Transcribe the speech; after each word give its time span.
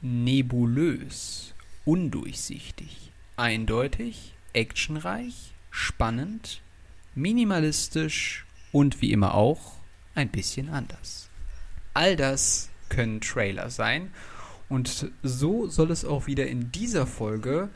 nebulös, 0.00 1.54
undurchsichtig, 1.84 3.12
eindeutig, 3.36 4.34
actionreich, 4.52 5.52
spannend, 5.70 6.62
minimalistisch 7.14 8.46
und 8.72 9.00
wie 9.00 9.12
immer 9.12 9.34
auch 9.34 9.76
ein 10.14 10.28
bisschen 10.28 10.68
anders. 10.68 11.28
All 11.94 12.16
das 12.16 12.70
können 12.88 13.20
Trailer 13.20 13.70
sein 13.70 14.10
und 14.68 15.10
so 15.22 15.66
soll 15.68 15.90
es 15.90 16.04
auch 16.04 16.26
wieder 16.26 16.46
in 16.46 16.70
dieser 16.72 17.06
Folge 17.06 17.70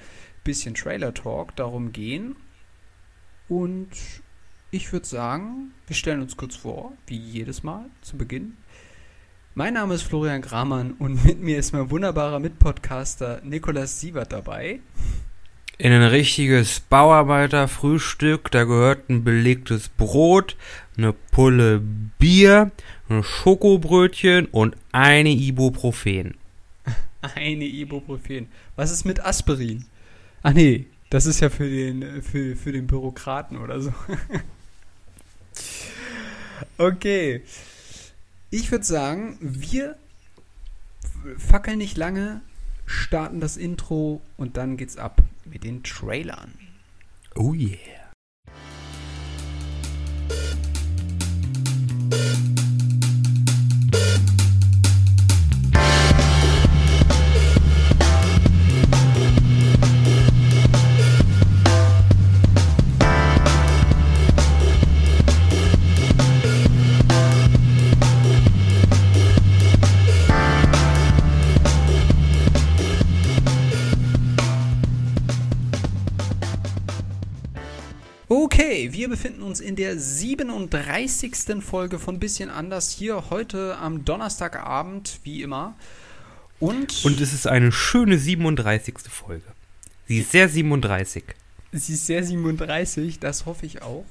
bisschen 0.45 0.75
Trailer 0.75 1.15
Talk 1.15 1.55
darum 1.57 1.93
gehen. 1.93 2.37
Und 3.49 3.91
ich 4.71 4.93
würde 4.93 5.07
sagen, 5.07 5.73
wir 5.87 5.97
stellen 5.97 6.23
uns 6.23 6.37
kurz 6.37 6.57
vor, 6.57 6.93
wie 7.07 7.17
jedes 7.17 7.63
Mal 7.63 7.87
zu 8.01 8.17
Beginn. 8.17 8.57
Mein 9.55 9.75
Name 9.75 9.93
ist 9.93 10.05
Florian 10.05 10.41
Gramann 10.41 10.93
und 10.93 11.27
mit 11.27 11.43
mir 11.43 11.59
ist 11.59 11.75
mein 11.75 11.91
wunderbarer 11.91 12.39
Mitpodcaster 12.39 13.43
Nikolas 13.45 14.01
Sievert 14.01 14.33
dabei. 14.33 14.81
In 15.77 15.93
ein 15.93 16.05
richtiges 16.05 16.81
Bauarbeiterfrühstück, 16.81 18.51
da 18.51 18.65
gehört 18.65 19.11
ein 19.11 19.25
belegtes 19.25 19.91
Brot, 19.91 20.57
eine 20.97 21.13
Pulle 21.13 21.83
Bier, 22.19 22.71
ein 23.11 23.23
Schokobrötchen 23.23 24.47
und 24.47 24.75
eine 24.91 25.29
Ibuprofen. 25.29 26.39
Eine 27.35 27.67
Ibuprofen. 27.67 28.49
Was 28.75 28.91
ist 28.91 29.05
mit 29.05 29.23
Aspirin? 29.23 29.85
Ach 30.43 30.55
nee, 30.55 30.87
das 31.11 31.27
ist 31.27 31.41
ja 31.41 31.51
für 31.51 31.69
den, 31.69 32.23
für, 32.23 32.57
für 32.57 32.73
den 32.73 32.87
Bürokraten 32.87 33.59
oder 33.59 33.83
so. 33.83 33.93
okay. 36.79 37.43
Ich 38.55 38.71
würde 38.71 38.85
sagen, 38.85 39.39
wir 39.41 39.97
fackeln 41.39 41.79
nicht 41.79 41.97
lange, 41.97 42.43
starten 42.85 43.41
das 43.41 43.57
Intro 43.57 44.21
und 44.37 44.59
dann 44.59 44.77
geht's 44.77 44.99
ab 44.99 45.23
mit 45.47 45.65
den 45.65 45.83
Trailern. 45.83 46.53
Oh 47.35 47.55
yeah. 47.55 47.79
Wir 79.03 79.09
befinden 79.09 79.43
uns 79.43 79.59
in 79.59 79.75
der 79.75 79.99
37. 79.99 81.61
Folge 81.61 81.99
von 81.99 82.21
Bisschen 82.21 82.51
anders 82.51 82.93
hier 82.93 83.31
heute 83.31 83.77
am 83.79 84.05
Donnerstagabend, 84.05 85.19
wie 85.25 85.43
immer. 85.43 85.75
Und, 86.61 87.05
Und 87.05 87.21
es 87.21 87.33
ist 87.33 87.49
eine 87.49 87.73
schöne 87.73 88.17
37. 88.17 88.95
Folge. 89.09 89.43
Sie 90.07 90.19
ist 90.21 90.31
sehr 90.31 90.49
37. 90.49 91.25
sie 91.73 91.95
ist 91.95 92.07
sehr 92.07 92.23
37, 92.23 93.19
das 93.19 93.45
hoffe 93.45 93.67
ich 93.67 93.83
auch. 93.83 94.05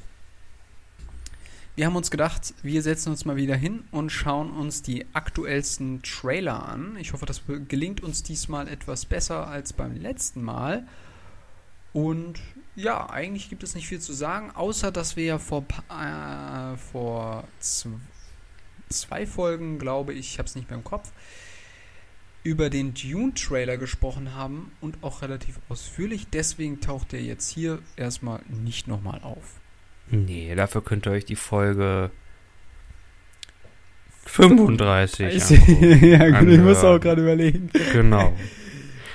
Wir 1.78 1.86
haben 1.86 1.96
uns 1.96 2.12
gedacht, 2.12 2.54
wir 2.62 2.82
setzen 2.82 3.12
uns 3.12 3.24
mal 3.24 3.38
wieder 3.38 3.56
hin 3.56 3.86
und 3.92 4.10
schauen 4.10 4.52
uns 4.52 4.82
die 4.82 5.06
aktuellsten 5.14 6.02
Trailer 6.02 6.68
an. 6.68 6.98
Ich 7.00 7.14
hoffe, 7.14 7.26
das 7.26 7.44
gelingt 7.70 8.04
uns 8.04 8.24
diesmal 8.24 8.68
etwas 8.68 9.06
besser 9.06 9.48
als 9.48 9.72
beim 9.72 9.96
letzten 9.96 10.44
Mal. 10.44 10.86
Und 11.94 12.42
ja, 12.76 13.10
eigentlich 13.10 13.50
gibt 13.50 13.64
es 13.64 13.76
nicht 13.76 13.88
viel 13.88 14.00
zu 14.00 14.14
sagen, 14.14 14.52
außer 14.52 14.92
dass 14.92 15.16
wir 15.16 15.26
ja 15.26 15.40
vor, 15.40 15.66
äh, 15.90 16.78
vor 16.78 17.44
zw 17.60 17.90
zwei 18.90 19.26
Folgen, 19.26 19.80
glaube 19.80 20.14
ich, 20.14 20.32
ich 20.32 20.38
habe 20.38 20.48
es 20.48 20.56
nicht 20.56 20.70
mehr 20.70 20.78
im 20.78 20.84
Kopf, 20.84 21.12
über 22.44 22.70
den 22.70 22.94
Dune-Trailer 22.94 23.78
gesprochen 23.78 24.36
haben 24.36 24.72
und 24.82 24.98
auch 25.02 25.22
relativ 25.22 25.60
ausführlich. 25.70 26.28
Deswegen 26.32 26.82
taucht 26.82 27.12
der 27.12 27.22
jetzt 27.22 27.50
hier 27.50 27.80
erstmal 27.96 28.42
nicht 28.50 28.88
nochmal 28.88 29.22
auf. 29.22 29.60
Nee, 30.10 30.54
dafür 30.56 30.84
könnt 30.84 31.08
ihr 31.08 31.12
euch 31.12 31.26
die 31.26 31.36
Folge 31.36 32.12
35 34.26 35.50
ja, 36.02 36.40
gut, 36.40 36.50
ich 36.50 36.60
muss 36.60 36.84
auch 36.84 37.00
gerade 37.00 37.22
überlegen. 37.22 37.70
Genau. 37.94 38.36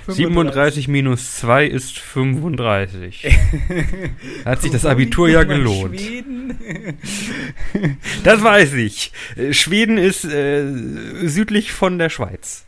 37 0.06 0.89
minus 0.89 1.37
2 1.37 1.67
ist 1.67 1.99
35. 1.99 3.25
Hat 4.44 4.62
sich 4.62 4.71
das 4.71 4.84
Abitur 4.84 5.28
ja 5.28 5.44
gelohnt. 5.44 6.00
Schweden. 6.00 6.59
Das 8.25 8.43
weiß 8.43 8.75
ich. 8.75 9.12
Schweden 9.50 9.99
ist 9.99 10.25
äh, 10.25 10.67
südlich 11.27 11.72
von 11.72 11.99
der 11.99 12.09
Schweiz. 12.09 12.65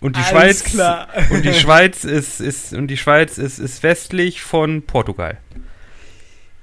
Und 0.00 0.16
die 0.16 0.20
Alles 0.20 0.30
Schweiz 0.30 0.64
klar. 0.64 1.08
und 1.30 1.44
die 1.44 1.54
Schweiz 1.54 2.04
ist, 2.04 2.40
ist 2.40 2.74
und 2.74 2.88
die 2.88 2.96
Schweiz 2.96 3.38
ist, 3.38 3.58
ist 3.58 3.82
westlich 3.82 4.42
von 4.42 4.82
Portugal. 4.82 5.38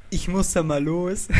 Ich 0.09 0.27
muss 0.27 0.53
da 0.53 0.61
mal 0.61 0.83
los. 0.83 1.27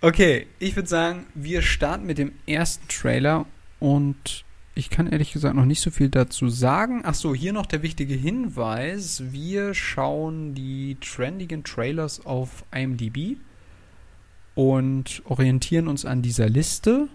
okay, 0.00 0.46
ich 0.58 0.76
würde 0.76 0.88
sagen, 0.88 1.26
wir 1.34 1.62
starten 1.62 2.06
mit 2.06 2.18
dem 2.18 2.32
ersten 2.46 2.86
Trailer 2.88 3.46
und 3.80 4.44
ich 4.74 4.90
kann 4.90 5.06
ehrlich 5.06 5.32
gesagt 5.32 5.54
noch 5.54 5.64
nicht 5.64 5.80
so 5.80 5.90
viel 5.90 6.08
dazu 6.08 6.48
sagen. 6.48 7.02
Ach 7.04 7.14
so, 7.14 7.34
hier 7.34 7.52
noch 7.52 7.66
der 7.66 7.82
wichtige 7.82 8.14
Hinweis. 8.14 9.22
Wir 9.30 9.72
schauen 9.72 10.54
die 10.54 10.96
trendigen 11.00 11.62
Trailers 11.62 12.26
auf 12.26 12.64
IMDb 12.74 13.36
und 14.54 15.22
orientieren 15.26 15.86
uns 15.86 16.04
an 16.04 16.22
dieser 16.22 16.48
Liste 16.48 17.08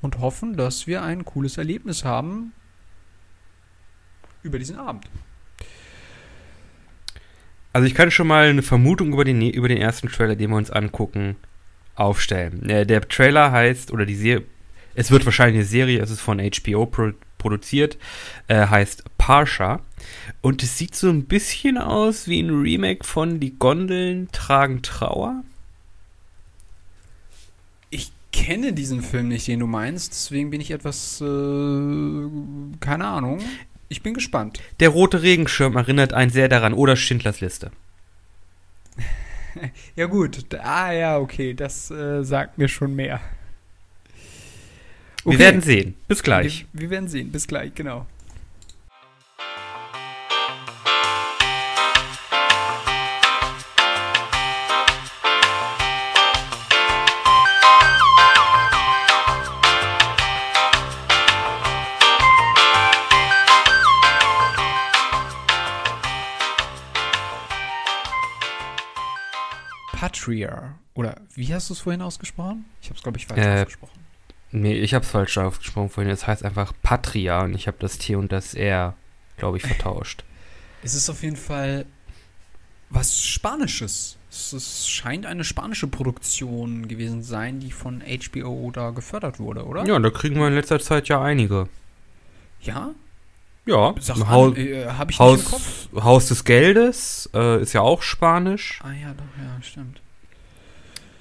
und 0.00 0.18
hoffen, 0.18 0.56
dass 0.56 0.86
wir 0.86 1.02
ein 1.02 1.24
cooles 1.24 1.58
Erlebnis 1.58 2.04
haben 2.04 2.52
über 4.42 4.58
diesen 4.58 4.76
Abend. 4.76 5.08
Also 7.74 7.86
ich 7.86 7.94
kann 7.94 8.10
schon 8.10 8.26
mal 8.26 8.48
eine 8.48 8.62
Vermutung 8.62 9.12
über 9.12 9.24
den, 9.24 9.40
über 9.42 9.68
den 9.68 9.78
ersten 9.78 10.08
Trailer, 10.08 10.36
den 10.36 10.50
wir 10.50 10.56
uns 10.56 10.70
angucken, 10.70 11.36
aufstellen. 11.94 12.68
Äh, 12.68 12.86
Der 12.86 13.06
Trailer 13.08 13.52
heißt, 13.52 13.92
oder 13.92 14.04
die 14.04 14.14
Serie, 14.14 14.44
es 14.94 15.10
wird 15.10 15.24
wahrscheinlich 15.24 15.60
eine 15.60 15.64
Serie, 15.64 16.00
es 16.00 16.10
ist 16.10 16.20
von 16.20 16.38
HBO 16.38 16.86
pro, 16.86 17.12
produziert, 17.38 17.98
äh, 18.48 18.66
heißt 18.66 19.04
Parsha. 19.18 19.80
Und 20.40 20.62
es 20.62 20.78
sieht 20.78 20.94
so 20.94 21.08
ein 21.08 21.24
bisschen 21.24 21.78
aus 21.78 22.28
wie 22.28 22.40
ein 22.40 22.50
Remake 22.50 23.04
von 23.04 23.40
Die 23.40 23.58
Gondeln 23.58 24.28
tragen 24.32 24.82
Trauer. 24.82 25.42
Ich 27.90 28.12
kenne 28.32 28.72
diesen 28.72 29.02
Film 29.02 29.28
nicht, 29.28 29.46
den 29.48 29.60
du 29.60 29.66
meinst, 29.66 30.12
deswegen 30.12 30.50
bin 30.50 30.60
ich 30.60 30.70
etwas, 30.70 31.20
äh, 31.20 32.28
keine 32.80 33.06
Ahnung. 33.06 33.40
Ich 33.88 34.02
bin 34.02 34.14
gespannt. 34.14 34.60
Der 34.80 34.88
rote 34.88 35.22
Regenschirm 35.22 35.76
erinnert 35.76 36.14
einen 36.14 36.30
sehr 36.30 36.48
daran, 36.48 36.72
oder 36.72 36.96
Schindlers 36.96 37.40
Liste. 37.40 37.70
Ja 39.96 40.06
gut, 40.06 40.46
ah 40.62 40.92
ja, 40.92 41.18
okay, 41.18 41.52
das 41.52 41.90
äh, 41.90 42.24
sagt 42.24 42.56
mir 42.56 42.68
schon 42.68 42.94
mehr. 42.94 43.20
Wir 45.24 45.38
werden 45.38 45.60
sehen. 45.60 45.94
Bis 46.08 46.22
gleich. 46.22 46.66
Wir, 46.72 46.82
wir 46.82 46.90
werden 46.90 47.08
sehen, 47.08 47.30
bis 47.30 47.46
gleich, 47.46 47.74
genau. 47.74 48.06
Patria. 69.92 70.78
Oder 70.94 71.20
wie 71.34 71.52
hast 71.54 71.70
du 71.70 71.74
es 71.74 71.80
vorhin 71.80 72.02
ausgesprochen? 72.02 72.64
Ich 72.80 72.88
habe 72.88 72.96
es, 72.96 73.02
glaube 73.02 73.18
ich, 73.18 73.26
falsch 73.26 73.40
Äh, 73.40 73.60
ausgesprochen. 73.60 74.01
Nee, 74.52 74.74
ich 74.74 74.92
habe 74.92 75.04
es 75.04 75.10
falsch 75.10 75.38
ausgesprochen 75.38 75.88
vorhin. 75.88 76.12
Es 76.12 76.26
heißt 76.26 76.44
einfach 76.44 76.72
Patria 76.82 77.42
und 77.42 77.54
ich 77.54 77.66
habe 77.66 77.78
das 77.80 77.98
T 77.98 78.14
und 78.14 78.30
das 78.32 78.54
R, 78.54 78.94
glaube 79.38 79.56
ich, 79.56 79.62
vertauscht. 79.62 80.24
Es 80.82 80.94
ist 80.94 81.08
auf 81.08 81.22
jeden 81.22 81.36
Fall 81.36 81.86
was 82.90 83.20
Spanisches. 83.20 84.18
Es, 84.30 84.88
scheint 84.88 85.26
eine 85.26 85.44
spanische 85.44 85.86
Produktion 85.86 86.88
gewesen 86.88 87.22
zu 87.22 87.28
sein, 87.28 87.60
die 87.60 87.70
von 87.70 88.02
HBO 88.02 88.70
da 88.70 88.90
gefördert 88.90 89.38
wurde, 89.38 89.66
oder? 89.66 89.84
Ja, 89.84 89.98
da 89.98 90.10
kriegen 90.10 90.36
wir 90.36 90.48
in 90.48 90.54
letzter 90.54 90.80
Zeit 90.80 91.08
ja 91.08 91.20
einige. 91.22 91.68
Ja? 92.62 92.94
Ja, 93.66 93.94
Sag 94.00 94.26
Haus, 94.28 94.56
äh, 94.56 94.86
habe 94.86 95.12
ich 95.12 95.20
nicht 95.20 95.28
im 95.28 95.44
Kopf. 95.44 95.88
Haus, 95.92 96.04
Haus 96.04 96.28
des 96.28 96.44
Geldes 96.44 97.30
äh, 97.34 97.62
ist 97.62 97.74
ja 97.74 97.82
auch 97.82 98.02
Spanisch. 98.02 98.80
Ah 98.82 98.92
ja, 98.92 99.12
doch, 99.14 99.24
ja, 99.38 99.62
stimmt. 99.62 100.00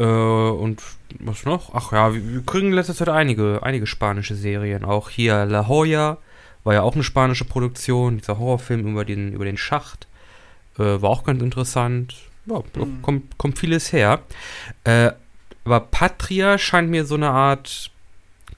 Äh, 0.01 0.03
und 0.03 0.81
was 1.19 1.45
noch? 1.45 1.75
Ach 1.75 1.91
ja, 1.91 2.13
wir, 2.13 2.33
wir 2.33 2.43
kriegen 2.43 2.67
in 2.67 2.73
letzter 2.73 2.95
Zeit 2.95 3.09
einige, 3.09 3.61
einige 3.61 3.85
spanische 3.85 4.35
Serien. 4.35 4.83
Auch 4.83 5.09
hier 5.09 5.45
La 5.45 5.61
Jolla 5.67 6.17
war 6.63 6.73
ja 6.73 6.81
auch 6.81 6.95
eine 6.95 7.03
spanische 7.03 7.45
Produktion, 7.45 8.17
dieser 8.17 8.39
Horrorfilm 8.39 8.87
über 8.87 9.05
den, 9.05 9.33
über 9.33 9.45
den 9.45 9.57
Schacht. 9.57 10.07
Äh, 10.77 11.01
war 11.01 11.09
auch 11.09 11.23
ganz 11.23 11.41
interessant. 11.41 12.15
Ja, 12.47 12.63
Mhm. 12.75 13.01
kommt, 13.03 13.37
kommt 13.37 13.59
vieles 13.59 13.93
her. 13.93 14.21
Äh, 14.83 15.11
aber 15.63 15.79
Patria 15.81 16.57
scheint 16.57 16.89
mir 16.89 17.05
so 17.05 17.13
eine 17.15 17.29
Art 17.29 17.91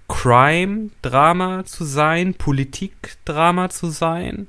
Crime-Drama 0.08 1.66
zu 1.66 1.84
sein, 1.84 2.34
Politik-Drama 2.34 3.70
zu 3.70 3.90
sein. 3.90 4.48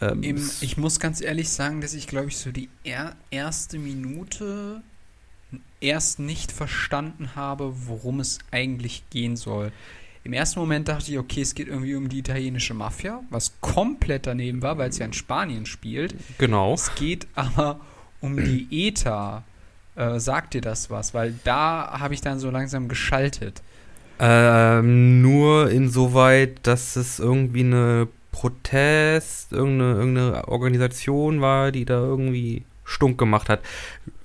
Ähm, 0.00 0.22
Im, 0.22 0.50
ich 0.60 0.76
muss 0.78 1.00
ganz 1.00 1.20
ehrlich 1.20 1.48
sagen, 1.50 1.80
dass 1.80 1.92
ich, 1.92 2.06
glaube 2.06 2.28
ich, 2.28 2.38
so 2.38 2.52
die 2.52 2.68
er 2.84 3.16
erste 3.30 3.78
Minute 3.78 4.80
erst 5.80 6.18
nicht 6.18 6.52
verstanden 6.52 7.30
habe, 7.34 7.72
worum 7.86 8.20
es 8.20 8.38
eigentlich 8.50 9.04
gehen 9.10 9.36
soll. 9.36 9.72
Im 10.24 10.32
ersten 10.32 10.60
Moment 10.60 10.88
dachte 10.88 11.10
ich, 11.10 11.18
okay, 11.18 11.40
es 11.40 11.54
geht 11.54 11.68
irgendwie 11.68 11.94
um 11.94 12.08
die 12.08 12.18
italienische 12.18 12.74
Mafia, 12.74 13.22
was 13.30 13.52
komplett 13.60 14.26
daneben 14.26 14.60
war, 14.62 14.76
weil 14.76 14.90
es 14.90 14.98
ja 14.98 15.06
in 15.06 15.12
Spanien 15.12 15.64
spielt. 15.64 16.14
genau. 16.38 16.74
Es 16.74 16.94
geht 16.96 17.26
aber 17.34 17.80
um 18.20 18.36
die 18.36 18.66
ETA. 18.70 19.44
Äh, 19.96 20.20
sagt 20.20 20.54
dir 20.54 20.60
das 20.60 20.90
was? 20.90 21.14
Weil 21.14 21.34
da 21.44 21.98
habe 21.98 22.14
ich 22.14 22.20
dann 22.20 22.38
so 22.38 22.50
langsam 22.50 22.88
geschaltet. 22.88 23.62
Ähm, 24.20 25.22
nur 25.22 25.70
insoweit, 25.70 26.58
dass 26.62 26.96
es 26.96 27.18
irgendwie 27.20 27.60
eine 27.60 28.08
Protest, 28.32 29.52
irgendeine, 29.52 29.94
irgendeine 29.94 30.48
Organisation 30.48 31.40
war, 31.40 31.72
die 31.72 31.84
da 31.84 31.98
irgendwie 31.98 32.64
stunk 32.84 33.18
gemacht 33.18 33.48
hat. 33.48 33.60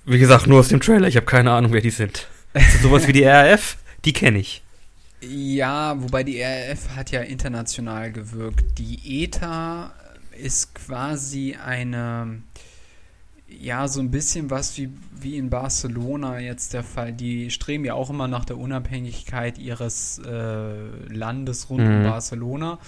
Wie 0.05 0.19
gesagt, 0.19 0.47
nur 0.47 0.59
aus 0.59 0.67
dem 0.67 0.81
Trailer, 0.81 1.07
ich 1.07 1.15
habe 1.15 1.25
keine 1.25 1.51
Ahnung, 1.51 1.71
wer 1.71 1.81
die 1.81 1.89
sind. 1.89 2.27
Das 2.53 2.81
sowas 2.81 3.07
wie 3.07 3.13
die 3.13 3.23
RAF? 3.23 3.77
Die 4.05 4.13
kenne 4.13 4.39
ich. 4.39 4.61
Ja, 5.21 5.95
wobei 6.01 6.23
die 6.23 6.41
RAF 6.41 6.95
hat 6.95 7.11
ja 7.11 7.21
international 7.21 8.11
gewirkt. 8.11 8.77
Die 8.77 9.23
ETA 9.23 9.93
ist 10.37 10.75
quasi 10.75 11.55
eine, 11.55 12.41
ja, 13.47 13.87
so 13.87 14.01
ein 14.01 14.11
bisschen 14.11 14.49
was 14.49 14.77
wie, 14.77 14.89
wie 15.19 15.37
in 15.37 15.49
Barcelona 15.49 16.39
jetzt 16.39 16.73
der 16.73 16.83
Fall. 16.83 17.13
Die 17.13 17.49
streben 17.51 17.85
ja 17.85 17.93
auch 17.93 18.09
immer 18.09 18.27
nach 18.27 18.43
der 18.45 18.57
Unabhängigkeit 18.57 19.57
ihres 19.57 20.19
äh, 20.19 20.73
Landes 21.07 21.69
rund 21.69 21.81
um 21.87 21.99
Mhm. 21.99 22.03
Barcelona. 22.03 22.79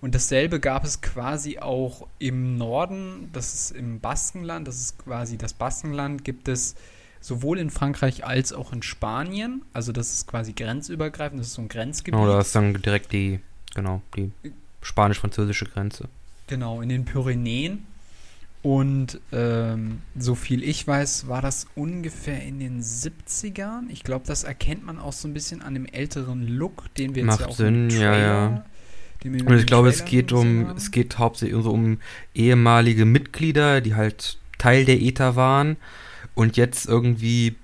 Und 0.00 0.14
dasselbe 0.14 0.60
gab 0.60 0.84
es 0.84 1.02
quasi 1.02 1.58
auch 1.58 2.06
im 2.18 2.56
Norden, 2.56 3.28
das 3.32 3.52
ist 3.54 3.70
im 3.72 4.00
Baskenland, 4.00 4.66
das 4.66 4.80
ist 4.80 4.98
quasi 4.98 5.36
das 5.36 5.52
Baskenland, 5.52 6.24
gibt 6.24 6.48
es 6.48 6.74
sowohl 7.20 7.58
in 7.58 7.70
Frankreich 7.70 8.24
als 8.24 8.52
auch 8.52 8.72
in 8.72 8.82
Spanien. 8.82 9.62
Also 9.74 9.92
das 9.92 10.12
ist 10.12 10.26
quasi 10.26 10.52
grenzübergreifend, 10.54 11.38
das 11.38 11.48
ist 11.48 11.54
so 11.54 11.62
ein 11.62 11.68
Grenzgebiet. 11.68 12.18
Genau, 12.18 12.32
da 12.32 12.40
ist 12.40 12.54
dann 12.54 12.74
direkt 12.80 13.12
die, 13.12 13.40
genau, 13.74 14.00
die 14.16 14.32
spanisch-französische 14.80 15.66
Grenze. 15.66 16.08
Genau, 16.46 16.80
in 16.80 16.88
den 16.88 17.04
Pyrenäen. 17.04 17.86
Und 18.62 19.20
ähm, 19.32 20.02
so 20.18 20.34
viel 20.34 20.62
ich 20.62 20.86
weiß, 20.86 21.28
war 21.28 21.40
das 21.40 21.66
ungefähr 21.74 22.42
in 22.42 22.58
den 22.58 22.82
70ern. 22.82 23.84
Ich 23.88 24.02
glaube, 24.02 24.26
das 24.26 24.44
erkennt 24.44 24.84
man 24.84 24.98
auch 24.98 25.14
so 25.14 25.28
ein 25.28 25.34
bisschen 25.34 25.62
an 25.62 25.72
dem 25.72 25.86
älteren 25.86 26.46
Look, 26.46 26.92
den 26.96 27.14
wir 27.14 27.24
Macht 27.24 27.40
jetzt 27.40 27.46
ja 27.46 27.52
auch 27.52 27.56
Sinn, 27.56 27.88
im 27.88 27.96
ja, 27.96 28.10
Trailer, 28.10 28.18
ja. 28.18 28.50
wir 28.50 28.64
Und 29.24 29.58
ich 29.58 29.66
glaube, 29.66 29.88
es 29.88 30.04
geht 30.04 30.32
um, 30.32 30.70
es 30.76 30.90
geht 30.90 31.18
hauptsächlich 31.18 31.62
so 31.62 31.70
um 31.70 31.98
ehemalige 32.34 33.04
Mitglieder, 33.04 33.80
die 33.80 33.94
halt 33.94 34.38
Teil 34.58 34.84
der 34.84 35.00
ETA 35.00 35.36
waren 35.36 35.76
und 36.34 36.56
jetzt 36.56 36.86
irgendwie 36.86 37.56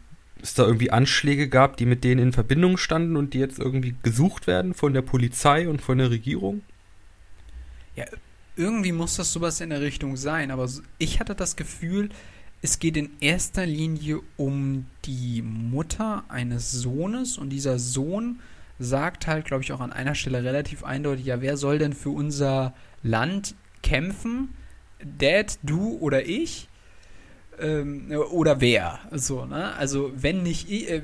es 0.43 0.55
da 0.55 0.65
irgendwie 0.65 0.91
Anschläge 0.91 1.49
gab, 1.49 1.77
die 1.77 1.87
mit 1.87 2.05
denen 2.05 2.21
in 2.21 2.33
Verbindung 2.33 2.77
standen 2.77 3.17
und 3.17 3.35
die 3.35 3.39
jetzt 3.39 3.59
irgendwie 3.59 3.95
gesucht 4.03 4.47
werden 4.47 4.75
von 4.75 4.93
der 4.93 5.03
Polizei 5.03 5.69
und 5.69 5.81
von 5.81 5.99
der 5.99 6.11
Regierung. 6.11 6.63
Irgendwie 8.57 8.93
muss 8.93 9.17
das 9.17 9.33
sowas 9.33 9.61
in 9.61 9.71
der 9.71 9.81
Richtung 9.81 10.17
sein, 10.17 10.51
aber 10.51 10.69
ich 10.99 11.21
hatte 11.21 11.35
das 11.35 11.57
Gefühl, 11.57 12.11
es 12.63 12.79
geht 12.79 12.97
in 12.97 13.11
erster 13.21 13.67
Linie 13.67 14.21
um 14.37 14.87
die 15.05 15.43
Mutter 15.43 16.25
eines 16.29 16.73
Sohnes 16.73 17.39
und 17.39 17.51
dieser 17.51 17.79
Sohn 17.79 18.41
sagt 18.79 19.27
halt, 19.27 19.45
glaube 19.47 19.63
ich, 19.63 19.73
auch 19.73 19.81
an 19.81 19.93
einer 19.93 20.15
Stelle 20.15 20.45
relativ 20.45 20.85
eindeutig, 20.85 21.27
ja, 21.27 21.41
wer 21.41 21.57
soll 21.57 21.79
denn 21.79 21.93
für 21.93 22.11
unser 22.11 22.75
Land 23.03 23.55
kämpfen? 23.83 24.55
Dad, 25.03 25.59
du 25.63 25.99
oder 25.99 26.27
ich? 26.27 26.69
Ähm, 27.59 28.13
oder 28.33 28.61
wer? 28.61 28.99
So, 29.13 29.47
ne? 29.47 29.75
Also, 29.77 30.13
wenn 30.15 30.43
nicht 30.43 30.71
äh, 30.71 31.03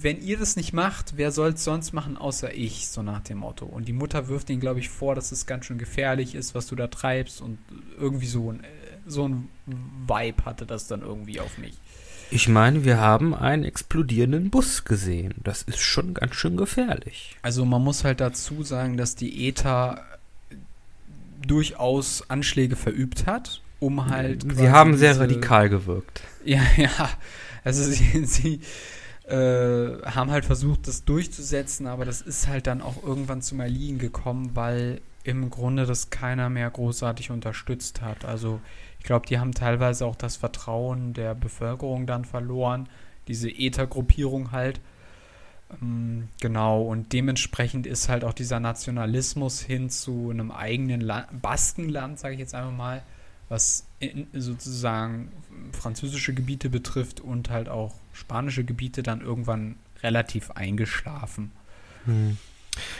wenn 0.00 0.20
ihr 0.20 0.36
das 0.38 0.56
nicht 0.56 0.72
macht, 0.72 1.16
wer 1.16 1.30
soll 1.30 1.50
es 1.50 1.62
sonst 1.62 1.92
machen, 1.92 2.16
außer 2.16 2.52
ich, 2.54 2.88
so 2.88 3.02
nach 3.02 3.20
dem 3.20 3.38
Motto. 3.38 3.66
Und 3.66 3.86
die 3.86 3.92
Mutter 3.92 4.28
wirft 4.28 4.50
ihn, 4.50 4.58
glaube 4.58 4.80
ich, 4.80 4.88
vor, 4.88 5.14
dass 5.14 5.30
es 5.30 5.46
ganz 5.46 5.66
schön 5.66 5.78
gefährlich 5.78 6.34
ist, 6.34 6.54
was 6.54 6.66
du 6.66 6.74
da 6.74 6.88
treibst 6.88 7.40
und 7.40 7.58
irgendwie 7.98 8.26
so 8.26 8.50
ein, 8.50 8.64
äh, 8.64 8.68
so 9.06 9.28
ein 9.28 9.48
Vibe 9.66 10.44
hatte 10.44 10.66
das 10.66 10.88
dann 10.88 11.02
irgendwie 11.02 11.40
auf 11.40 11.58
mich. 11.58 11.78
Ich 12.34 12.48
meine, 12.48 12.84
wir 12.84 12.98
haben 12.98 13.34
einen 13.34 13.64
explodierenden 13.64 14.48
Bus 14.48 14.84
gesehen. 14.84 15.34
Das 15.44 15.62
ist 15.62 15.80
schon 15.80 16.14
ganz 16.14 16.34
schön 16.34 16.56
gefährlich. 16.56 17.36
Also 17.42 17.64
man 17.66 17.82
muss 17.84 18.04
halt 18.04 18.20
dazu 18.20 18.62
sagen, 18.62 18.96
dass 18.96 19.14
die 19.16 19.48
ETA 19.48 20.00
durchaus 21.46 22.28
Anschläge 22.30 22.76
verübt 22.76 23.26
hat, 23.26 23.60
um 23.80 24.06
halt. 24.06 24.44
Sie 24.54 24.70
haben 24.70 24.96
sehr 24.96 25.10
diese- 25.10 25.20
radikal 25.22 25.68
gewirkt. 25.68 26.22
Ja, 26.44 26.62
ja. 26.76 27.10
Also 27.64 27.84
sie, 27.84 28.24
sie 28.24 28.60
äh, 29.28 30.02
haben 30.04 30.30
halt 30.30 30.44
versucht, 30.44 30.88
das 30.88 31.04
durchzusetzen, 31.04 31.86
aber 31.86 32.04
das 32.04 32.20
ist 32.22 32.48
halt 32.48 32.66
dann 32.66 32.80
auch 32.82 33.02
irgendwann 33.04 33.42
zum 33.42 33.60
Erliegen 33.60 33.98
gekommen, 33.98 34.50
weil 34.54 35.00
im 35.24 35.50
Grunde 35.50 35.86
das 35.86 36.10
keiner 36.10 36.48
mehr 36.50 36.68
großartig 36.70 37.30
unterstützt 37.30 38.00
hat. 38.02 38.24
Also 38.24 38.60
ich 39.02 39.04
glaube, 39.04 39.26
die 39.26 39.40
haben 39.40 39.50
teilweise 39.50 40.06
auch 40.06 40.14
das 40.14 40.36
Vertrauen 40.36 41.12
der 41.12 41.34
Bevölkerung 41.34 42.06
dann 42.06 42.24
verloren, 42.24 42.88
diese 43.26 43.50
ETA-Gruppierung 43.50 44.52
halt. 44.52 44.80
Ähm, 45.82 46.28
genau, 46.40 46.82
und 46.82 47.12
dementsprechend 47.12 47.84
ist 47.84 48.08
halt 48.08 48.22
auch 48.22 48.32
dieser 48.32 48.60
Nationalismus 48.60 49.60
hin 49.60 49.90
zu 49.90 50.30
einem 50.30 50.52
eigenen 50.52 51.00
La 51.00 51.26
Baskenland, 51.32 52.20
sage 52.20 52.34
ich 52.34 52.38
jetzt 52.38 52.54
einfach 52.54 52.70
mal, 52.70 53.02
was 53.48 53.88
in, 53.98 54.28
sozusagen 54.34 55.32
französische 55.72 56.32
Gebiete 56.32 56.70
betrifft 56.70 57.20
und 57.20 57.50
halt 57.50 57.68
auch 57.68 57.96
spanische 58.12 58.62
Gebiete 58.62 59.02
dann 59.02 59.20
irgendwann 59.20 59.74
relativ 60.04 60.52
eingeschlafen. 60.52 61.50
Hm. 62.04 62.38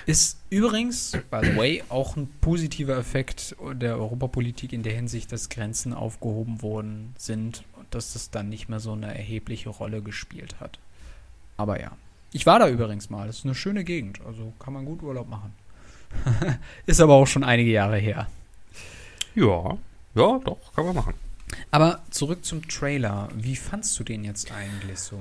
Ist 0.06 0.38
übrigens, 0.50 1.12
by 1.30 1.40
the 1.42 1.56
way, 1.56 1.82
auch 1.88 2.16
ein 2.16 2.28
positiver 2.40 2.96
Effekt 2.96 3.56
der 3.74 3.96
Europapolitik 3.96 4.72
in 4.72 4.82
der 4.82 4.94
Hinsicht, 4.94 5.32
dass 5.32 5.48
Grenzen 5.48 5.94
aufgehoben 5.94 6.62
worden 6.62 7.14
sind 7.16 7.64
und 7.78 7.94
dass 7.94 8.12
das 8.12 8.30
dann 8.30 8.48
nicht 8.48 8.68
mehr 8.68 8.80
so 8.80 8.92
eine 8.92 9.16
erhebliche 9.16 9.70
Rolle 9.70 10.02
gespielt 10.02 10.60
hat. 10.60 10.78
Aber 11.56 11.80
ja. 11.80 11.92
Ich 12.32 12.46
war 12.46 12.58
da 12.58 12.68
übrigens 12.68 13.10
mal. 13.10 13.26
Das 13.26 13.38
ist 13.38 13.44
eine 13.44 13.54
schöne 13.54 13.84
Gegend. 13.84 14.20
Also 14.26 14.52
kann 14.58 14.72
man 14.72 14.84
gut 14.84 15.02
Urlaub 15.02 15.28
machen. 15.28 15.52
ist 16.86 17.00
aber 17.00 17.14
auch 17.14 17.26
schon 17.26 17.44
einige 17.44 17.70
Jahre 17.70 17.98
her. 17.98 18.26
Ja, 19.34 19.78
ja, 20.14 20.38
doch, 20.44 20.72
kann 20.74 20.86
man 20.86 20.94
machen. 20.94 21.14
Aber 21.70 22.02
zurück 22.10 22.44
zum 22.44 22.66
Trailer. 22.68 23.28
Wie 23.34 23.56
fandst 23.56 23.98
du 23.98 24.04
den 24.04 24.24
jetzt 24.24 24.52
eigentlich 24.52 24.98
so? 24.98 25.20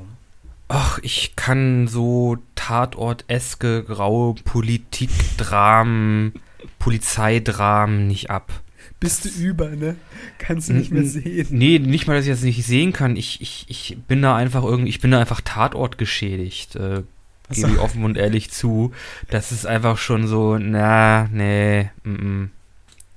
Ach, 0.68 1.00
ich 1.02 1.36
kann 1.36 1.88
so 1.88 2.38
Tatort-eske, 2.62 3.84
graue 3.84 4.36
Politikdramen, 4.36 6.34
Polizeidramen 6.78 8.08
nicht 8.08 8.30
ab. 8.30 8.62
Bist 9.00 9.26
du 9.26 9.30
über, 9.30 9.70
ne? 9.70 9.96
Kannst 10.38 10.70
du 10.70 10.74
nicht 10.74 10.92
mehr 10.92 11.04
sehen. 11.04 11.48
Nee, 11.50 11.80
nicht 11.80 12.06
mal, 12.06 12.16
dass 12.16 12.26
ich 12.26 12.32
das 12.32 12.44
nicht 12.44 12.64
sehen 12.64 12.94
kann. 12.94 13.16
Ich, 13.16 13.42
ich, 13.42 13.66
ich 13.68 13.98
bin 14.08 14.22
da 14.22 14.36
einfach 14.36 14.64
irgendwie, 14.64 14.90
ich 14.90 15.02
bin 15.02 15.10
da 15.10 15.20
einfach 15.20 15.42
Tatort 15.42 15.98
geschädigt. 15.98 16.76
Äh. 16.76 17.02
Gebe 17.50 17.72
ich 17.72 17.80
offen 17.80 18.06
und 18.06 18.16
ehrlich 18.16 18.52
zu. 18.52 18.92
Das 19.30 19.52
ist 19.52 19.66
einfach 19.66 19.98
schon 19.98 20.28
so, 20.28 20.58
na, 20.58 21.28
nee, 21.34 21.90
mm, 22.04 22.10
mm. 22.12 22.52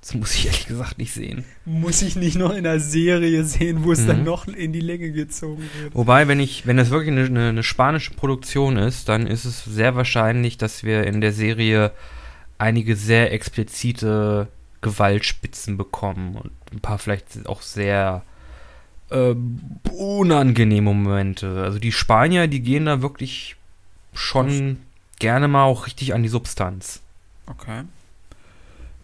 Das 0.04 0.12
muss 0.12 0.34
ich 0.34 0.44
ehrlich 0.44 0.66
gesagt 0.66 0.98
nicht 0.98 1.14
sehen. 1.14 1.46
Muss 1.64 2.02
ich 2.02 2.14
nicht 2.14 2.36
noch 2.36 2.50
in 2.50 2.66
einer 2.66 2.78
Serie 2.78 3.42
sehen, 3.44 3.84
wo 3.84 3.92
es 3.92 4.00
Mhm. 4.02 4.06
dann 4.08 4.24
noch 4.24 4.46
in 4.46 4.74
die 4.74 4.80
Länge 4.80 5.12
gezogen 5.12 5.62
wird? 5.80 5.94
Wobei, 5.94 6.28
wenn 6.28 6.40
ich, 6.40 6.66
wenn 6.66 6.76
das 6.76 6.90
wirklich 6.90 7.12
eine, 7.12 7.24
eine, 7.24 7.48
eine 7.48 7.62
spanische 7.62 8.12
Produktion 8.12 8.76
ist, 8.76 9.08
dann 9.08 9.26
ist 9.26 9.46
es 9.46 9.64
sehr 9.64 9.96
wahrscheinlich, 9.96 10.58
dass 10.58 10.84
wir 10.84 11.04
in 11.06 11.22
der 11.22 11.32
Serie 11.32 11.90
einige 12.58 12.96
sehr 12.96 13.32
explizite 13.32 14.48
Gewaltspitzen 14.82 15.78
bekommen 15.78 16.36
und 16.36 16.52
ein 16.70 16.80
paar 16.80 16.98
vielleicht 16.98 17.46
auch 17.46 17.62
sehr 17.62 18.22
äh, 19.08 19.34
unangenehme 19.90 20.92
Momente. 20.92 21.62
Also 21.62 21.78
die 21.78 21.92
Spanier, 21.92 22.46
die 22.46 22.60
gehen 22.60 22.84
da 22.84 23.00
wirklich 23.00 23.56
schon 24.12 24.78
gerne 25.18 25.48
mal 25.48 25.64
auch 25.64 25.86
richtig 25.86 26.12
an 26.12 26.22
die 26.22 26.28
Substanz. 26.28 27.00
Okay. 27.46 27.84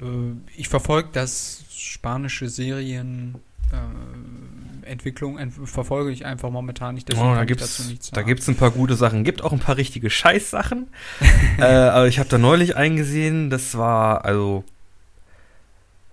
Äh, 0.00 0.34
Ich 0.56 0.68
verfolge 0.68 1.10
das 1.12 1.64
spanische 1.70 2.48
Serien 2.48 3.36
äh, 3.72 4.86
Entwicklung 4.86 5.38
ent 5.38 5.54
verfolge 5.68 6.10
ich 6.10 6.26
einfach 6.26 6.50
momentan 6.50 6.94
nicht. 6.94 7.12
Oh, 7.14 7.34
da 7.34 7.44
dazu 7.44 7.84
nichts 7.84 8.10
da 8.10 8.22
gibt's 8.22 8.48
ein 8.48 8.56
paar 8.56 8.72
gute 8.72 8.94
Sachen. 8.94 9.22
Gibt 9.22 9.42
auch 9.42 9.52
ein 9.52 9.60
paar 9.60 9.76
richtige 9.76 10.10
Scheißsachen. 10.10 10.88
äh, 11.58 11.62
aber 11.62 12.08
ich 12.08 12.18
habe 12.18 12.28
da 12.28 12.38
neulich 12.38 12.76
eingesehen, 12.76 13.50
das 13.50 13.76
war, 13.76 14.24
also. 14.24 14.64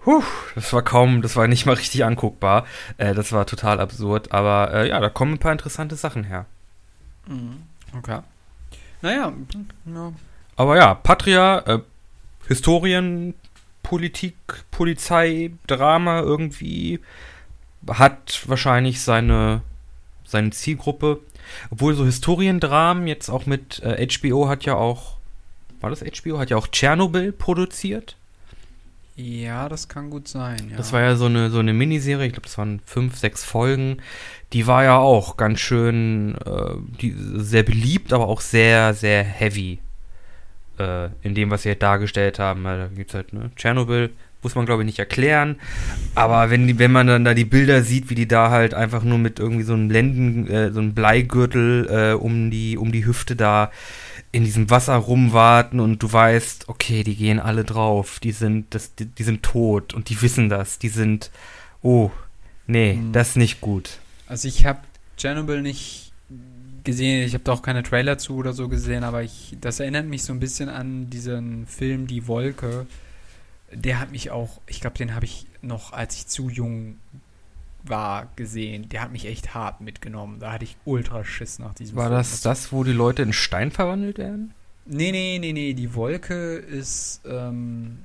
Puh, 0.03 0.23
das 0.55 0.71
war 0.71 0.83
kaum, 0.83 1.21
das 1.21 1.35
war 1.35 1.47
nicht 1.47 1.65
mal 1.65 1.73
richtig 1.73 2.05
anguckbar. 2.05 2.65
Äh, 2.97 3.13
das 3.13 3.31
war 3.31 3.45
total 3.45 3.79
absurd. 3.79 4.31
Aber 4.31 4.73
äh, 4.73 4.89
ja, 4.89 4.99
da 4.99 5.09
kommen 5.09 5.33
ein 5.33 5.39
paar 5.39 5.51
interessante 5.51 5.95
Sachen 5.95 6.23
her. 6.23 6.45
Mhm. 7.27 7.63
Okay. 7.97 8.19
Naja, 9.01 9.33
ja. 9.85 10.13
Aber 10.55 10.77
ja, 10.77 10.93
Patria, 10.93 11.59
äh, 11.59 11.79
Historien, 12.47 13.33
Politik, 13.87 14.35
Polizei, 14.69 15.51
Drama 15.65 16.19
irgendwie 16.19 16.99
hat 17.87 18.43
wahrscheinlich 18.45 19.01
seine, 19.01 19.61
seine 20.25 20.49
Zielgruppe. 20.49 21.21
Obwohl 21.69 21.93
so 21.95 22.03
Historiendramen 22.03 23.07
jetzt 23.07 23.29
auch 23.29 23.45
mit 23.45 23.81
äh, 23.83 24.05
HBO 24.05 24.49
hat 24.49 24.65
ja 24.65 24.75
auch, 24.75 25.15
war 25.79 25.89
das 25.89 26.01
HBO? 26.01 26.37
Hat 26.37 26.49
ja 26.49 26.57
auch 26.57 26.67
Tschernobyl 26.67 27.31
produziert. 27.31 28.17
ja, 29.15 29.69
das 29.69 29.87
kann 29.87 30.09
gut 30.09 30.27
sein. 30.27 30.67
Ja. 30.69 30.75
Das 30.75 30.91
war 30.91 30.99
ja 30.99 31.15
so 31.15 31.27
eine, 31.27 31.49
so 31.49 31.59
eine 31.59 31.71
Miniserie, 31.71 32.27
ich 32.27 32.33
glaube, 32.33 32.47
das 32.47 32.57
waren 32.57 32.81
fünf, 32.83 33.15
sechs 33.15 33.45
Folgen. 33.45 34.01
Die 34.51 34.67
war 34.67 34.83
ja 34.83 34.97
auch 34.97 35.37
ganz 35.37 35.61
schön, 35.61 36.35
äh, 36.45 36.73
die, 37.01 37.15
sehr 37.35 37.63
beliebt, 37.63 38.11
aber 38.11 38.27
auch 38.27 38.41
sehr, 38.41 38.93
sehr 38.93 39.23
heavy. 39.23 39.79
Äh, 40.79 41.09
in 41.23 41.33
dem, 41.35 41.49
was 41.49 41.63
sie 41.63 41.69
halt 41.69 41.81
dargestellt 41.83 42.39
haben. 42.39 42.63
Da 42.63 42.87
gibt 42.95 43.09
es 43.11 43.15
halt, 43.15 43.33
ne, 43.33 43.49
Tschernobyl, 43.55 44.11
muss 44.43 44.53
man 44.55 44.65
glaube 44.65 44.83
ich 44.83 44.85
nicht 44.85 44.99
erklären. 44.99 45.55
Aber 46.15 46.49
wenn, 46.49 46.67
die, 46.67 46.77
wenn 46.79 46.91
man 46.91 47.07
dann 47.07 47.25
da 47.25 47.33
die 47.33 47.45
Bilder 47.45 47.81
sieht, 47.83 48.09
wie 48.09 48.15
die 48.15 48.27
da 48.27 48.49
halt 48.51 48.73
einfach 48.73 49.03
nur 49.03 49.17
mit 49.17 49.39
irgendwie 49.39 49.63
so 49.63 49.73
einem 49.73 49.89
Lenden, 49.89 50.47
äh, 50.47 50.71
so 50.71 50.79
einem 50.79 50.93
Bleigürtel 50.93 51.87
äh, 51.89 52.13
um, 52.13 52.51
die, 52.51 52.77
um 52.77 52.91
die 52.91 53.05
Hüfte 53.05 53.35
da 53.35 53.71
in 54.31 54.43
diesem 54.43 54.69
Wasser 54.69 54.95
rumwarten 54.95 55.79
und 55.79 56.03
du 56.03 56.11
weißt, 56.11 56.69
okay, 56.69 57.03
die 57.03 57.15
gehen 57.15 57.39
alle 57.39 57.63
drauf, 57.63 58.19
die 58.19 58.31
sind, 58.33 58.67
das, 58.75 58.93
die, 58.93 59.05
die 59.05 59.23
sind 59.23 59.41
tot 59.41 59.93
und 59.93 60.09
die 60.09 60.21
wissen 60.21 60.49
das, 60.49 60.77
die 60.79 60.89
sind, 60.89 61.31
oh, 61.81 62.11
nee, 62.67 62.93
Mhm. 62.93 63.13
das 63.13 63.29
ist 63.29 63.37
nicht 63.37 63.61
gut. 63.61 63.97
Also 64.27 64.47
ich 64.47 64.65
habe 64.65 64.79
Chernobyl 65.17 65.61
nicht 65.61 66.11
gesehen, 66.87 67.23
ich 67.27 67.33
habe 67.33 67.43
da 67.43 67.51
auch 67.51 67.61
keine 67.61 67.83
Trailer 67.83 68.17
zu 68.17 68.37
oder 68.37 68.53
so 68.53 68.69
gesehen, 68.69 69.03
aber 69.03 69.21
ich, 69.21 69.55
das 69.61 69.79
erinnert 69.79 70.07
mich 70.07 70.23
so 70.23 70.33
ein 70.33 70.39
bisschen 70.39 70.69
an 70.69 71.09
diesen 71.09 71.67
Film 71.67 72.07
Die 72.07 72.27
Wolke. 72.27 72.87
Der 73.71 73.99
hat 73.99 74.11
mich 74.11 74.31
auch, 74.31 74.61
ich 74.65 74.79
glaube, 74.79 74.97
den 74.97 75.13
habe 75.13 75.25
ich 75.25 75.45
noch, 75.61 75.91
als 75.91 76.15
ich 76.15 76.27
zu 76.27 76.49
jung 76.49 76.95
war, 77.83 78.29
gesehen. 78.37 78.87
Der 78.89 79.01
hat 79.01 79.11
mich 79.11 79.25
echt 79.25 79.53
hart 79.53 79.81
mitgenommen. 79.81 80.39
Da 80.39 80.53
hatte 80.53 80.63
ich 80.63 80.77
ultra 80.85 81.23
Schiss 81.25 81.59
nach 81.59 81.73
diesem 81.73 81.97
War 81.97 82.05
Film. 82.05 82.17
das 82.17 82.41
das, 82.41 82.71
wo 82.71 82.83
die 82.85 82.93
Leute 82.93 83.21
in 83.21 83.33
Stein 83.33 83.71
verwandelt 83.71 84.17
werden? 84.17 84.53
Nee, 84.85 85.11
nee, 85.11 85.37
nee, 85.39 85.51
nee. 85.51 85.73
Die 85.73 85.93
Wolke 85.93 86.55
ist 86.55 87.19
ähm, 87.29 87.99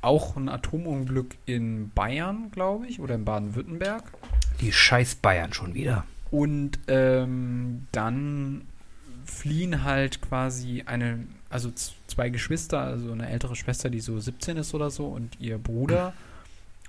auch 0.00 0.36
ein 0.36 0.48
Atomunglück 0.48 1.36
in 1.44 1.90
Bayern, 1.90 2.50
glaube 2.50 2.86
ich, 2.86 2.98
oder 3.00 3.14
in 3.14 3.26
Baden-Württemberg. 3.26 4.04
Die 4.60 4.72
scheiß 4.72 5.16
Bayern 5.16 5.52
schon 5.52 5.74
wieder. 5.74 6.06
Und 6.30 6.78
ähm, 6.88 7.86
dann 7.92 8.62
fliehen 9.24 9.84
halt 9.84 10.20
quasi 10.22 10.82
eine, 10.86 11.26
also 11.48 11.70
zwei 12.06 12.28
Geschwister, 12.30 12.80
also 12.80 13.12
eine 13.12 13.28
ältere 13.28 13.56
Schwester, 13.56 13.90
die 13.90 14.00
so 14.00 14.18
17 14.18 14.56
ist 14.56 14.74
oder 14.74 14.90
so, 14.90 15.06
und 15.06 15.38
ihr 15.40 15.58
Bruder. 15.58 16.12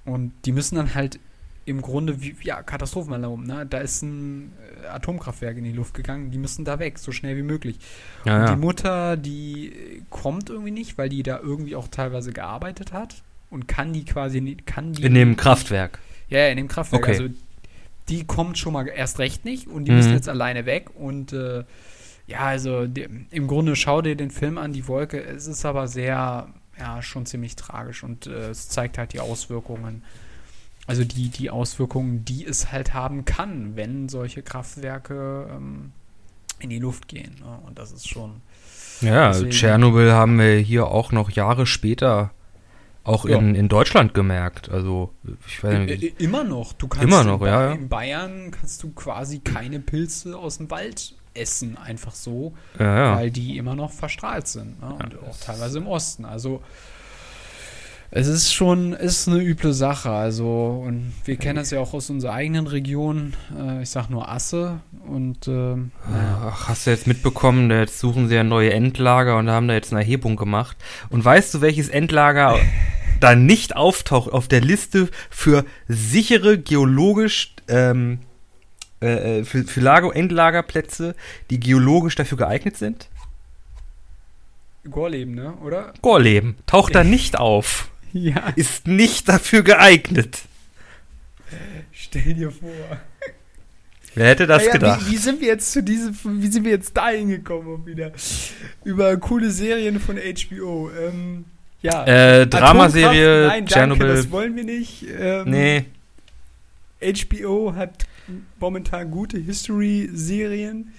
Und 0.05 0.33
die 0.45 0.51
müssen 0.51 0.75
dann 0.75 0.93
halt 0.95 1.19
im 1.65 1.81
Grunde, 1.81 2.21
wie, 2.21 2.35
ja, 2.41 2.63
Katastrophenalarm, 2.63 3.43
ne? 3.43 3.67
Da 3.69 3.79
ist 3.79 4.01
ein 4.01 4.51
äh, 4.83 4.87
Atomkraftwerk 4.87 5.57
in 5.57 5.63
die 5.63 5.71
Luft 5.71 5.93
gegangen, 5.93 6.31
die 6.31 6.39
müssen 6.39 6.65
da 6.65 6.79
weg, 6.79 6.97
so 6.97 7.11
schnell 7.11 7.37
wie 7.37 7.43
möglich. 7.43 7.77
Ja, 8.25 8.35
Und 8.35 8.41
ja. 8.41 8.55
die 8.55 8.59
Mutter, 8.59 9.17
die 9.17 9.67
äh, 9.67 10.01
kommt 10.09 10.49
irgendwie 10.49 10.71
nicht, 10.71 10.97
weil 10.97 11.09
die 11.09 11.21
da 11.21 11.39
irgendwie 11.39 11.75
auch 11.75 11.87
teilweise 11.87 12.33
gearbeitet 12.33 12.93
hat 12.93 13.21
und 13.51 13.67
kann 13.67 13.93
die 13.93 14.05
quasi, 14.05 14.57
kann 14.65 14.93
die 14.93 15.03
In 15.03 15.13
dem 15.13 15.37
Kraftwerk. 15.37 15.99
ja, 16.29 16.39
ja, 16.39 16.47
in 16.47 16.57
dem 16.57 16.67
Kraftwerk. 16.67 17.03
Okay. 17.03 17.11
Also 17.11 17.29
die 18.09 18.25
kommt 18.25 18.57
schon 18.57 18.73
mal 18.73 18.87
erst 18.87 19.19
recht 19.19 19.45
nicht 19.45 19.67
und 19.67 19.85
die 19.85 19.91
Mhm. 19.91 19.97
müssen 19.97 20.13
jetzt 20.13 20.29
alleine 20.29 20.65
weg. 20.65 20.89
Und 20.95 21.33
äh, 21.33 21.63
ja, 22.27 22.39
also 22.39 22.87
die, 22.87 23.07
im 23.31 23.47
Grunde 23.47 23.75
schau 23.75 24.01
dir 24.01 24.15
den 24.15 24.31
Film 24.31 24.57
an, 24.57 24.73
die 24.73 24.87
Wolke. 24.87 25.23
Es 25.23 25.47
ist 25.47 25.65
aber 25.65 25.87
sehr, 25.87 26.49
ja, 26.79 27.01
schon 27.01 27.25
ziemlich 27.25 27.55
tragisch 27.55 28.03
und 28.03 28.27
äh, 28.27 28.49
es 28.49 28.69
zeigt 28.69 28.97
halt 28.97 29.13
die 29.13 29.19
Auswirkungen. 29.19 30.03
Also 30.87 31.03
die, 31.03 31.29
die 31.29 31.49
Auswirkungen, 31.49 32.25
die 32.25 32.45
es 32.45 32.71
halt 32.71 32.93
haben 32.93 33.23
kann, 33.23 33.75
wenn 33.75 34.09
solche 34.09 34.41
Kraftwerke 34.41 35.47
ähm, 35.55 35.91
in 36.59 36.69
die 36.69 36.79
Luft 36.79 37.07
gehen. 37.07 37.35
Ne? 37.39 37.59
Und 37.65 37.77
das 37.79 37.91
ist 37.91 38.07
schon. 38.09 38.41
Ja, 39.01 39.31
Tschernobyl 39.31 40.11
haben 40.11 40.37
wir 40.37 40.57
hier 40.57 40.87
auch 40.87 41.11
noch 41.11 41.29
Jahre 41.31 41.65
später 41.65 42.31
auch 43.03 43.25
Ja. 43.25 43.37
in, 43.39 43.55
in 43.55 43.67
Deutschland 43.67 44.13
gemerkt. 44.13 44.69
Also, 44.69 45.11
ich 45.47 45.63
weiß 45.63 45.73
Äh, 45.73 45.79
nicht. 45.85 46.03
äh, 46.03 46.23
immer 46.23 46.43
noch. 46.43 46.73
Du 46.73 46.87
kannst 46.87 47.03
Immer 47.07 47.21
in 47.21 47.27
noch, 47.27 47.39
Ba- 47.39 47.47
ja. 47.47 47.71
In 47.73 47.89
Bayern 47.89 48.51
kannst 48.51 48.83
du 48.83 48.91
quasi 48.91 49.39
keine 49.39 49.79
Pilze 49.79 50.37
aus 50.37 50.57
dem 50.57 50.69
Wald 50.69 51.15
essen, 51.33 51.77
einfach 51.77 52.13
so. 52.13 52.53
Ja, 52.77 52.97
ja. 52.97 53.15
weil 53.15 53.31
die 53.31 53.57
immer 53.57 53.73
noch 53.75 53.91
verstrahlt 53.91 54.47
sind. 54.47 54.81
Ne? 54.81 54.93
Und 55.01 55.17
auch 55.23 55.37
teilweise 55.39 55.77
im 55.79 55.87
Osten. 55.87 56.25
Also 56.25 56.61
es 58.13 58.27
ist 58.27 58.51
schon 58.53 58.91
ist 58.91 59.29
eine 59.29 59.39
üble 59.41 59.73
Sache. 59.73 60.09
Also, 60.11 60.83
und 60.85 61.13
wir 61.23 61.37
kennen 61.37 61.55
das 61.55 61.71
ja 61.71 61.79
auch 61.79 61.93
aus 61.93 62.09
unserer 62.09 62.33
eigenen 62.33 62.67
Region. 62.67 63.33
Äh, 63.57 63.83
ich 63.83 63.89
sag 63.89 64.09
nur 64.09 64.27
Asse. 64.29 64.81
Und 65.07 65.47
ähm. 65.47 65.91
Ach, 66.13 66.67
hast 66.69 66.85
du 66.85 66.91
jetzt 66.91 67.07
mitbekommen, 67.07 67.71
jetzt 67.71 67.99
suchen 67.99 68.27
sie 68.27 68.35
ja 68.35 68.43
neue 68.43 68.71
Endlager 68.71 69.37
und 69.37 69.49
haben 69.49 69.67
da 69.67 69.73
jetzt 69.73 69.91
eine 69.91 70.01
Erhebung 70.01 70.35
gemacht. 70.35 70.77
Und 71.09 71.23
weißt 71.23 71.53
du, 71.53 71.61
welches 71.61 71.89
Endlager 71.89 72.59
da 73.19 73.35
nicht 73.35 73.75
auftaucht 73.75 74.31
auf 74.31 74.47
der 74.47 74.61
Liste 74.61 75.09
für 75.29 75.65
sichere 75.87 76.57
geologisch, 76.57 77.55
ähm, 77.67 78.19
äh, 79.01 79.39
äh, 79.39 79.43
für, 79.43 79.63
für 79.63 79.79
Lager 79.79 80.15
Endlagerplätze, 80.15 81.15
die 81.49 81.59
geologisch 81.59 82.15
dafür 82.15 82.37
geeignet 82.37 82.77
sind? 82.77 83.09
Gorleben, 84.89 85.35
ne? 85.35 85.53
Oder? 85.63 85.93
Gorleben 86.01 86.57
taucht 86.65 86.95
da 86.95 87.03
nicht 87.03 87.37
auf. 87.37 87.87
Ja, 88.13 88.49
Ist 88.57 88.87
nicht 88.87 89.29
dafür 89.29 89.63
geeignet. 89.63 90.41
stell 91.93 92.33
dir 92.33 92.51
vor. 92.51 92.69
Wer 94.15 94.27
hätte 94.27 94.45
das 94.47 94.63
Naja, 94.63 94.73
gedacht? 94.73 95.05
Wie, 95.07 95.11
wie 95.13 95.17
sind 95.17 95.39
wir 95.39 95.47
jetzt 95.47 95.71
zu 95.71 95.81
diesem, 95.81 96.17
wie 96.23 96.47
sind 96.47 96.65
wir 96.65 96.71
jetzt 96.71 96.95
dahin 96.97 97.29
gekommen 97.29 97.85
wieder? 97.85 98.11
Über 98.83 99.15
coole 99.17 99.49
Serien 99.51 99.99
von 99.99 100.17
HBO. 100.17 100.89
Ähm, 100.91 101.45
ja. 101.81 102.05
äh, 102.05 102.45
Dramaserie, 102.47 103.47
Nein, 103.47 103.49
danke, 103.65 103.73
Tschernobyl. 103.73 104.07
das 104.07 104.31
wollen 104.31 104.55
wir 104.55 104.63
nicht. 104.65 105.05
Ähm, 105.17 105.49
Nee, 105.49 105.85
HBO 107.01 107.73
hat 107.75 108.05
momentan 108.59 109.09
gute 109.11 109.37
History-Serien. 109.39 110.93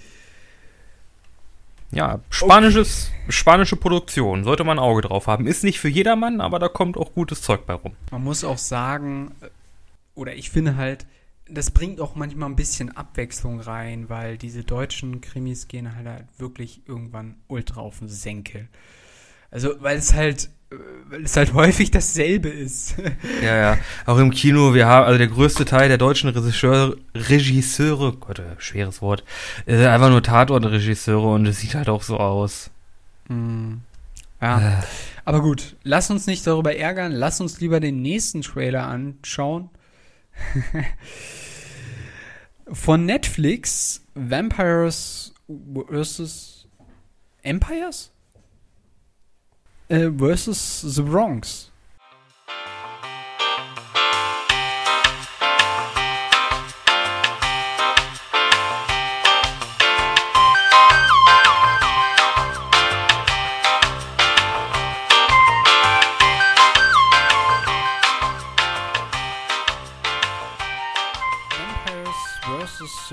ja, 1.93 2.21
spanisches, 2.31 3.11
spanische 3.29 3.77
Produktion. 3.77 4.43
Sollte 4.45 4.65
man 4.65 4.79
ein 4.79 4.83
Auge 4.85 5.03
drauf 5.03 5.27
haben. 5.27 5.47
Ist 5.47 5.63
nicht 5.65 5.79
für 5.79 5.89
jedermann, 5.89 6.41
aber 6.41 6.59
da 6.59 6.69
kommt 6.69 6.97
auch 6.97 7.13
gutes 7.15 7.43
Zeug 7.43 7.67
bei 7.67 7.75
rum. 7.75 7.93
Man 8.11 8.25
muss 8.25 8.43
auch 8.43 8.59
sagen, 8.59 9.33
oder 10.15 10.35
ich 10.35 10.51
finde 10.51 10.77
halt, 10.77 11.07
das 11.55 11.71
bringt 11.71 12.01
auch 12.01 12.15
manchmal 12.15 12.49
ein 12.49 12.57
bisschen 12.57 12.97
Abwechslung 12.97 13.61
rein, 13.61 14.09
weil 14.09 14.39
diese 14.39 14.65
deutschen 14.65 15.21
Krimis 15.21 15.69
gehen 15.69 15.95
halt, 15.95 16.07
halt 16.07 16.25
wirklich 16.39 16.83
irgendwann 16.87 17.37
ultra 17.49 17.81
auf 17.81 17.99
den 17.99 18.09
Senkel. 18.09 18.69
Also, 19.51 19.75
weil 19.81 19.99
es 19.99 20.15
halt, 20.15 20.51
weil 21.09 21.25
es 21.25 21.37
halt 21.37 21.53
häufig 21.55 21.91
dasselbe 21.91 22.49
ist. 22.49 22.95
Ja, 23.43 23.57
ja. 23.57 23.79
Auch 24.07 24.19
im 24.19 24.31
Kino, 24.31 24.75
wir 24.75 24.87
haben, 24.87 25.07
also 25.07 25.19
der 25.19 25.29
größte 25.29 25.65
Teil 25.65 25.89
der 25.89 25.99
deutschen 25.99 26.31
Regisseur, 26.31 26.97
Regisseure, 27.15 28.13
Gott, 28.15 28.39
äh, 28.39 28.57
schweres 28.59 29.03
Wort, 29.03 29.25
äh, 29.67 29.87
einfach 29.87 30.11
nur 30.11 30.23
Tatortregisseure 30.23 31.29
und 31.29 31.47
es 31.47 31.61
sieht 31.61 31.75
halt 31.75 31.89
auch 31.89 32.03
so 32.03 32.19
aus. 32.19 32.71
Ja. 34.41 34.81
Äh, 34.81 34.83
Aber 35.25 35.41
gut, 35.41 35.77
lass 35.85 36.11
uns 36.11 36.27
nicht 36.27 36.47
darüber 36.47 36.75
ärgern, 36.75 37.13
lass 37.13 37.41
uns 37.41 37.61
lieber 37.61 37.79
den 37.79 38.03
nächsten 38.03 38.43
Trailer 38.43 38.87
anschauen. 38.87 39.71
Von 42.67 43.07
Netflix, 43.07 44.05
Vampires 44.15 45.35
vs. 45.49 46.69
Empires? 47.43 48.13
Äh, 49.89 50.11
versus 50.17 50.83
The 50.83 51.03
Bronx. 51.03 51.72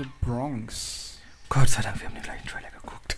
The 0.00 0.08
Bronx. 0.22 1.18
Gott 1.48 1.68
sei 1.68 1.82
Dank, 1.82 2.00
wir 2.00 2.08
haben 2.08 2.14
den 2.14 2.22
gleichen 2.22 2.48
Trailer 2.48 2.70
geguckt. 2.70 3.16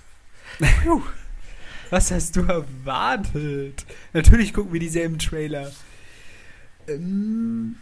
Was 1.91 2.11
hast 2.11 2.37
du 2.37 2.43
erwartet? 2.43 3.85
Natürlich 4.13 4.53
gucken 4.55 4.73
wir 4.73 4.81
dieselben 4.81 5.19
Trailer. 5.19 5.71
Ähm, 6.89 7.77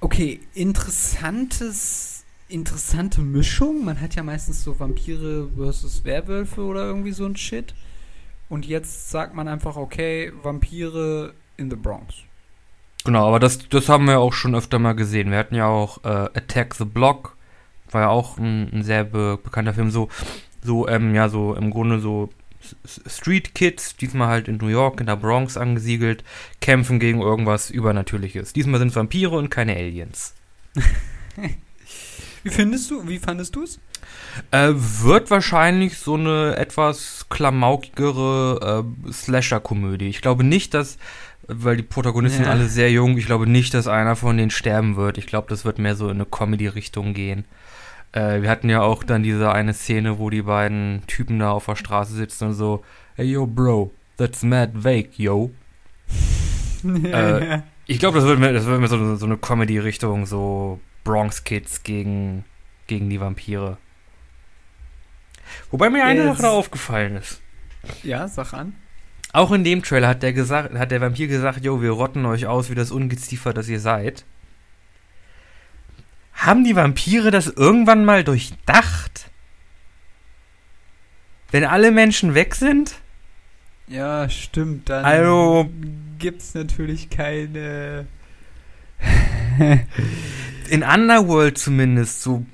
okay, 0.00 0.40
interessantes, 0.54 2.24
interessante 2.48 3.22
Mischung. 3.22 3.84
Man 3.84 4.00
hat 4.00 4.14
ja 4.14 4.22
meistens 4.22 4.62
so 4.62 4.78
Vampire 4.78 5.48
versus 5.56 6.04
Werwölfe 6.04 6.62
oder 6.62 6.84
irgendwie 6.84 7.12
so 7.12 7.24
ein 7.24 7.36
Shit. 7.36 7.74
Und 8.48 8.66
jetzt 8.66 9.10
sagt 9.10 9.34
man 9.34 9.48
einfach, 9.48 9.76
okay, 9.76 10.32
Vampire 10.42 11.32
in 11.56 11.70
the 11.70 11.76
Bronx. 11.76 12.14
Genau, 13.04 13.26
aber 13.26 13.40
das, 13.40 13.68
das 13.68 13.88
haben 13.88 14.06
wir 14.06 14.20
auch 14.20 14.34
schon 14.34 14.54
öfter 14.54 14.78
mal 14.78 14.92
gesehen. 14.92 15.30
Wir 15.30 15.38
hatten 15.38 15.54
ja 15.54 15.66
auch 15.66 16.04
äh, 16.04 16.08
Attack 16.08 16.74
the 16.74 16.84
Block, 16.84 17.36
war 17.92 18.02
ja 18.02 18.08
auch 18.08 18.38
ein, 18.38 18.70
ein 18.72 18.82
sehr 18.82 19.04
be 19.04 19.38
bekannter 19.42 19.74
Film. 19.74 19.90
So, 19.90 20.08
so, 20.62 20.88
ähm, 20.88 21.14
ja, 21.14 21.28
so 21.28 21.54
im 21.54 21.70
Grunde 21.70 22.00
so 22.00 22.30
Street 23.06 23.54
Kids, 23.54 23.96
diesmal 23.96 24.28
halt 24.28 24.46
in 24.48 24.58
New 24.58 24.68
York, 24.68 25.00
in 25.00 25.06
der 25.06 25.16
Bronx 25.16 25.56
angesiedelt, 25.56 26.22
kämpfen 26.60 27.00
gegen 27.00 27.20
irgendwas 27.22 27.70
Übernatürliches. 27.70 28.52
Diesmal 28.52 28.78
sind 28.78 28.88
es 28.88 28.96
Vampire 28.96 29.30
und 29.36 29.48
keine 29.50 29.74
Aliens. 29.74 30.34
Wie 32.42 32.48
findest 32.50 32.90
du, 32.90 33.06
wie 33.06 33.18
fandest 33.18 33.54
du 33.54 33.64
es? 33.64 33.78
Äh, 34.50 34.70
wird 34.74 35.30
wahrscheinlich 35.30 35.98
so 35.98 36.14
eine 36.14 36.56
etwas 36.56 37.26
klamaukigere 37.28 38.84
äh, 39.06 39.12
Slasher-Komödie. 39.12 40.08
Ich 40.08 40.22
glaube 40.22 40.42
nicht, 40.42 40.72
dass, 40.72 40.96
weil 41.48 41.76
die 41.76 41.82
Protagonisten 41.82 42.44
Ja. 42.44 42.50
alle 42.50 42.66
sehr 42.66 42.90
jung, 42.90 43.18
ich 43.18 43.26
glaube 43.26 43.46
nicht, 43.46 43.74
dass 43.74 43.88
einer 43.88 44.16
von 44.16 44.38
denen 44.38 44.50
sterben 44.50 44.96
wird. 44.96 45.18
Ich 45.18 45.26
glaube, 45.26 45.48
das 45.50 45.66
wird 45.66 45.78
mehr 45.78 45.96
so 45.96 46.06
in 46.06 46.16
eine 46.16 46.24
Comedy-Richtung 46.24 47.12
gehen. 47.12 47.44
Äh, 48.12 48.42
wir 48.42 48.50
hatten 48.50 48.68
ja 48.68 48.82
auch 48.82 49.04
dann 49.04 49.22
diese 49.22 49.52
eine 49.52 49.72
Szene, 49.74 50.18
wo 50.18 50.30
die 50.30 50.42
beiden 50.42 51.02
Typen 51.06 51.38
da 51.38 51.52
auf 51.52 51.66
der 51.66 51.76
Straße 51.76 52.12
sitzen 52.14 52.48
und 52.48 52.54
so, 52.54 52.84
hey 53.14 53.26
yo, 53.26 53.46
Bro, 53.46 53.92
that's 54.16 54.42
mad 54.42 54.72
vague, 54.74 55.10
yo. 55.16 55.50
Äh, 56.82 57.60
Ich 57.86 57.98
glaube, 57.98 58.18
das 58.18 58.26
wird 58.26 58.38
mehr, 58.38 58.52
das 58.54 58.64
wird 58.64 58.78
mehr 58.80 58.88
so, 58.88 59.16
so 59.16 59.26
eine 59.26 59.36
Comedy-Richtung, 59.36 60.24
so 60.24 60.80
Bronx 61.04 61.44
Kids 61.44 61.82
gegen, 61.82 62.44
gegen 62.86 63.10
die 63.10 63.20
Vampire. 63.20 63.76
Wobei 65.70 65.90
mir 65.90 66.04
eine. 66.04 66.34
Sache 66.34 66.48
aufgefallen 66.48 67.16
ist. 67.16 67.40
ja, 68.02 68.28
sag 68.28 68.54
an. 68.54 68.74
Auch 69.32 69.52
in 69.52 69.62
dem 69.64 69.82
Trailer 69.82 70.08
hat 70.08 70.22
der, 70.22 70.32
gesagt, 70.32 70.74
hat 70.74 70.90
der 70.90 71.00
Vampir 71.00 71.28
gesagt, 71.28 71.64
yo, 71.64 71.82
wir 71.82 71.90
rotten 71.90 72.24
euch 72.26 72.46
aus 72.46 72.70
wie 72.70 72.74
das 72.74 72.90
Ungeziefer, 72.90 73.52
das 73.52 73.68
ihr 73.68 73.80
seid. 73.80 74.24
Haben 76.40 76.64
die 76.64 76.74
Vampire 76.74 77.30
das 77.30 77.48
irgendwann 77.48 78.04
mal 78.04 78.24
durchdacht? 78.24 79.30
Wenn 81.50 81.64
alle 81.64 81.90
Menschen 81.90 82.34
weg 82.34 82.54
sind? 82.54 82.94
Ja, 83.88 84.28
stimmt. 84.30 84.88
Dann 84.88 85.04
Also- 85.04 85.68
gibt's 86.18 86.54
natürlich 86.54 87.10
keine. 87.10 88.06
in 90.70 90.82
Underworld 90.82 91.58
zumindest, 91.58 92.22
so 92.22 92.46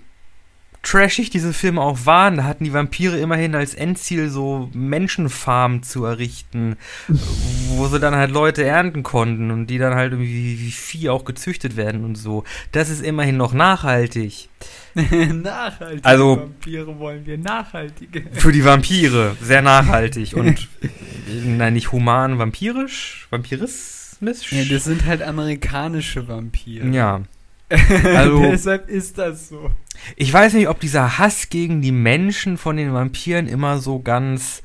trashig 0.86 1.30
diese 1.30 1.52
Filme 1.52 1.80
auch 1.80 2.06
waren, 2.06 2.36
da 2.36 2.44
hatten 2.44 2.62
die 2.62 2.72
Vampire 2.72 3.18
immerhin 3.18 3.56
als 3.56 3.74
Endziel 3.74 4.28
so 4.30 4.70
Menschenfarmen 4.72 5.82
zu 5.82 6.04
errichten, 6.04 6.76
wo 7.08 7.88
sie 7.88 7.98
dann 7.98 8.14
halt 8.14 8.30
Leute 8.30 8.64
ernten 8.64 9.02
konnten 9.02 9.50
und 9.50 9.66
die 9.66 9.78
dann 9.78 9.94
halt 9.96 10.12
irgendwie 10.12 10.60
wie 10.60 10.70
Vieh 10.70 11.08
auch 11.10 11.24
gezüchtet 11.24 11.76
werden 11.76 12.04
und 12.04 12.14
so. 12.14 12.44
Das 12.70 12.88
ist 12.88 13.02
immerhin 13.02 13.36
noch 13.36 13.52
nachhaltig. 13.52 14.48
nachhaltige 14.94 16.04
Also- 16.04 16.36
Vampire 16.38 16.98
wollen 17.00 17.26
wir 17.26 17.38
nachhaltige. 17.38 18.22
Für 18.32 18.52
die 18.52 18.64
Vampire, 18.64 19.36
sehr 19.42 19.62
nachhaltig 19.62 20.34
und 20.34 20.68
nein, 21.44 21.72
nicht 21.74 21.90
human, 21.90 22.38
vampirisch, 22.38 23.26
vampirismisch. 23.30 24.52
Ja, 24.52 24.64
das 24.70 24.84
sind 24.84 25.04
halt 25.04 25.22
amerikanische 25.22 26.28
Vampire. 26.28 26.86
ja. 26.88 27.22
Also- 28.04 28.42
Deshalb 28.42 28.88
ist 28.88 29.18
das 29.18 29.48
so. 29.48 29.70
Ich 30.14 30.32
weiß 30.32 30.52
nicht, 30.52 30.68
ob 30.68 30.78
dieser 30.80 31.18
Hass 31.18 31.48
gegen 31.48 31.80
die 31.82 31.90
Menschen 31.92 32.58
von 32.58 32.76
den 32.76 32.92
Vampiren 32.92 33.48
immer 33.48 33.78
so 33.78 33.98
ganz. 33.98 34.62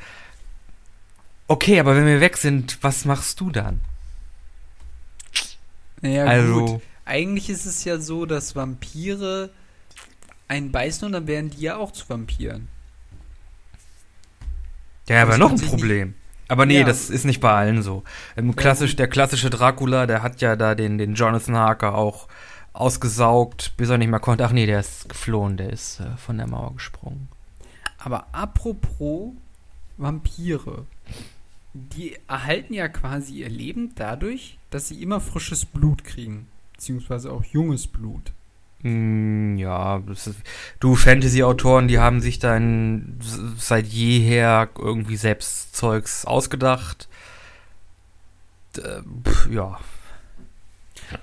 Okay, 1.48 1.80
aber 1.80 1.96
wenn 1.96 2.06
wir 2.06 2.20
weg 2.22 2.38
sind, 2.38 2.78
was 2.82 3.06
machst 3.06 3.40
du 3.40 3.50
dann? 3.50 3.80
Naja, 6.02 6.26
also, 6.26 6.66
gut. 6.66 6.82
Eigentlich 7.06 7.50
ist 7.50 7.66
es 7.66 7.84
ja 7.84 7.98
so, 8.00 8.26
dass 8.26 8.56
Vampire 8.56 9.50
einen 10.48 10.72
beißen 10.72 11.06
und 11.06 11.12
dann 11.14 11.28
werden 11.28 11.50
die 11.50 11.62
ja 11.62 11.78
auch 11.78 11.92
zu 11.92 12.08
Vampiren. 12.10 12.68
ja, 15.08 15.22
aber 15.24 15.38
noch 15.38 15.52
ein 15.52 15.60
Problem. 15.62 16.14
Aber 16.48 16.66
nee, 16.66 16.80
Ja. 16.80 16.86
das 16.86 17.10
ist 17.10 17.24
nicht 17.26 17.40
bei 17.40 17.52
allen 17.54 17.82
so. 17.82 18.04
Ähm, 18.36 18.56
klassisch, 18.56 18.96
der 18.98 19.08
klassische 19.08 19.50
Dracula, 19.50 20.06
der 20.06 20.22
hat 20.22 20.42
ja 20.42 20.56
da 20.58 20.76
den, 20.76 20.98
den 20.98 21.16
Jonathan 21.16 21.56
Harker 21.56 21.96
auch 21.96 22.28
ausgesaugt, 22.74 23.74
bis 23.78 23.90
er 23.90 23.98
nicht 23.98 24.10
mehr 24.10 24.20
konnte. 24.20 24.46
Ach 24.46 24.52
nee, 24.52 24.66
der 24.66 24.80
ist 24.80 25.10
geflohen, 25.10 25.58
der 25.58 25.72
ist 25.72 26.00
äh, 26.00 26.16
von 26.18 26.38
der 26.38 26.48
Mauer 26.48 26.74
gesprungen. 26.74 27.28
Aber 27.98 28.28
apropos 28.34 29.34
Vampire. 29.98 30.86
Die 31.74 32.18
erhalten 32.28 32.74
ja 32.74 32.90
quasi 32.90 33.36
ihr 33.36 33.50
Leben 33.50 33.94
dadurch, 33.96 34.58
dass 34.72 34.90
sie 34.90 35.02
immer 35.02 35.22
frisches 35.22 35.66
Blut 35.66 36.04
kriegen. 36.04 36.48
Beziehungsweise 36.74 37.32
auch 37.32 37.46
junges 37.46 37.88
Blut. 37.88 38.34
Mm, 38.82 39.58
ja, 39.58 40.00
das 40.00 40.28
ist, 40.28 40.40
du 40.80 40.96
Fantasy-Autoren, 40.96 41.88
die 41.88 42.00
haben 42.00 42.20
sich 42.20 42.40
dann 42.40 43.20
seit 43.58 43.86
jeher 43.86 44.70
irgendwie 44.78 45.18
selbst 45.18 45.76
Zeugs 45.76 46.26
ausgedacht. 46.26 47.08
Äh, 48.78 49.02
pf, 49.24 49.50
ja. 49.52 49.80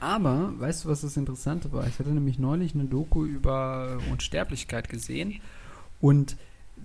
Aber, 0.01 0.53
weißt 0.59 0.85
du, 0.85 0.89
was 0.89 1.03
das 1.03 1.17
Interessante 1.17 1.73
war? 1.73 1.87
Ich 1.87 1.99
hatte 1.99 2.11
nämlich 2.11 2.39
neulich 2.39 2.75
eine 2.75 2.85
Doku 2.85 3.25
über 3.25 3.99
Unsterblichkeit 4.11 4.89
gesehen 4.89 5.41
und 6.01 6.37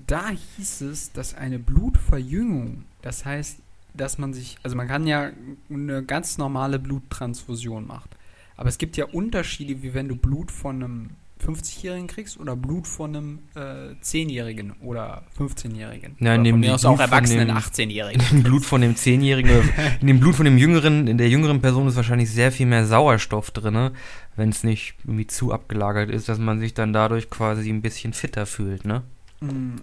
da 0.08 0.30
hieß 0.30 0.82
es, 0.82 1.12
dass 1.12 1.36
eine 1.36 1.60
Blutverjüngung, 1.60 2.86
das 3.02 3.26
heißt, 3.26 3.60
dass 3.94 4.18
man 4.18 4.34
sich, 4.34 4.58
also 4.64 4.76
man 4.76 4.88
kann 4.88 5.06
ja 5.06 5.32
eine 5.70 6.04
ganz 6.04 6.38
normale 6.38 6.80
Bluttransfusion 6.80 7.86
machen, 7.86 8.10
aber 8.58 8.70
es 8.70 8.78
gibt 8.78 8.98
ja 8.98 9.06
Unterschiede, 9.06 9.84
wie 9.84 9.94
wenn 9.94 10.08
du 10.08 10.16
Blut 10.16 10.52
von 10.52 10.84
einem 10.84 11.10
50-Jährigen 11.44 12.08
kriegst 12.08 12.40
oder 12.40 12.56
Blut 12.56 12.88
von 12.88 13.16
einem 13.16 13.40
äh, 13.56 13.94
10-Jährigen 14.04 14.72
oder 14.82 15.24
15-Jährigen. 15.38 16.16
Ja, 16.20 16.28
oder 16.28 16.36
in 16.36 16.44
dem 16.44 16.60
mir 16.60 16.74
aus 16.76 16.86
auch 16.86 17.00
erwachsenen 17.00 17.48
dem- 17.50 17.58
18-Jährigen. 17.58 18.22
In 18.22 18.38
dem 18.38 18.44
Blut 18.44 18.66
von 18.66 18.82
dem 18.82 18.96
Zehnjährigen, 18.96 19.52
oder 19.52 19.64
in 20.02 20.08
dem 20.08 20.20
Blut 20.20 20.36
von 20.36 20.46
dem 20.46 20.58
Jüngeren, 20.58 21.08
in 21.08 21.18
der 21.18 21.30
jüngeren 21.30 21.62
Person 21.62 21.88
ist 21.88 21.96
wahrscheinlich 21.96 22.32
sehr 22.32 22.52
viel 22.52 22.66
mehr 22.66 22.86
Sauerstoff 22.86 23.52
drin, 23.52 23.92
wenn 24.36 24.50
es 24.50 24.64
nicht 24.64 24.96
irgendwie 25.04 25.28
zu 25.28 25.52
abgelagert 25.52 26.10
ist, 26.10 26.30
dass 26.30 26.40
man 26.40 26.60
sich 26.60 26.74
dann 26.74 26.94
dadurch 26.94 27.30
quasi 27.30 27.70
ein 27.70 27.82
bisschen 27.82 28.14
fitter 28.14 28.46
fühlt, 28.46 28.86
ne? 28.86 29.04
Mm, 29.42 29.76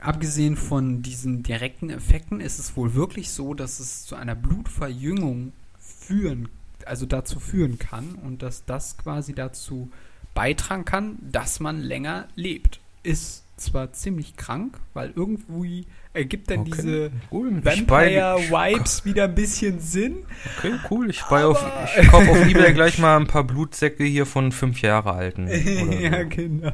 Abgesehen 0.00 0.56
von 0.56 1.00
diesen 1.00 1.42
direkten 1.42 1.88
Effekten 1.88 2.40
ist 2.40 2.58
es 2.58 2.76
wohl 2.76 2.94
wirklich 2.94 3.30
so, 3.30 3.54
dass 3.54 3.80
es 3.80 4.04
zu 4.04 4.16
einer 4.16 4.34
Blutverjüngung 4.34 5.52
führen, 5.78 6.48
also 6.84 7.06
dazu 7.06 7.40
führen 7.40 7.78
kann 7.78 8.14
und 8.16 8.42
dass 8.42 8.66
das 8.66 8.98
quasi 8.98 9.34
dazu 9.34 9.90
beitragen 10.34 10.84
kann, 10.84 11.18
dass 11.20 11.60
man 11.60 11.80
länger 11.80 12.28
lebt. 12.34 12.80
Ist 13.02 13.44
zwar 13.56 13.92
ziemlich 13.92 14.36
krank, 14.36 14.78
weil 14.94 15.12
irgendwie 15.14 15.86
ergibt 16.12 16.50
dann 16.50 16.60
Okay. 16.60 16.70
diese 16.76 17.10
Cool. 17.30 17.64
Vampire-Vibes 17.64 19.04
wieder 19.04 19.24
ein 19.24 19.34
bisschen 19.34 19.80
Sinn. 19.80 20.18
Okay, 20.58 20.72
cool. 20.90 21.10
Ich, 21.10 21.22
auf, 21.24 21.64
ich 22.00 22.08
kaufe 22.08 22.30
auf 22.30 22.46
Ebay 22.48 22.72
gleich 22.72 22.98
mal 22.98 23.16
ein 23.16 23.26
paar 23.26 23.44
Blutsäcke 23.44 24.04
hier 24.04 24.26
von 24.26 24.52
fünf 24.52 24.80
Jahre 24.82 25.12
alten. 25.12 25.46
Oder 25.48 25.56
so. 25.86 25.92
ja, 25.92 26.22
genau. 26.24 26.72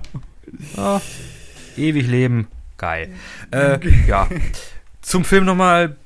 Ah, 0.77 1.01
ewig 1.77 2.07
leben. 2.07 2.49
Geil. 2.77 3.13
Äh, 3.51 3.79
ja. 4.07 4.29
Zum 5.03 5.25
Film 5.25 5.45
nochmal. 5.45 5.97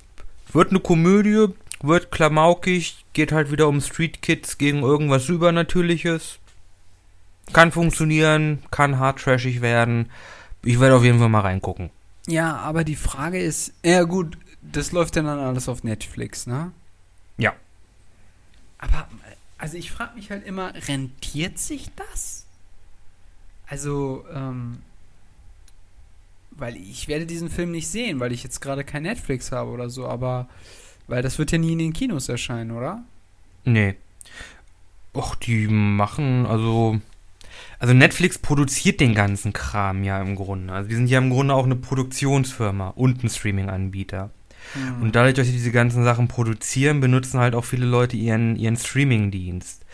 Wird 0.53 0.71
eine 0.71 0.79
Komödie, 0.79 1.47
wird 1.83 2.13
klamaukig, 2.13 3.05
geht 3.13 3.33
halt 3.33 3.51
wieder 3.51 3.67
um 3.67 3.81
Street 3.81 4.23
Kids 4.23 4.57
gegen 4.57 4.83
irgendwas 4.83 5.29
Übernatürliches. 5.29 6.39
Kann 7.53 7.73
funktionieren, 7.73 8.63
kann 8.71 8.99
hart 8.99 9.21
trashig 9.21 9.61
werden. 9.61 10.11
Ich 10.63 10.81
werde 10.81 10.97
auf 10.97 11.05
jeden 11.05 11.19
Fall 11.19 11.29
mal 11.29 11.41
reingucken. 11.41 11.91
Ja, 12.27 12.57
aber 12.57 12.85
die 12.85 12.97
Frage 12.97 13.39
ist, 13.39 13.75
ja 13.85 14.03
gut, 14.05 14.39
das 14.63 14.93
läuft 14.93 15.17
ja 15.17 15.23
dann 15.23 15.39
alles 15.39 15.69
auf 15.69 15.85
Netflix, 15.85 16.47
ne? 16.47 16.73
Ja. 17.37 17.53
Aber, 18.79 19.09
also 19.59 19.77
ich 19.77 19.91
frage 19.91 20.15
mich 20.15 20.31
halt 20.31 20.47
immer, 20.47 20.73
rentiert 20.89 21.59
sich 21.59 21.91
das? 21.97 22.47
Also, 23.67 24.25
ähm, 24.33 24.79
weil 26.51 26.77
ich 26.77 27.09
werde 27.09 27.27
diesen 27.27 27.51
Film 27.51 27.73
nicht 27.73 27.89
sehen, 27.89 28.21
weil 28.21 28.33
ich 28.33 28.43
jetzt 28.43 28.61
gerade 28.61 28.85
kein 28.85 29.03
Netflix 29.03 29.53
habe 29.53 29.71
oder 29.71 29.91
so, 29.91 30.07
aber, 30.07 30.49
weil 31.09 31.23
das 31.23 31.39
wird 31.39 31.53
ja 31.53 31.59
nie 31.59 31.73
in 31.73 31.79
den 31.79 31.93
Kinos 31.93 32.29
erscheinen, 32.29 32.71
oder? 32.71 33.03
Nee. 33.65 33.97
Och, 35.15 35.35
die 35.37 35.69
machen, 35.69 36.47
also. 36.47 37.01
Also 37.79 37.95
Netflix 37.95 38.39
produziert 38.39 39.01
den 39.01 39.15
ganzen 39.15 39.53
Kram 39.53 40.05
ja 40.05 40.21
im 40.21 40.37
Grunde. 40.37 40.73
Also 40.73 40.89
die 40.89 40.95
sind 40.95 41.09
ja 41.09 41.19
im 41.19 41.31
Grunde 41.31 41.55
auch 41.55 41.65
eine 41.65 41.77
Produktionsfirma 41.77 42.89
und 42.89 43.23
ein 43.23 43.29
Streaming-Anbieter. 43.29 44.31
Hm. 44.73 45.03
Und 45.03 45.17
dadurch, 45.17 45.35
dass 45.35 45.47
sie 45.47 45.53
diese 45.53 45.73
ganzen 45.73 46.05
Sachen 46.05 46.29
produzieren, 46.29 47.01
benutzen 47.01 47.41
halt 47.41 47.55
auch 47.55 47.65
viele 47.65 47.87
Leute 47.87 48.17
ihren, 48.17 48.57
ihren 48.57 48.77
Streaming-Dienst. 48.77 49.85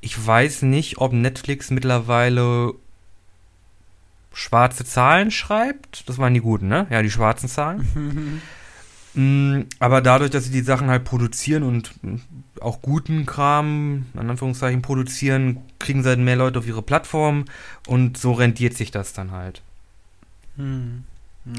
Ich 0.00 0.26
weiß 0.26 0.62
nicht, 0.62 0.98
ob 0.98 1.12
Netflix 1.12 1.70
mittlerweile 1.70 2.74
schwarze 4.32 4.84
Zahlen 4.84 5.30
schreibt. 5.30 6.08
Das 6.08 6.18
waren 6.18 6.34
die 6.34 6.40
guten, 6.40 6.68
ne? 6.68 6.86
Ja, 6.90 7.02
die 7.02 7.10
schwarzen 7.10 7.48
Zahlen. 7.48 8.42
Mm, 9.14 9.62
Aber 9.78 10.00
dadurch, 10.00 10.30
dass 10.30 10.44
sie 10.44 10.52
die 10.52 10.62
Sachen 10.62 10.88
halt 10.88 11.04
produzieren 11.04 11.62
und 11.64 12.02
mm, 12.02 12.16
auch 12.60 12.80
guten 12.80 13.26
Kram, 13.26 14.06
in 14.14 14.30
Anführungszeichen, 14.30 14.82
produzieren, 14.82 15.58
kriegen 15.78 16.02
sie 16.02 16.08
halt 16.08 16.18
mehr 16.18 16.36
Leute 16.36 16.58
auf 16.58 16.66
ihre 16.66 16.82
Plattform 16.82 17.44
und 17.86 18.16
so 18.16 18.32
rentiert 18.32 18.74
sich 18.74 18.90
das 18.90 19.12
dann 19.12 19.32
halt. 19.32 19.62
Hm. 20.56 21.04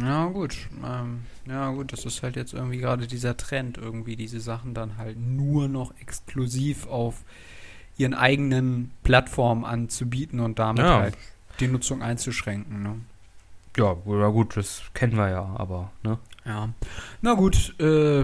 Ja, 0.02 0.28
gut. 0.28 0.56
Ähm, 0.84 1.24
ja, 1.46 1.70
gut, 1.72 1.92
das 1.92 2.06
ist 2.06 2.24
halt 2.24 2.38
jetzt 2.38 2.54
irgendwie 2.54 2.78
gerade 2.78 3.06
dieser 3.06 3.36
Trend, 3.36 3.78
irgendwie 3.78 4.16
diese 4.16 4.40
Sachen 4.40 4.74
dann 4.74 4.98
halt 4.98 5.18
nur 5.20 5.68
noch 5.68 5.94
exklusiv 6.00 6.88
auf 6.88 7.24
ihren 7.98 8.14
eigenen 8.14 8.92
Plattformen 9.04 9.66
anzubieten 9.66 10.40
und 10.40 10.58
damit 10.58 10.86
Ja. 10.86 11.00
halt 11.00 11.18
die 11.60 11.68
Nutzung 11.68 12.02
einzuschränken. 12.02 12.82
Ne? 12.82 12.96
Ja, 13.78 13.94
gut, 13.94 14.56
das 14.56 14.84
kennen 14.94 15.18
wir 15.18 15.30
ja, 15.30 15.44
aber, 15.56 15.92
ne? 16.04 16.18
Ja. 16.46 16.70
Na 17.22 17.34
gut, 17.36 17.76
äh, 17.80 18.24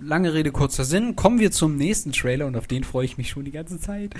lange 0.00 0.34
Rede, 0.34 0.50
kurzer 0.50 0.84
Sinn. 0.84 1.14
Kommen 1.16 1.38
wir 1.38 1.52
zum 1.52 1.76
nächsten 1.76 2.12
Trailer 2.12 2.46
und 2.46 2.56
auf 2.56 2.66
den 2.66 2.84
freue 2.84 3.04
ich 3.04 3.16
mich 3.18 3.30
schon 3.30 3.44
die 3.44 3.52
ganze 3.52 3.78
Zeit. 3.80 4.14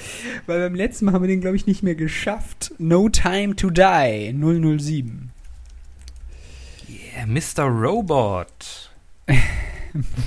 Weil 0.47 0.61
beim 0.61 0.75
letzten 0.75 1.07
Mal 1.07 1.13
haben 1.15 1.23
wir 1.23 1.29
den, 1.29 1.41
glaube 1.41 1.57
ich, 1.57 1.67
nicht 1.67 1.83
mehr 1.83 1.95
geschafft. 1.97 2.73
No 2.79 3.09
Time 3.09 3.57
to 3.57 3.71
Die 3.71 4.33
007. 4.39 5.31
Yeah, 6.89 7.27
Mr. 7.27 7.65
Robot. 7.65 8.91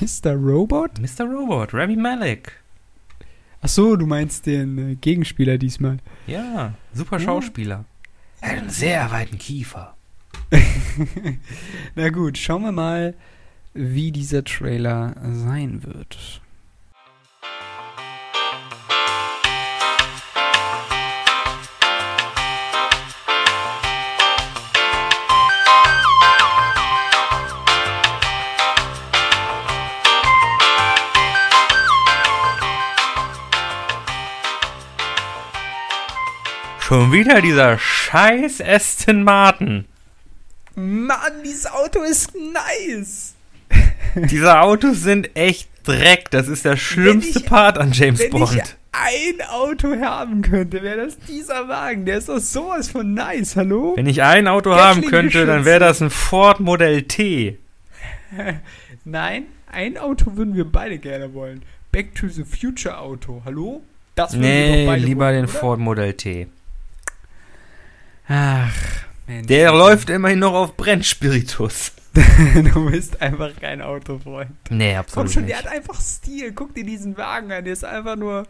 Mr. 0.02 0.34
Robot? 0.34 1.00
Mr. 1.00 1.26
Robot, 1.26 1.74
Rami 1.74 1.96
Malek. 1.96 2.52
Ach 3.62 3.70
so, 3.70 3.96
du 3.96 4.06
meinst 4.06 4.46
den 4.46 4.78
äh, 4.92 4.96
Gegenspieler 4.96 5.58
diesmal. 5.58 5.98
Ja, 6.28 6.74
super 6.94 7.18
Ja. 7.18 7.24
Schauspieler. 7.24 7.86
Er 8.42 8.50
hat 8.50 8.58
einen 8.58 8.70
sehr 8.70 9.10
weiten 9.12 9.38
Kiefer. 9.38 9.93
Na 11.96 12.10
gut, 12.10 12.38
schauen 12.38 12.64
wir 12.64 12.72
mal, 12.72 13.14
wie 13.74 14.12
dieser 14.12 14.44
Trailer 14.44 15.16
sein 15.32 15.84
wird. 15.84 16.42
Schon 36.80 37.12
wieder 37.12 37.42
dieser 37.42 37.80
scheiß 37.80 38.62
Aston 38.62 39.24
Martin. 39.24 39.86
Mann, 40.76 41.44
dieses 41.46 41.66
Auto 41.68 42.02
ist 42.02 42.32
nice! 42.36 43.34
Diese 44.16 44.60
Autos 44.62 45.02
sind 45.02 45.36
echt 45.36 45.70
Dreck. 45.84 46.30
Das 46.32 46.48
ist 46.48 46.66
der 46.66 46.78
schlimmste 46.78 47.40
ich- 47.40 47.46
Part 47.46 47.78
an 47.78 47.92
James 47.92 48.20
Wenn 48.20 48.30
Bond. 48.32 48.54
ich 48.56 48.62
ein 48.92 49.48
Auto 49.50 50.00
haben 50.00 50.44
könnte, 50.44 50.84
wäre 50.84 51.06
das 51.06 51.18
dieser 51.18 51.68
Wagen. 51.68 52.06
Der 52.06 52.20
ist 52.20 52.30
doch 52.30 52.38
sowas 52.40 52.90
von 52.90 53.14
nice, 53.16 53.56
hallo? 53.56 53.94
Wenn 53.96 54.06
ich 54.06 54.22
ein 54.22 54.48
Auto 54.48 54.70
Gatling 54.70 54.84
haben 55.04 55.10
könnte, 55.10 55.46
dann 55.48 55.66
wäre 55.66 55.80
das 55.80 56.00
ein 56.02 56.12
Ford 56.12 56.60
Modell 56.60 57.02
T. 57.04 57.58
Nein, 59.04 59.46
ein 59.72 59.98
Auto 59.98 60.36
würden 60.38 60.56
wir 60.56 60.66
beide 60.66 61.00
gerne 61.00 61.34
wollen. 61.34 61.64
Back 61.92 62.14
to 62.14 62.28
the 62.28 62.44
Future 62.44 63.00
Auto, 63.00 63.42
hallo? 63.46 63.82
Das 64.16 64.34
würden 64.34 64.44
wir 64.44 64.50
Nee, 64.50 64.86
doch 64.86 64.92
beide 64.92 65.06
lieber 65.06 65.26
wollen, 65.26 65.36
den 65.38 65.46
oder? 65.46 65.54
Ford 65.60 65.80
Modell 65.80 66.14
T. 66.14 66.48
Ach, 68.28 68.72
Mensch. 69.28 69.48
Der 69.48 69.72
läuft 69.72 70.10
immerhin 70.10 70.40
noch 70.40 70.54
auf 70.54 70.76
Brennspiritus. 70.78 71.92
du 72.14 72.92
bist 72.92 73.22
einfach 73.22 73.52
kein 73.60 73.82
Autofreund. 73.82 74.52
Nee, 74.70 74.92
Komm 74.92 75.00
absolut 75.00 75.32
schon, 75.32 75.48
der 75.48 75.58
nicht. 75.58 75.66
hat 75.68 75.74
einfach 75.74 76.00
Stil. 76.00 76.52
Guck 76.54 76.76
dir 76.76 76.84
diesen 76.84 77.18
Wagen 77.18 77.52
an, 77.52 77.64
der 77.64 77.74
ist 77.74 77.84
einfach 77.86 78.16
nur. 78.16 78.46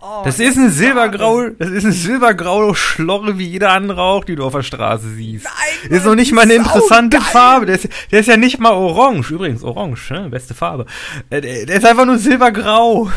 Oh, 0.00 0.22
Das 0.24 0.38
ist 0.38 0.56
ein 0.56 0.70
silbergrau, 0.70 1.48
das 1.58 1.70
ist 1.70 1.84
ein 1.84 1.92
silbergrau 1.92 2.74
Schlorre 2.74 3.38
wie 3.38 3.46
jeder 3.48 3.70
andere 3.72 4.00
auch, 4.02 4.24
die 4.24 4.36
du 4.36 4.44
auf 4.44 4.52
der 4.52 4.62
Straße 4.62 5.08
siehst. 5.08 5.44
Nein, 5.44 5.52
Das 5.88 5.98
ist 5.98 6.04
Mann, 6.04 6.10
noch 6.12 6.14
nicht 6.16 6.32
mal 6.32 6.42
eine 6.42 6.54
interessante 6.54 7.20
Farbe. 7.20 7.66
Der 7.66 7.76
ist, 7.76 7.88
der 8.10 8.20
ist 8.20 8.26
ja 8.26 8.36
nicht 8.36 8.58
mal 8.60 8.72
orange. 8.72 9.30
Übrigens, 9.32 9.62
orange, 9.64 10.10
ne? 10.12 10.28
Beste 10.28 10.54
Farbe. 10.54 10.86
Äh, 11.30 11.40
Der, 11.40 11.66
der 11.66 11.76
ist 11.76 11.84
einfach 11.86 12.04
nur 12.04 12.18
silbergrau. 12.18 13.10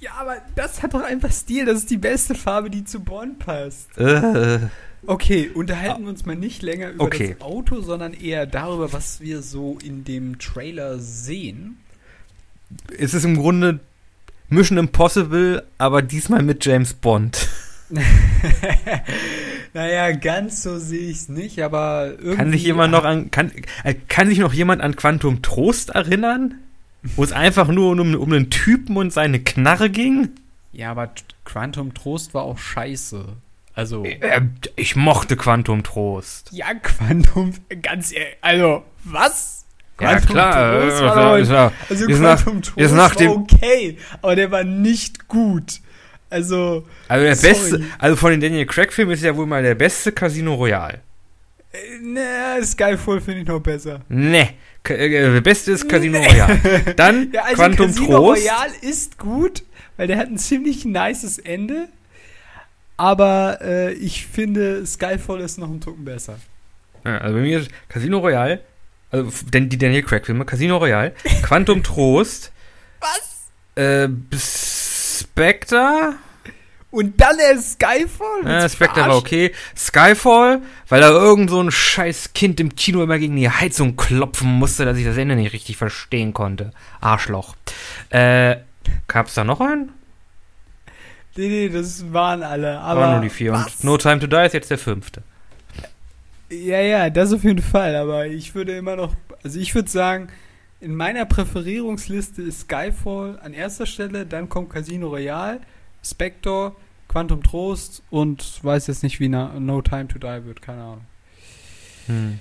Ja, 0.00 0.12
aber 0.20 0.36
das 0.56 0.82
hat 0.82 0.94
doch 0.94 1.02
einfach 1.02 1.30
Stil. 1.32 1.66
Das 1.66 1.78
ist 1.78 1.90
die 1.90 1.96
beste 1.98 2.34
Farbe, 2.34 2.70
die 2.70 2.84
zu 2.84 3.00
Bond 3.00 3.38
passt. 3.40 3.96
Äh, 3.98 4.60
Okay, 5.06 5.50
unterhalten 5.54 6.02
wir 6.02 6.08
uns 6.10 6.26
mal 6.26 6.36
nicht 6.36 6.62
länger 6.62 6.90
über 6.90 7.04
Okay. 7.04 7.36
das 7.38 7.46
Auto, 7.46 7.80
sondern 7.80 8.12
eher 8.14 8.46
darüber, 8.46 8.92
was 8.92 9.20
wir 9.20 9.42
so 9.42 9.78
in 9.82 10.04
dem 10.04 10.38
Trailer 10.38 10.98
sehen. 10.98 11.78
es 12.98 13.14
ist 13.14 13.24
im 13.24 13.36
Grunde 13.36 13.80
Mission 14.50 14.78
Impossible, 14.78 15.62
aber 15.78 16.02
diesmal 16.02 16.42
mit 16.42 16.64
James 16.64 16.94
Bond. 16.94 17.48
naja, 19.74 20.12
ganz 20.12 20.62
so 20.62 20.78
sehe 20.78 21.08
ich 21.10 21.16
es 21.16 21.28
nicht, 21.28 21.60
aber 21.62 22.08
irgendwie. 22.18 22.36
Kann 22.36 22.52
sich 22.52 22.62
jemand 22.64 22.92
noch 22.92 23.04
an, 23.04 23.30
kann, 23.30 23.52
äh, 23.84 23.94
kann 24.08 24.28
sich 24.28 24.38
noch 24.38 24.52
jemand 24.52 24.82
an 24.82 24.96
Quantum 24.96 25.42
Trost 25.42 25.90
erinnern? 25.90 26.54
Wo 27.16 27.22
es 27.24 27.32
einfach 27.32 27.68
nur 27.68 27.92
um, 27.92 28.14
um 28.14 28.32
einen 28.32 28.50
Typen 28.50 28.96
und 28.96 29.12
seine 29.12 29.38
Knarre 29.40 29.88
ging? 29.88 30.30
Ja, 30.72 30.90
aber 30.90 31.10
Quantum 31.44 31.94
Trost 31.94 32.34
war 32.34 32.42
auch 32.42 32.58
scheiße. 32.58 33.24
Also. 33.78 34.04
Äh, 34.04 34.40
ich 34.74 34.96
mochte 34.96 35.36
Quantum 35.36 35.84
Trost. 35.84 36.48
Ja, 36.50 36.74
Quantum, 36.74 37.52
ganz 37.80 38.10
ehrlich, 38.12 38.36
also, 38.40 38.82
was? 39.04 39.64
Ja, 40.00 40.18
klar, 40.18 40.80
Trost 40.80 41.00
äh, 41.00 41.04
war 41.04 41.16
äh, 41.16 41.20
doch- 41.38 41.42
ist 41.42 41.50
ja- 41.52 41.72
also 41.88 42.06
ist 42.08 42.18
nach- 42.20 42.42
Quantum 42.42 42.62
Trost 42.62 42.78
ist 42.78 42.92
nach 42.92 43.20
war 43.20 43.28
okay, 43.36 43.96
aber 44.20 44.34
der 44.34 44.50
war 44.50 44.64
nicht 44.64 45.28
gut. 45.28 45.80
Also, 46.28 46.84
Also 47.06 47.24
der 47.24 47.36
Sorry. 47.36 47.52
beste, 47.54 47.84
also 48.00 48.16
von 48.16 48.30
den 48.32 48.40
Daniel 48.40 48.66
Craig 48.66 48.92
Filmen 48.92 49.12
ist 49.12 49.22
ja 49.22 49.36
wohl 49.36 49.46
mal 49.46 49.62
der 49.62 49.76
beste 49.76 50.10
Casino 50.12 50.54
Royale. 50.56 51.00
äh, 51.72 51.98
ne, 52.02 52.62
Skyfall 52.64 53.20
finde 53.20 53.42
ich 53.42 53.46
noch 53.46 53.60
besser. 53.60 54.00
Ne, 54.08 54.50
äh, 54.88 55.08
der 55.08 55.40
beste 55.40 55.70
ist 55.72 55.88
Casino 55.88 56.18
Royale. 56.18 56.58
Dann 56.96 57.30
Ja, 57.32 57.42
also 57.44 57.54
Quantum 57.54 57.86
Casino 57.86 58.06
Trost. 58.08 58.42
Royale 58.42 58.72
ist 58.82 59.18
gut, 59.18 59.62
weil 59.96 60.08
der 60.08 60.18
hat 60.18 60.26
ein 60.28 60.36
ziemlich 60.38 60.84
nices 60.84 61.38
Ende. 61.38 61.88
Aber 62.98 63.60
äh, 63.62 63.92
ich 63.94 64.26
finde, 64.26 64.84
Skyfall 64.84 65.40
ist 65.40 65.56
noch 65.58 65.70
ein 65.70 65.80
Tucken 65.80 66.04
besser. 66.04 66.38
Ja, 67.04 67.18
also 67.18 67.34
bei 67.36 67.40
mir 67.42 67.60
ist 67.60 67.70
Casino 67.88 68.18
Royale, 68.18 68.60
also 69.10 69.30
die 69.50 69.78
Daniel 69.78 70.02
Craig 70.02 70.26
Filme, 70.26 70.44
Casino 70.44 70.76
Royale, 70.76 71.12
Quantum 71.42 71.82
Trost, 71.82 72.52
Was? 73.00 73.48
äh, 73.82 74.08
Spectre, 75.18 76.14
Und 76.90 77.20
dann 77.20 77.36
der 77.38 77.58
Skyfall? 77.60 78.44
äh, 78.44 78.62
du 78.62 78.68
Spectre 78.68 79.02
war 79.02 79.16
okay, 79.16 79.52
Skyfall, 79.76 80.60
weil 80.88 81.00
da 81.00 81.10
irgend 81.10 81.50
so 81.50 81.60
ein 81.62 81.70
scheiß 81.70 82.32
Kind 82.34 82.58
im 82.60 82.74
Kino 82.74 83.02
immer 83.02 83.18
gegen 83.18 83.36
die 83.36 83.48
Heizung 83.48 83.96
klopfen 83.96 84.48
musste, 84.48 84.84
dass 84.84 84.98
ich 84.98 85.04
das 85.04 85.16
Ende 85.16 85.36
nicht 85.36 85.52
richtig 85.52 85.76
verstehen 85.76 86.32
konnte. 86.32 86.72
Arschloch. 87.00 87.54
Äh, 88.10 88.56
gab's 89.06 89.34
da 89.34 89.44
noch 89.44 89.60
einen? 89.60 89.92
Nee, 91.38 91.48
nee, 91.48 91.68
das 91.68 92.12
waren 92.12 92.42
alle. 92.42 92.80
Aber 92.80 93.00
Waren 93.00 93.12
nur 93.12 93.20
die 93.20 93.30
vier. 93.30 93.52
was? 93.52 93.76
Und 93.76 93.84
No 93.84 93.96
Time 93.96 94.18
to 94.18 94.26
Die 94.26 94.44
ist 94.44 94.54
jetzt 94.54 94.72
der 94.72 94.78
fünfte. 94.78 95.22
Ja, 96.50 96.80
ja, 96.80 97.10
das 97.10 97.32
auf 97.32 97.44
jeden 97.44 97.62
Fall. 97.62 97.94
Aber 97.94 98.26
ich 98.26 98.56
würde 98.56 98.76
immer 98.76 98.96
noch, 98.96 99.14
also 99.44 99.60
ich 99.60 99.72
würde 99.72 99.88
sagen, 99.88 100.30
in 100.80 100.96
meiner 100.96 101.26
Präferierungsliste 101.26 102.42
ist 102.42 102.62
Skyfall 102.62 103.38
an 103.40 103.52
erster 103.54 103.86
Stelle, 103.86 104.26
dann 104.26 104.48
kommt 104.48 104.70
Casino 104.70 105.06
Royale, 105.10 105.60
Spectre, 106.04 106.74
Quantum 107.06 107.44
Trost 107.44 108.02
und 108.10 108.58
weiß 108.64 108.88
jetzt 108.88 109.04
nicht, 109.04 109.20
wie 109.20 109.28
No 109.28 109.80
Time 109.80 110.08
to 110.08 110.18
Die 110.18 110.44
wird, 110.44 110.60
keine 110.60 110.82
Ahnung. 110.82 111.04
Hm. 112.06 112.40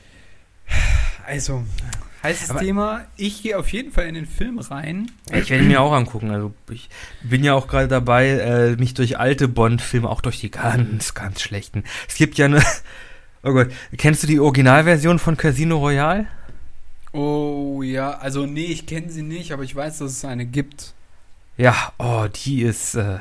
Also, 1.27 1.63
heißes 2.27 2.49
Aber- 2.51 2.59
Thema. 2.59 3.05
Ich 3.17 3.41
gehe 3.43 3.57
auf 3.57 3.69
jeden 3.71 3.91
Fall 3.91 4.05
in 4.05 4.15
den 4.15 4.25
Film 4.25 4.59
rein. 4.59 5.11
Ich 5.33 5.49
werde 5.49 5.63
ihn 5.63 5.67
mir 5.69 5.81
auch 5.81 5.93
angucken. 5.93 6.31
Also 6.31 6.53
ich 6.69 6.89
bin 7.23 7.43
ja 7.43 7.53
auch 7.53 7.67
gerade 7.67 7.87
dabei, 7.87 8.27
äh, 8.29 8.75
mich 8.75 8.93
durch 8.93 9.17
alte 9.17 9.47
Bond-Filme, 9.47 10.09
auch 10.09 10.21
durch 10.21 10.39
die 10.39 10.51
ganz, 10.51 11.13
ganz 11.13 11.41
schlechten. 11.41 11.83
Es 12.07 12.15
gibt 12.15 12.37
ja 12.37 12.45
eine. 12.45 12.61
Oh 13.43 13.53
Gott, 13.53 13.69
kennst 13.97 14.23
du 14.23 14.27
die 14.27 14.39
Originalversion 14.41 15.19
von 15.19 15.37
Casino 15.37 15.77
Royale? 15.77 16.27
Oh 17.13 17.81
ja, 17.81 18.17
also 18.17 18.45
nee, 18.45 18.65
ich 18.65 18.87
kenne 18.87 19.09
sie 19.09 19.21
nicht, 19.21 19.53
aber 19.53 19.63
ich 19.63 19.73
weiß, 19.73 19.99
dass 19.99 20.11
es 20.11 20.25
eine 20.25 20.45
gibt. 20.45 20.93
Ja, 21.55 21.93
oh, 21.97 22.25
die 22.27 22.63
ist. 22.63 22.95
Äh, 22.95 23.19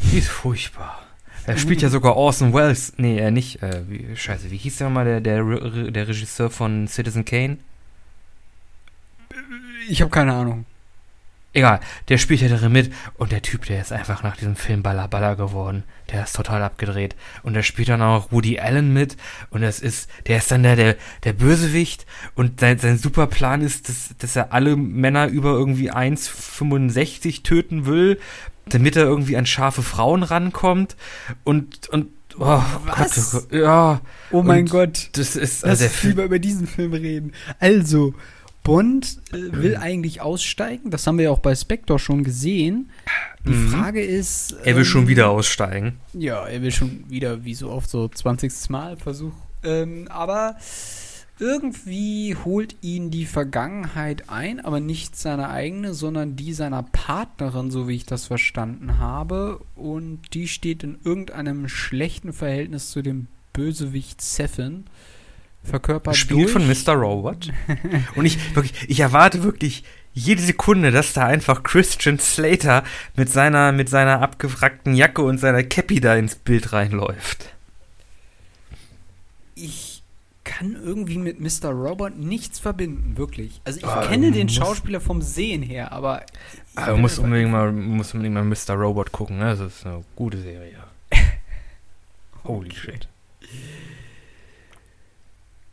die 0.00 0.18
ist 0.18 0.30
furchtbar. 0.30 1.00
Er 1.46 1.56
spielt 1.56 1.82
ja 1.82 1.88
sogar 1.88 2.16
Orson 2.16 2.52
Welles. 2.54 2.92
Nee, 2.96 3.18
er 3.18 3.30
nicht. 3.30 3.62
Äh, 3.62 3.82
wie, 3.88 4.16
scheiße, 4.16 4.50
wie 4.50 4.56
hieß 4.56 4.76
der 4.78 4.86
nochmal, 4.88 5.04
der, 5.04 5.20
der, 5.20 5.40
Re- 5.46 5.90
der 5.92 6.08
Regisseur 6.08 6.50
von 6.50 6.86
Citizen 6.88 7.24
Kane? 7.24 7.58
Ich 9.88 10.00
habe 10.00 10.10
keine 10.10 10.34
Ahnung. 10.34 10.66
Egal, 11.54 11.80
der 12.08 12.16
spielt 12.16 12.40
ja 12.40 12.48
darin 12.48 12.72
mit 12.72 12.90
und 13.18 13.30
der 13.30 13.42
Typ, 13.42 13.66
der 13.66 13.78
ist 13.82 13.92
einfach 13.92 14.22
nach 14.22 14.38
diesem 14.38 14.56
Film 14.56 14.82
Baller 14.82 15.06
Baller 15.06 15.36
geworden. 15.36 15.82
Der 16.10 16.22
ist 16.24 16.34
total 16.34 16.62
abgedreht. 16.62 17.14
Und 17.42 17.52
der 17.52 17.62
spielt 17.62 17.90
dann 17.90 18.00
auch 18.00 18.32
Woody 18.32 18.58
Allen 18.58 18.94
mit 18.94 19.18
und 19.50 19.60
das 19.60 19.78
ist, 19.78 20.08
der 20.28 20.38
ist 20.38 20.50
dann 20.50 20.62
der, 20.62 20.76
der, 20.76 20.96
der 21.24 21.34
Bösewicht 21.34 22.06
und 22.34 22.60
sein, 22.60 22.78
sein 22.78 22.96
super 22.96 23.26
Plan 23.26 23.60
ist, 23.60 23.90
dass, 23.90 24.14
dass 24.16 24.34
er 24.34 24.54
alle 24.54 24.76
Männer 24.76 25.26
über 25.26 25.50
irgendwie 25.50 25.92
1,65 25.92 27.42
töten 27.42 27.84
will, 27.84 28.18
damit 28.68 28.96
er 28.96 29.04
irgendwie 29.04 29.36
an 29.36 29.46
scharfe 29.46 29.82
Frauen 29.82 30.22
rankommt 30.22 30.96
und, 31.44 31.88
und, 31.88 32.08
oh, 32.38 32.62
Was? 32.86 33.32
Gott, 33.32 33.42
oh 33.44 33.46
Gott, 33.50 33.60
ja. 33.60 34.00
Oh 34.30 34.42
mein 34.42 34.66
Gott. 34.66 35.10
Das 35.12 35.36
ist, 35.36 35.62
Lass 35.62 35.80
also 35.80 35.88
Film, 35.88 36.10
lieber 36.12 36.24
über 36.24 36.38
diesen 36.38 36.66
Film 36.66 36.92
reden. 36.92 37.32
Also, 37.58 38.14
Bond 38.64 39.18
äh, 39.32 39.38
will 39.52 39.76
eigentlich 39.76 40.20
aussteigen. 40.20 40.90
Das 40.90 41.06
haben 41.06 41.18
wir 41.18 41.24
ja 41.24 41.30
auch 41.32 41.40
bei 41.40 41.54
Spectre 41.54 41.98
schon 41.98 42.22
gesehen. 42.22 42.90
Die 43.44 43.50
Mhm. 43.50 43.68
Frage 43.70 44.04
ist. 44.04 44.54
er 44.62 44.76
will 44.76 44.84
schon 44.84 45.02
ähm, 45.02 45.08
wieder 45.08 45.30
aussteigen. 45.30 45.98
Ja, 46.12 46.46
er 46.46 46.62
will 46.62 46.70
schon 46.70 47.04
wieder, 47.08 47.44
wie 47.44 47.54
so 47.54 47.70
oft, 47.70 47.90
so 47.90 48.06
20. 48.06 48.70
Mal 48.70 48.96
Versuch. 48.96 49.32
Ähm, 49.64 50.06
aber 50.08 50.56
irgendwie 51.38 52.36
holt 52.44 52.76
ihn 52.82 53.10
die 53.10 53.26
Vergangenheit 53.26 54.28
ein, 54.28 54.60
aber 54.60 54.80
nicht 54.80 55.16
seine 55.16 55.48
eigene, 55.48 55.94
sondern 55.94 56.36
die 56.36 56.52
seiner 56.52 56.82
Partnerin, 56.82 57.70
so 57.70 57.88
wie 57.88 57.96
ich 57.96 58.06
das 58.06 58.26
verstanden 58.26 58.98
habe. 58.98 59.60
Und 59.74 60.20
die 60.34 60.48
steht 60.48 60.84
in 60.84 60.98
irgendeinem 61.04 61.68
schlechten 61.68 62.32
Verhältnis 62.32 62.90
zu 62.90 63.02
dem 63.02 63.26
Bösewicht 63.52 64.20
Seffen. 64.20 64.84
Verkörpert 65.64 66.30
durch, 66.30 66.50
von 66.50 66.66
Mr. 66.66 66.92
Robot. 66.92 67.50
Und 68.16 68.24
ich 68.24 68.54
wirklich, 68.54 68.74
ich 68.88 69.00
erwarte 69.00 69.42
wirklich 69.42 69.84
jede 70.12 70.42
Sekunde, 70.42 70.90
dass 70.90 71.12
da 71.12 71.26
einfach 71.26 71.62
Christian 71.62 72.18
Slater 72.18 72.84
mit 73.16 73.30
seiner, 73.30 73.72
mit 73.72 73.88
seiner 73.88 74.20
abgewrackten 74.20 74.94
Jacke 74.94 75.22
und 75.22 75.38
seiner 75.38 75.62
Cappy 75.62 76.00
da 76.00 76.16
ins 76.16 76.34
Bild 76.34 76.72
reinläuft. 76.72 77.52
ich 79.54 80.02
kann 80.62 80.76
irgendwie 80.80 81.18
mit 81.18 81.40
Mr. 81.40 81.70
Robot 81.70 82.16
nichts 82.16 82.58
verbinden, 82.60 83.16
wirklich. 83.16 83.60
Also 83.64 83.80
ich 83.80 83.86
Ah, 83.86 84.06
kenne 84.06 84.30
den 84.30 84.48
Schauspieler 84.48 85.00
vom 85.00 85.20
Sehen 85.20 85.60
her, 85.62 85.90
aber. 85.92 86.22
Aber 86.76 86.96
muss 86.96 87.18
unbedingt 87.18 87.50
mal, 87.50 87.72
muss 87.72 88.14
unbedingt 88.14 88.34
mal 88.34 88.44
Mr. 88.44 88.74
Robot 88.74 89.10
gucken, 89.12 89.38
ne? 89.38 89.56
Das 89.56 89.60
ist 89.60 89.84
eine 89.86 90.04
gute 90.14 90.40
Serie. 90.40 90.76
Holy 92.44 92.68
Okay. 92.68 92.76
shit. 92.92 93.08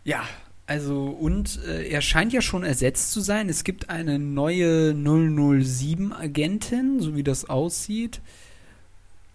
Ja, 0.03 0.23
also 0.65 1.05
und 1.05 1.59
äh, 1.67 1.87
er 1.87 2.01
scheint 2.01 2.33
ja 2.33 2.41
schon 2.41 2.63
ersetzt 2.63 3.11
zu 3.11 3.21
sein. 3.21 3.47
Es 3.47 3.63
gibt 3.63 3.91
eine 3.91 4.17
neue 4.17 4.93
007-Agentin, 4.93 6.99
so 6.99 7.15
wie 7.15 7.23
das 7.23 7.47
aussieht. 7.47 8.21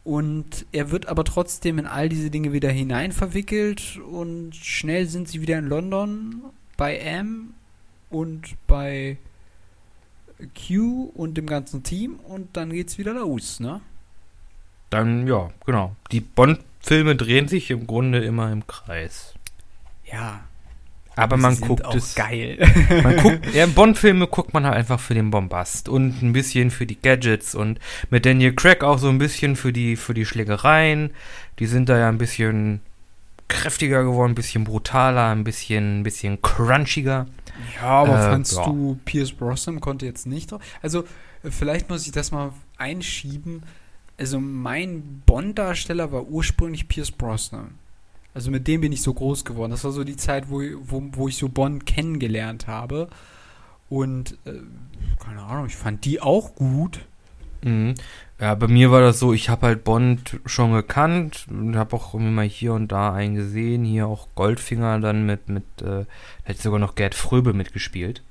Und 0.05 0.67
er 0.73 0.91
wird 0.91 1.07
aber 1.07 1.25
trotzdem 1.25 1.79
in 1.79 1.87
all 1.87 2.11
diese 2.11 2.31
Dinge 2.31 2.53
wieder 2.53 2.71
hinein 2.71 3.11
verwickelt 3.11 3.99
und 3.99 4.55
schnell 4.55 5.07
sind 5.07 5.29
sie 5.29 5.41
wieder 5.41 5.59
in 5.59 5.67
London 5.67 6.43
bei 6.77 6.99
M 6.99 7.55
und 8.11 8.55
bei 8.67 9.17
Q 10.55 11.11
und 11.15 11.39
dem 11.39 11.47
ganzen 11.47 11.83
Team 11.83 12.17
und 12.17 12.57
dann 12.57 12.71
geht's 12.71 12.99
wieder 12.99 13.15
los, 13.15 13.61
ne? 13.61 13.81
Dann, 14.91 15.27
ja, 15.27 15.51
genau. 15.65 15.97
Die 16.13 16.21
Bond-Filme 16.21 17.17
drehen 17.17 17.49
sich 17.49 17.71
im 17.71 17.87
Grunde 17.87 18.23
immer 18.23 18.53
im 18.53 18.67
Kreis. 18.67 19.35
Ja. 20.05 20.45
Aber 21.17 21.37
man 21.37 21.59
guckt 21.61 21.85
auch 21.85 21.95
es. 21.95 22.15
geil. 22.15 22.59
Man 23.03 23.17
guckt, 23.19 23.55
ja, 23.55 23.67
Bond-Filme 23.67 24.27
guckt 24.27 24.53
man 24.53 24.65
halt 24.67 24.75
einfach 24.77 24.99
für 24.99 25.15
den 25.15 25.31
Bombast 25.31 25.89
und 25.89 26.23
ein 26.23 26.33
bisschen 26.33 26.71
für 26.73 26.87
die 26.87 27.01
Gadgets 27.01 27.55
und 27.55 27.79
mit 28.11 28.27
Daniel 28.27 28.53
Craig 28.55 28.83
auch 28.83 28.99
so 28.99 29.09
ein 29.09 29.19
bisschen 29.19 29.55
für 29.55 29.73
die, 29.73 29.95
für 29.97 30.13
die 30.15 30.27
Schlägereien. 30.27 31.11
Die 31.61 31.67
sind 31.67 31.89
da 31.89 31.99
ja 31.99 32.09
ein 32.09 32.19
bisschen 32.19 32.81
kräftiger 33.47 34.03
geworden, 34.03 34.33
ein 34.33 34.35
bisschen 34.35 34.65
brutaler, 34.65 35.29
ein 35.31 35.45
bisschen, 35.45 36.01
ein 36.01 36.03
bisschen 36.03 36.43
crunchiger. 36.43 37.27
Ja, 37.81 37.89
aber 37.89 38.19
Äh, 38.19 38.31
fandst 38.31 38.57
ja. 38.57 38.65
du, 38.65 38.99
Pierce 39.05 39.33
Brosnan 39.33 39.81
konnte 39.81 40.07
jetzt 40.07 40.27
nicht 40.27 40.51
drauf? 40.51 40.63
Also, 40.83 41.05
äh, 41.45 41.51
vielleicht 41.51 41.89
muss 41.91 42.07
ich 42.07 42.13
das 42.13 42.33
mal 42.33 42.53
einschieben. 42.77 43.63
Also, 44.19 44.41
mein 44.41 45.23
Bond-Darsteller 45.27 46.11
war 46.11 46.25
ursprünglich 46.25 46.89
Pierce 46.89 47.13
Brosnan. 47.13 47.75
Also, 48.35 48.51
mit 48.51 48.67
dem 48.69 48.81
bin 48.81 48.93
ich 48.93 49.03
so 49.03 49.15
groß 49.15 49.45
geworden. 49.45 49.71
Das 49.71 49.85
war 49.85 49.93
so 49.93 50.05
die 50.05 50.17
Zeit, 50.17 50.51
wo, 50.51 50.61
wo, 50.83 51.03
wo 51.13 51.29
ich 51.29 51.37
so 51.37 51.49
Bond 51.49 51.87
kennengelernt 51.87 52.67
habe. 52.67 53.09
Und, 53.89 54.37
äh, 54.45 54.53
keine 55.25 55.43
Ahnung, 55.43 55.67
ich 55.67 55.77
fand 55.77 56.05
die 56.05 56.21
auch 56.21 56.55
gut. 56.55 57.01
Mhm. 57.63 57.95
Ja, 58.41 58.55
bei 58.55 58.67
mir 58.67 58.91
war 58.91 59.01
das 59.01 59.21
so, 59.21 59.33
ich 59.33 59.49
habe 59.49 59.67
halt 59.69 59.85
Bond 59.85 60.41
schon 60.45 60.73
gekannt 60.73 61.47
und 61.49 61.77
habe 61.77 61.95
auch 61.97 62.13
irgendwie 62.13 62.33
mal 62.33 62.47
hier 62.47 62.75
und 62.75 62.91
da 62.91 63.15
einen 63.15 63.37
gesehen. 63.37 63.85
Hier 63.85 64.07
auch 64.07 64.29
Goldfinger 64.35 64.99
dann 65.01 65.25
mit, 65.25 65.49
mit 65.49 65.65
äh, 65.81 66.05
hätte 66.43 66.63
sogar 66.63 66.81
noch 66.81 66.95
Gerd 66.95 67.15
Fröbe 67.15 67.53
mitgespielt. 67.53 68.23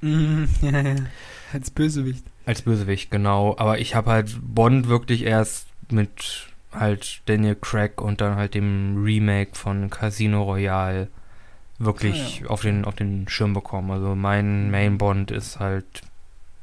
Mhm, 0.00 0.48
ja, 0.60 0.80
ja. 0.80 0.94
Als 1.52 1.70
Bösewicht. 1.70 2.24
Als 2.44 2.62
Bösewicht, 2.62 3.10
genau. 3.10 3.56
Aber 3.58 3.78
ich 3.78 3.94
habe 3.94 4.10
halt 4.10 4.36
Bond 4.42 4.88
wirklich 4.88 5.22
erst 5.22 5.68
mit 5.90 6.48
halt 6.78 7.22
Daniel 7.26 7.56
Craig 7.56 8.00
und 8.00 8.20
dann 8.20 8.36
halt 8.36 8.54
dem 8.54 9.02
Remake 9.02 9.50
von 9.54 9.90
Casino 9.90 10.42
Royale 10.42 11.08
wirklich 11.78 12.42
Ah, 12.46 12.50
auf, 12.50 12.62
den, 12.62 12.84
auf 12.84 12.94
den 12.94 13.28
Schirm 13.28 13.52
bekommen. 13.52 13.90
Also 13.90 14.14
mein 14.14 14.70
Main 14.70 14.98
Bond 14.98 15.30
ist 15.30 15.60
halt 15.60 16.02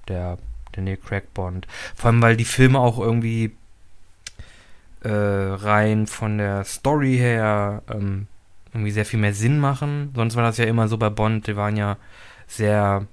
der 0.08 0.38
Daniel 0.72 0.98
Craig 0.98 1.34
Bond. 1.34 1.68
Vor 1.96 2.10
allem, 2.12 2.22
weil 2.22 2.36
die 2.36 2.46
Filme 2.46 2.80
auch 2.80 3.00
irgendwie 3.00 3.56
äh, 5.02 5.10
rein 5.10 6.08
von 6.08 6.38
der 6.38 6.64
Story 6.64 7.18
her 7.18 7.84
ähm, 7.90 8.28
irgendwie 8.74 8.92
sehr 8.92 9.06
viel 9.06 9.20
mehr 9.20 9.34
Sinn 9.34 9.60
machen. 9.60 10.12
Sonst 10.16 10.36
war 10.36 10.44
das 10.44 10.58
ja 10.58 10.66
immer 10.66 10.88
so 10.88 10.98
bei 10.98 11.10
Bond, 11.10 11.48
die 11.48 11.56
waren 11.56 11.78
ja 11.78 11.98
sehr, 12.48 13.06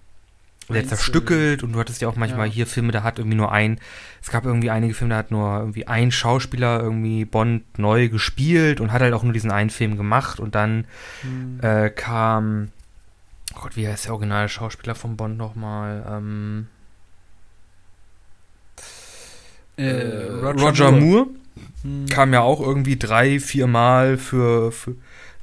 Einzeln. 0.78 0.96
zerstückelt 0.96 1.62
und 1.62 1.72
du 1.72 1.78
hattest 1.80 2.00
ja 2.00 2.08
auch 2.08 2.16
manchmal 2.16 2.46
Ja. 2.48 2.52
hier 2.52 2.66
Filme, 2.66 2.92
da 2.92 3.02
hat 3.02 3.18
irgendwie 3.18 3.36
nur 3.36 3.52
ein, 3.52 3.78
es 4.22 4.30
gab 4.30 4.44
irgendwie 4.44 4.70
einige 4.70 4.94
Filme, 4.94 5.10
da 5.14 5.18
hat 5.18 5.30
nur 5.30 5.58
irgendwie 5.58 5.86
ein 5.86 6.10
Schauspieler 6.12 6.80
irgendwie 6.80 7.24
Bond 7.24 7.78
neu 7.78 8.08
gespielt 8.08 8.80
und 8.80 8.92
hat 8.92 9.02
halt 9.02 9.12
auch 9.14 9.22
nur 9.22 9.32
diesen 9.32 9.50
einen 9.50 9.70
Film 9.70 9.96
gemacht 9.96 10.40
und 10.40 10.54
dann 10.54 10.86
Mhm. 11.24 11.60
äh, 11.62 11.90
kam, 11.90 12.70
oh 13.56 13.60
Gott, 13.62 13.76
wie 13.76 13.86
heißt 13.88 14.06
der 14.06 14.12
originale 14.12 14.48
Schauspieler 14.48 14.94
von 14.94 15.16
Bond 15.16 15.36
nochmal? 15.36 16.04
Ähm, 16.08 16.66
Äh, 19.76 20.26
Roger, 20.42 20.90
Moore. 20.92 21.26
Mhm. 21.82 22.06
kam 22.06 22.32
ja 22.32 22.40
auch 22.42 22.60
irgendwie 22.60 22.96
drei, 22.98 23.40
vier 23.40 23.66
Mal 23.66 24.18
für, 24.18 24.72
für, 24.72 24.94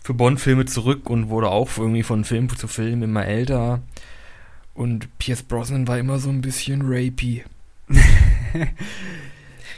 für 0.03 0.13
Bond-Filme 0.13 0.65
zurück 0.65 1.09
und 1.09 1.29
wurde 1.29 1.49
auch 1.49 1.69
irgendwie 1.77 2.03
von 2.03 2.23
Film 2.23 2.55
zu 2.55 2.67
Film 2.67 3.01
immer 3.03 3.25
älter. 3.25 3.81
Und 4.77 5.17
Pierce 5.17 5.41
Brosnan 5.41 5.87
war 5.87 5.97
immer 5.97 6.19
so 6.19 6.29
ein 6.29 6.41
bisschen 6.41 6.83
rapey. 6.83 7.43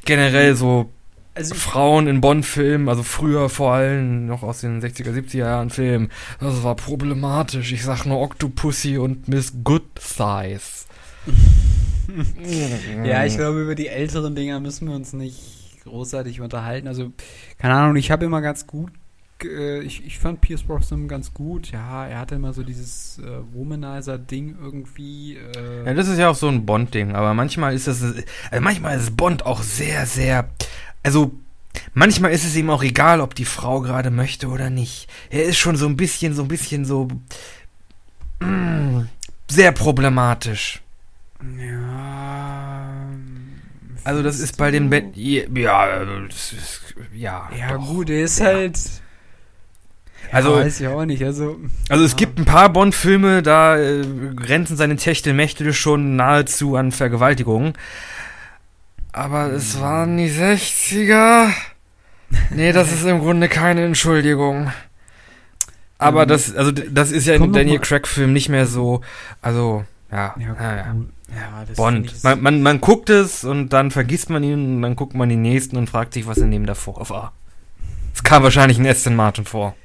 Generell 0.06 0.56
so 0.58 0.92
Also, 1.34 1.56
Frauen 1.56 2.08
in 2.08 2.20
Bond-Filmen, 2.20 2.90
also 2.90 3.04
früher 3.04 3.48
vor 3.48 3.72
allem 3.74 4.26
noch 4.26 4.44
aus 4.44 4.60
den 4.60 4.82
60er, 4.82 5.14
70er 5.14 5.38
Jahren 5.38 5.70
Filmen, 5.70 6.10
das 6.42 6.64
war 6.64 6.76
problematisch. 6.76 7.72
Ich 7.72 7.84
sag 7.84 8.06
nur 8.06 8.20
Octopussy 8.20 8.98
und 8.98 9.30
Miss 9.30 9.54
Good 9.64 9.86
Thighs. 9.96 10.86
Ja, 13.06 13.24
ich 13.24 13.38
glaube, 13.38 13.62
über 13.62 13.76
die 13.76 13.88
älteren 13.88 14.34
Dinger 14.34 14.60
müssen 14.60 14.88
wir 14.88 14.96
uns 14.96 15.14
nicht 15.14 15.38
großartig 15.84 16.42
unterhalten. 16.42 16.88
Also, 16.88 17.12
keine 17.60 17.76
Ahnung, 17.76 17.96
ich 17.98 18.10
habe 18.10 18.26
immer 18.26 18.42
ganz 18.42 18.66
gut, 18.66 18.92
äh, 19.46 19.82
ich, 19.82 20.06
ich 20.06 20.20
fand 20.20 20.42
Pierce 20.42 20.64
Brosnan 20.64 21.08
ganz 21.08 21.34
gut. 21.34 21.72
Ja, 21.72 22.06
er 22.08 22.20
hatte 22.20 22.36
immer 22.36 22.54
so 22.54 22.64
dieses 22.64 23.20
äh, 23.20 23.40
Womanizer-Ding 23.54 24.58
irgendwie. 24.62 25.38
Äh, 25.38 25.86
Ja, 25.86 25.94
das 25.94 26.08
ist 26.08 26.18
ja 26.18 26.30
auch 26.30 26.36
so 26.36 26.48
ein 26.48 26.66
Bond-Ding, 26.66 27.16
aber 27.16 27.34
manchmal 27.34 27.74
ist 27.74 27.88
das, 27.88 28.02
also 28.04 28.22
manchmal 28.62 28.98
ist 28.98 29.16
Bond 29.18 29.46
auch 29.46 29.62
sehr, 29.62 30.06
sehr, 30.06 30.50
also 31.04 31.32
manchmal 31.94 32.32
ist 32.32 32.46
es 32.46 32.56
ihm 32.56 32.70
auch 32.70 32.84
egal, 32.84 33.22
ob 33.22 33.36
die 33.36 33.46
Frau 33.46 33.82
gerade 33.82 34.12
möchte 34.12 34.48
oder 34.48 34.70
nicht. 34.70 35.08
Er 35.30 35.44
ist 35.46 35.58
schon 35.58 35.76
so 35.76 35.88
ein 35.88 35.98
bisschen, 35.98 36.34
so 36.34 36.42
ein 36.44 36.48
bisschen 36.48 36.86
so 36.86 37.08
mm, 38.40 39.02
sehr 39.48 39.72
problematisch. 39.72 40.82
ja. 41.58 43.00
Also 44.06 44.24
das 44.24 44.40
ist 44.40 44.58
bei 44.58 44.72
den? 44.72 44.90
Be 44.90 45.04
ja, 45.14 46.04
das 46.28 46.54
ist, 46.54 46.96
ja. 47.14 47.50
Ja, 47.58 47.74
doch. 47.78 47.86
gut, 47.88 48.10
er 48.10 48.24
ist 48.24 48.40
Ja. 48.40 48.46
halt. 48.46 48.80
Also- 50.32 50.58
ja, 50.58 50.66
weiß 50.66 50.80
ich 50.82 50.88
auch 50.88 51.06
nicht. 51.06 51.24
Also, 51.24 51.58
Also 51.90 52.04
es 52.06 52.12
Ja. 52.12 52.18
gibt 52.18 52.40
ein 52.40 52.46
paar 52.46 52.70
Bond-Filme, 52.70 53.42
da 53.44 53.78
äh, 53.78 54.04
grenzen 54.36 54.78
seine 54.78 54.96
Techtelmächte 54.96 55.74
schon 55.74 56.16
nahezu 56.16 56.76
an 56.76 56.92
Vergewaltigung. 56.92 57.74
Aber 59.12 59.52
es 59.52 59.80
waren 59.82 60.18
die 60.18 60.30
60er. 60.30 61.50
Nee, 62.52 62.72
das 62.74 62.92
ist 62.92 63.06
im 63.06 63.20
Grunde 63.20 63.50
keine 63.50 63.84
Entschuldigung. 63.86 64.72
Aber 65.98 66.24
Ähm, 66.24 66.28
das, 66.30 66.56
also 66.56 66.72
das 66.72 67.12
ist 67.12 67.26
ja 67.26 67.34
in 67.36 67.52
Daniel 67.52 67.80
Craig-Film 67.80 68.32
nicht 68.32 68.50
mehr 68.50 68.66
so, 68.68 69.02
also, 69.42 69.84
ja, 70.12 70.36
Ja, 70.40 70.56
ja, 70.60 70.76
ja. 70.76 70.96
ja 71.36 71.66
Bond. 71.76 72.24
Man, 72.24 72.42
man, 72.42 72.62
man 72.62 72.80
guckt 72.82 73.10
es 73.10 73.44
und 73.44 73.70
dann 73.74 73.92
vergisst 73.92 74.30
man 74.30 74.44
ihn 74.44 74.76
und 74.76 74.82
dann 74.84 74.96
guckt 74.96 75.16
man 75.16 75.28
den 75.28 75.42
nächsten 75.42 75.76
und 75.76 75.90
fragt 75.90 76.14
sich, 76.14 76.28
was 76.28 76.38
in 76.38 76.52
dem 76.52 76.66
davor 76.66 77.10
war. 77.10 77.34
Es 78.14 78.24
kam 78.24 78.44
wahrscheinlich 78.44 78.78
in 78.78 78.88
Aston 78.88 79.16
Martin 79.16 79.46
vor. 79.46 79.76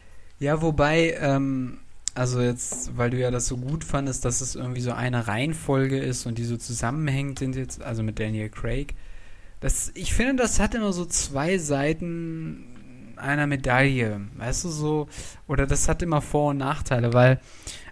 Ja, 0.44 0.60
wobei, 0.60 1.16
ähm, 1.22 1.78
also 2.14 2.42
jetzt, 2.42 2.98
weil 2.98 3.08
du 3.08 3.18
ja 3.18 3.30
das 3.30 3.46
so 3.46 3.56
gut 3.56 3.82
fandest, 3.82 4.26
dass 4.26 4.42
es 4.42 4.56
irgendwie 4.56 4.82
so 4.82 4.92
eine 4.92 5.26
Reihenfolge 5.26 5.98
ist 5.98 6.26
und 6.26 6.36
die 6.36 6.44
so 6.44 6.58
zusammenhängt 6.58 7.38
sind 7.38 7.56
jetzt, 7.56 7.80
also 7.82 8.02
mit 8.02 8.20
Daniel 8.20 8.50
Craig. 8.50 8.94
Das, 9.60 9.90
ich 9.94 10.12
finde, 10.12 10.42
das 10.42 10.60
hat 10.60 10.74
immer 10.74 10.92
so 10.92 11.06
zwei 11.06 11.56
Seiten 11.56 13.14
einer 13.16 13.46
Medaille, 13.46 14.20
weißt 14.36 14.64
du 14.64 14.68
so, 14.68 15.08
oder 15.48 15.66
das 15.66 15.88
hat 15.88 16.02
immer 16.02 16.20
Vor- 16.20 16.50
und 16.50 16.58
Nachteile, 16.58 17.14
weil 17.14 17.40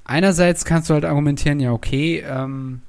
einerseits 0.05 0.67
kannst 0.67 0.91
du 0.91 0.95
halt 0.95 1.07
argumentieren, 1.07 1.59
ja 1.59 1.73
okay, 1.73 2.23
ähm, 2.29 2.83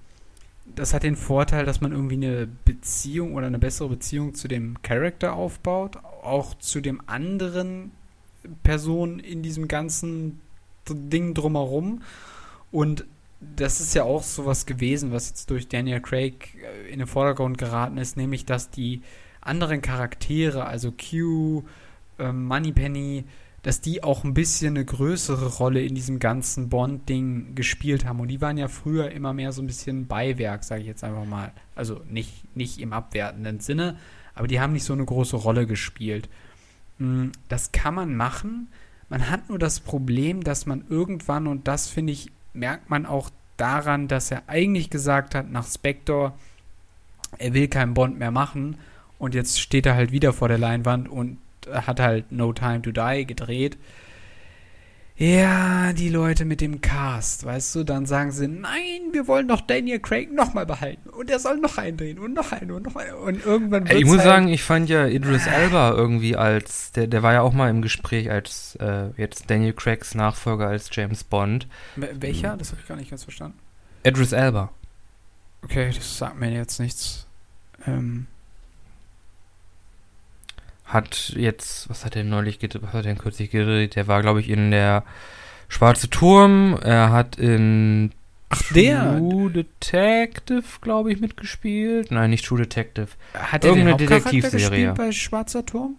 das 0.76 0.94
hat 0.94 1.04
den 1.04 1.16
Vorteil, 1.16 1.66
dass 1.66 1.80
man 1.80 1.94
irgendwie 1.94 2.16
eine 2.16 2.50
Beziehung 2.66 3.36
oder 3.36 3.48
eine 3.48 3.60
bessere 3.60 3.88
Beziehung 3.88 4.36
zu 4.36 4.50
dem 4.50 4.82
Charakter 4.82 5.32
aufbaut, 5.32 5.96
auch 6.22 6.54
zu 6.56 6.82
dem 6.82 7.02
anderen 7.08 7.92
Person 8.64 9.20
in 9.20 9.42
diesem 9.42 9.68
ganzen 9.68 10.42
Ding 10.90 11.34
drumherum. 11.34 12.02
Und 12.72 13.06
das 13.56 13.82
ist 13.82 13.94
ja 13.94 14.04
auch 14.04 14.24
sowas 14.24 14.66
gewesen, 14.66 15.12
was 15.12 15.30
jetzt 15.30 15.50
durch 15.50 15.68
Daniel 15.68 16.02
Craig 16.02 16.56
äh, 16.62 16.92
in 16.92 17.00
den 17.00 17.08
Vordergrund 17.08 17.58
geraten 17.58 17.98
ist, 17.98 18.18
nämlich 18.18 18.46
dass 18.46 18.70
die 18.70 19.02
anderen 19.42 19.82
Charaktere, 19.82 20.66
also 20.66 20.92
Q, 20.92 21.64
ähm, 22.20 22.46
Moneypenny, 22.46 23.26
dass 23.62 23.80
die 23.80 24.04
auch 24.04 24.26
ein 24.26 24.34
bisschen 24.34 24.76
eine 24.76 24.86
größere 24.86 25.58
Rolle 25.58 25.82
in 25.84 25.96
diesem 25.96 26.20
ganzen 26.20 26.68
Bond-Ding 26.68 27.56
gespielt 27.56 28.06
haben. 28.06 28.20
Und 28.20 28.28
die 28.28 28.42
waren 28.42 28.58
ja 28.58 28.68
früher 28.68 29.12
immer 29.12 29.34
mehr 29.34 29.54
so 29.54 29.62
ein 29.62 29.68
bisschen 29.68 30.08
Beiwerk, 30.08 30.66
sage 30.66 30.82
ich 30.82 30.88
jetzt 30.88 31.04
einfach 31.04 31.26
mal. 31.26 31.54
Also 31.74 32.02
nicht, 32.10 32.56
nicht 32.56 32.80
im 32.80 32.92
abwertenden 32.92 33.62
Sinne, 33.62 33.98
aber 34.36 34.48
die 34.48 34.60
haben 34.60 34.74
nicht 34.74 34.84
so 34.84 34.94
eine 34.94 35.06
große 35.06 35.38
Rolle 35.38 35.66
gespielt. 35.66 36.28
Mm, 37.04 37.32
Das 37.50 37.72
kann 37.72 37.96
man 37.96 38.16
machen. 38.16 38.70
Man 39.10 39.30
hat 39.30 39.50
nur 39.50 39.60
das 39.60 39.80
Problem, 39.80 40.44
dass 40.44 40.66
man 40.66 40.86
irgendwann, 40.90 41.48
und 41.48 41.68
das 41.68 41.88
finde 41.90 42.14
ich, 42.14 42.32
merkt 42.54 42.90
man 42.90 43.06
auch 43.06 43.30
daran, 43.58 44.08
dass 44.08 44.32
er 44.32 44.44
eigentlich 44.48 44.90
gesagt 44.90 45.36
hat, 45.36 45.52
nach 45.52 45.68
Spectre, 45.68 46.34
er 47.38 47.54
will 47.54 47.68
keinen 47.68 47.94
Bond 47.94 48.18
mehr 48.18 48.32
machen. 48.32 48.78
Und 49.20 49.36
jetzt 49.36 49.60
steht 49.60 49.86
er 49.86 49.96
halt 49.96 50.12
wieder 50.12 50.34
vor 50.34 50.48
der 50.48 50.58
Leinwand 50.58 51.10
und 51.10 51.38
hat 51.72 52.00
halt 52.00 52.32
No 52.32 52.54
Time 52.54 52.82
to 52.82 52.92
Die 52.92 53.26
gedreht. 53.26 53.78
Ja, 55.16 55.94
die 55.94 56.10
Leute 56.10 56.44
mit 56.44 56.60
dem 56.60 56.82
Cast, 56.82 57.46
weißt 57.46 57.76
du, 57.76 57.84
dann 57.84 58.08
sagen 58.08 58.32
sie, 58.32 58.48
nein, 58.48 59.12
wir 59.12 59.28
wollen 59.28 59.48
doch 59.48 59.62
Daniel 59.62 60.00
Craig 60.00 60.34
nochmal 60.34 60.66
behalten. 60.66 61.08
Und 61.12 61.30
er 61.30 61.38
soll 61.38 61.58
noch 61.58 61.78
eindrehen 61.78 62.18
und 62.18 62.34
noch 62.34 62.52
einen 62.52 62.72
und 62.72 62.84
noch 62.88 62.96
einen. 62.96 63.14
Und 63.14 63.46
irgendwann 63.46 63.86
Ey, 63.86 63.98
ich 63.98 64.00
wird's 64.00 64.08
muss 64.08 64.18
halt, 64.20 64.28
sagen, 64.28 64.48
ich 64.48 64.64
fand 64.64 64.90
ja 64.90 65.06
Idris 65.06 65.46
Elba 65.46 65.92
irgendwie 65.92 66.36
als, 66.36 66.94
der, 66.94 67.06
der 67.06 67.22
war 67.22 67.32
ja 67.34 67.42
auch 67.42 67.54
mal 67.54 67.70
im 67.70 67.84
Gespräch 67.84 68.32
als 68.32 68.76
äh, 68.78 69.10
jetzt 69.16 69.52
Daniel 69.52 69.74
Craigs 69.74 70.16
Nachfolger 70.16 70.68
als 70.68 70.90
James 70.92 71.24
Bond. 71.24 71.68
Wel- 71.96 72.20
Welcher? 72.20 72.58
Das 72.58 72.72
habe 72.72 72.82
ich 72.82 72.88
gar 72.88 72.96
nicht 72.98 73.12
ganz 73.12 73.24
verstanden. 73.24 73.60
Idris 74.04 74.32
Elba. 74.32 74.72
Okay, 75.64 75.92
das 75.96 76.18
sagt 76.18 76.40
mir 76.40 76.52
jetzt 76.52 76.80
nichts. 76.80 77.28
Ähm, 77.86 78.26
hat 80.94 81.34
jetzt, 81.36 81.90
was 81.90 82.06
hat 82.06 82.16
er 82.16 82.24
neulich 82.24 82.60
gedreht, 82.60 82.84
was 82.84 82.90
hat 82.90 83.06
er 83.06 83.14
denn 83.14 83.18
kürzlich 83.18 83.50
gedreht? 83.52 83.96
Der 83.96 84.08
war, 84.08 84.22
glaube 84.22 84.40
ich, 84.40 84.50
in 84.50 84.72
der 84.72 85.04
Schwarze 85.68 86.10
Turm. 86.10 86.78
Er 86.82 87.12
hat 87.12 87.38
in 87.38 88.12
Ach, 88.50 88.62
der. 88.74 89.18
True 89.18 89.52
Detective, 89.52 90.64
glaube 90.82 91.12
ich, 91.12 91.20
mitgespielt. 91.20 92.12
Nein, 92.12 92.30
nicht 92.30 92.46
True 92.46 92.60
Detective. 92.60 93.08
hat 93.34 93.64
er 93.64 93.72
irgendeine 93.72 93.98
Detektivserie. 93.98 94.70
gespielt 94.70 94.96
bei 94.96 95.12
Schwarzer 95.12 95.66
Turm? 95.66 95.96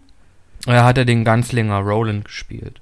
Er 0.65 0.85
hat 0.85 0.97
er 0.97 1.05
den 1.05 1.23
Ganzlinger 1.23 1.79
Roland 1.79 2.25
gespielt. 2.25 2.81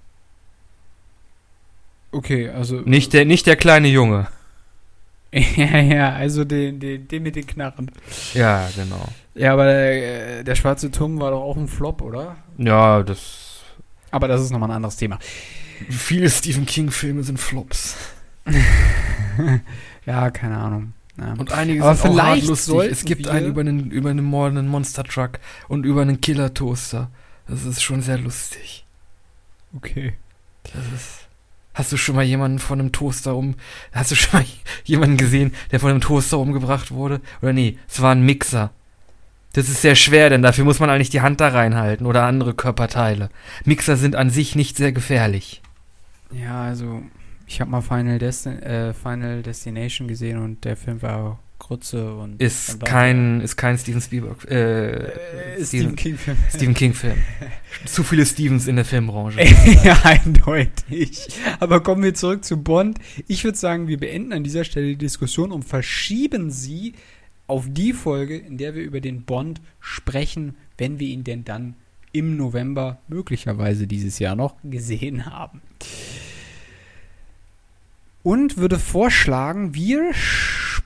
Okay, 2.11 2.49
also. 2.49 2.81
Nicht 2.81 3.13
der, 3.13 3.25
nicht 3.25 3.47
der 3.47 3.55
kleine 3.55 3.87
Junge. 3.87 4.27
Ja, 5.33 5.79
ja, 5.79 6.13
also 6.13 6.43
den, 6.43 6.79
den, 6.79 7.07
den 7.07 7.23
mit 7.23 7.35
den 7.35 7.47
Knarren. 7.47 7.91
Ja, 8.33 8.69
genau. 8.75 9.07
Ja, 9.35 9.53
aber 9.53 9.65
der, 9.65 10.39
äh, 10.39 10.43
der 10.43 10.55
Schwarze 10.55 10.91
Turm 10.91 11.19
war 11.19 11.31
doch 11.31 11.41
auch 11.41 11.57
ein 11.57 11.67
Flop, 11.67 12.01
oder? 12.01 12.35
Ja, 12.57 13.01
das. 13.01 13.61
Aber 14.11 14.27
das 14.27 14.41
ist 14.41 14.51
nochmal 14.51 14.69
ein 14.69 14.75
anderes 14.75 14.95
Thema. 14.95 15.17
Viele 15.89 16.29
Stephen 16.29 16.65
King-Filme 16.65 17.23
sind 17.23 17.39
Flops. 17.39 17.97
Ja, 20.05 20.31
keine 20.31 20.57
Ahnung. 20.57 20.93
Ja. 21.17 21.33
Und 21.33 21.51
einige 21.51 21.83
Aber 21.83 21.95
sind 21.95 22.09
auch 22.09 22.13
vielleicht 22.13 22.41
hart 22.41 22.47
lustig. 22.47 22.91
Es 22.91 23.05
gibt 23.05 23.27
einen 23.27 23.45
über 23.47 23.61
einen, 23.61 23.91
über 23.91 24.09
einen 24.09 24.25
mordenden 24.25 24.67
Monster-Truck 24.67 25.39
und 25.67 25.85
über 25.85 26.01
einen 26.01 26.21
Killer-Toaster. 26.21 27.09
Das 27.47 27.63
ist 27.65 27.81
schon 27.81 28.01
sehr 28.01 28.17
lustig. 28.17 28.85
Okay. 29.75 30.13
Das 30.63 30.85
ist. 30.93 31.22
Hast 31.73 31.91
du 31.91 31.97
schon 31.97 32.15
mal 32.15 32.23
jemanden 32.23 32.59
von 32.59 32.79
einem 32.79 32.91
Toaster 32.91 33.35
um. 33.35 33.55
Hast 33.91 34.11
du 34.11 34.15
schon 34.15 34.39
mal 34.39 34.45
jemanden 34.85 35.17
gesehen, 35.17 35.53
der 35.71 35.79
von 35.79 35.89
einem 35.89 36.01
Toaster 36.01 36.37
umgebracht 36.37 36.91
wurde? 36.91 37.21
Oder 37.41 37.53
nee, 37.53 37.77
es 37.87 38.01
war 38.01 38.11
ein 38.13 38.25
Mixer. 38.25 38.71
Das 39.53 39.69
ist 39.69 39.81
sehr 39.81 39.95
schwer, 39.95 40.29
denn 40.29 40.41
dafür 40.41 40.65
muss 40.65 40.79
man 40.79 40.89
eigentlich 40.89 41.11
die 41.11 41.21
Hand 41.21 41.39
da 41.39 41.49
reinhalten 41.49 42.07
oder 42.07 42.23
andere 42.23 42.55
Körperteile. 42.55 43.29
Mixer 43.65 43.97
sind 43.97 44.15
an 44.15 44.31
sich 44.31 44.55
nicht 44.55 44.77
sehr 44.77 44.91
gefährlich. 44.91 45.61
Ja, 46.31 46.63
also 46.63 47.03
ich 47.45 47.61
habe 47.61 47.69
mal 47.69 47.81
Final, 47.81 48.17
Destin 48.17 48.61
äh, 48.63 48.93
Final 48.93 49.43
Destination 49.43 50.07
gesehen 50.07 50.39
und 50.39 50.65
der 50.65 50.75
Film 50.75 51.03
war 51.03 51.37
Grütze 51.63 52.13
und 52.13 52.41
Ist 52.41 52.83
kein, 52.85 53.39
ist 53.39 53.55
kein 53.55 53.77
Steven 53.77 54.01
Spielberg, 54.01 54.45
äh, 54.49 54.91
äh, 54.91 55.63
Stephen 55.63 55.65
Steven, 55.65 55.95
King 55.95 56.17
Film. 56.17 56.37
Stephen 56.49 56.73
King 56.73 56.93
Film. 56.93 57.17
Zu 57.85 58.03
viele 58.03 58.25
Stevens 58.25 58.67
in 58.67 58.75
der 58.75 58.85
Filmbranche. 58.85 59.41
ja, 59.83 59.97
eindeutig. 60.03 61.27
Aber 61.59 61.81
kommen 61.81 62.03
wir 62.03 62.13
zurück 62.13 62.43
zu 62.43 62.61
Bond. 62.61 62.99
Ich 63.27 63.43
würde 63.45 63.57
sagen, 63.57 63.87
wir 63.87 63.97
beenden 63.97 64.33
an 64.33 64.43
dieser 64.43 64.65
Stelle 64.65 64.87
die 64.87 64.97
Diskussion 64.97 65.51
und 65.51 65.63
verschieben 65.63 66.51
sie 66.51 66.93
auf 67.47 67.65
die 67.69 67.93
Folge, 67.93 68.37
in 68.37 68.57
der 68.57 68.75
wir 68.75 68.83
über 68.83 68.99
den 68.99 69.23
Bond 69.23 69.61
sprechen, 69.79 70.55
wenn 70.77 70.99
wir 70.99 71.07
ihn 71.07 71.23
denn 71.23 71.45
dann 71.45 71.75
im 72.11 72.35
November 72.35 72.99
möglicherweise 73.07 73.87
dieses 73.87 74.19
Jahr 74.19 74.35
noch 74.35 74.55
gesehen 74.63 75.25
haben. 75.25 75.61
Und 78.21 78.57
würde 78.57 78.79
vorschlagen, 78.79 79.73
wir 79.75 80.13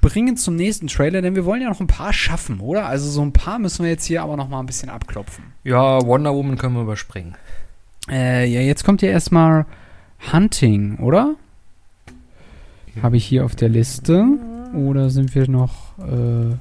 springen 0.07 0.37
zum 0.37 0.55
nächsten 0.55 0.87
Trailer, 0.87 1.21
denn 1.21 1.35
wir 1.35 1.45
wollen 1.45 1.61
ja 1.61 1.69
noch 1.69 1.81
ein 1.81 1.87
paar 1.87 2.13
schaffen, 2.13 2.59
oder? 2.59 2.85
Also 2.85 3.09
so 3.09 3.21
ein 3.21 3.33
paar 3.33 3.59
müssen 3.59 3.83
wir 3.83 3.91
jetzt 3.91 4.05
hier 4.05 4.23
aber 4.23 4.37
noch 4.37 4.47
mal 4.49 4.59
ein 4.59 4.65
bisschen 4.65 4.89
abklopfen. 4.89 5.43
Ja, 5.63 6.01
Wonder 6.05 6.33
Woman 6.33 6.57
können 6.57 6.75
wir 6.75 6.81
überspringen. 6.83 7.35
Äh, 8.09 8.45
ja, 8.45 8.61
jetzt 8.61 8.83
kommt 8.83 9.01
ja 9.01 9.09
erstmal 9.09 9.65
Hunting, 10.31 10.97
oder? 10.99 11.35
Habe 13.01 13.17
ich 13.17 13.25
hier 13.25 13.43
auf 13.45 13.55
der 13.55 13.69
Liste? 13.69 14.25
Oder 14.73 15.09
sind 15.09 15.35
wir 15.35 15.47
noch, 15.49 15.97
äh, 15.99 16.55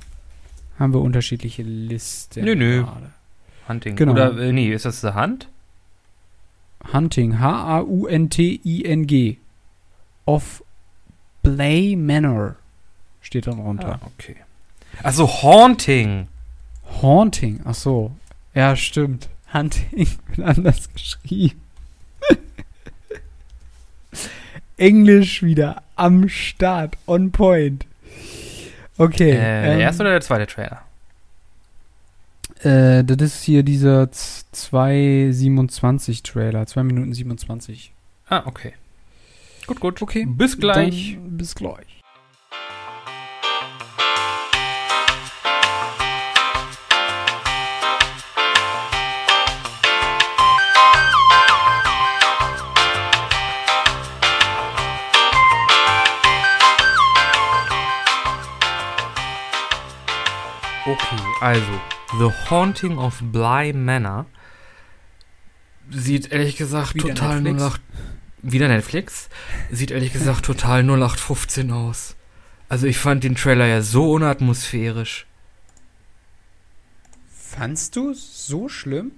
haben 0.79 0.93
wir 0.93 1.01
unterschiedliche 1.01 1.63
Listen? 1.63 2.45
Nö, 2.45 2.55
nö. 2.55 2.83
gerade? 2.83 3.11
Hunting. 3.69 3.97
Genau. 3.97 4.13
Oder, 4.13 4.37
äh, 4.39 4.53
nee, 4.53 4.73
ist 4.73 4.85
das 4.85 5.01
The 5.01 5.15
Hunt? 5.15 5.49
Hunting, 6.93 7.41
H-A-U-N-T-I-N-G. 7.41 9.39
Of 10.27 10.63
Blay 11.43 11.97
Manor 11.97 12.57
steht 13.27 13.47
dann 13.49 13.59
runter. 13.59 13.99
Ah, 14.01 14.07
okay. 14.15 14.37
Also 15.03 15.43
Haunting. 15.43 16.29
Haunting, 17.03 17.61
ach 17.65 17.75
so. 17.75 18.13
Ja, 18.55 18.77
stimmt. 18.77 19.29
Hunting 19.53 20.07
wird 20.29 20.47
anders 20.47 20.89
geschrieben. 20.93 21.61
Englisch 24.77 25.43
wieder 25.43 25.83
am 25.97 26.29
Start, 26.29 26.97
on 27.07 27.33
point. 27.33 27.85
Okay. 28.97 29.33
Äh, 29.33 29.35
der 29.35 29.73
ähm, 29.73 29.81
erste 29.81 30.03
oder 30.03 30.13
der 30.13 30.21
zweite 30.21 30.47
Trailer? 30.47 30.83
Äh, 32.61 33.03
das 33.05 33.21
ist 33.21 33.43
hier 33.43 33.65
dieser 33.65 34.05
2,27 34.05 36.23
Trailer. 36.23 36.65
2 36.67 36.85
Minuten 36.85 37.13
27. 37.13 37.91
Ah, 38.29 38.45
okay. 38.47 38.75
Gut, 39.67 39.81
gut. 39.81 40.01
Okay. 40.01 40.27
Bis 40.27 40.57
gleich. 40.59 41.15
Dann 41.15 41.37
bis 41.37 41.57
gleich. 41.57 41.96
Okay, 60.87 61.21
also 61.41 61.81
The 62.21 62.31
Haunting 62.49 62.97
of 62.97 63.19
Bly 63.21 63.73
Manor 63.73 64.27
sieht 65.91 66.31
ehrlich 66.31 66.57
gesagt 66.57 66.95
Wieder 66.95 67.09
total 67.09 67.41
Netflix? 67.41 67.75
08. 67.75 67.81
Wieder 68.43 68.69
Netflix? 68.69 69.29
Sieht 69.73 69.91
ehrlich 69.91 70.13
gesagt 70.13 70.45
total 70.45 70.85
0815 70.85 71.73
aus. 71.73 72.15
Also 72.69 72.87
ich 72.87 72.99
fand 72.99 73.25
den 73.25 73.35
Trailer 73.35 73.67
ja 73.67 73.83
so 73.83 74.13
unatmosphärisch. 74.13 75.27
Fandst 77.37 77.97
du 77.97 78.11
es 78.11 78.47
so 78.47 78.69
schlimm? 78.69 79.11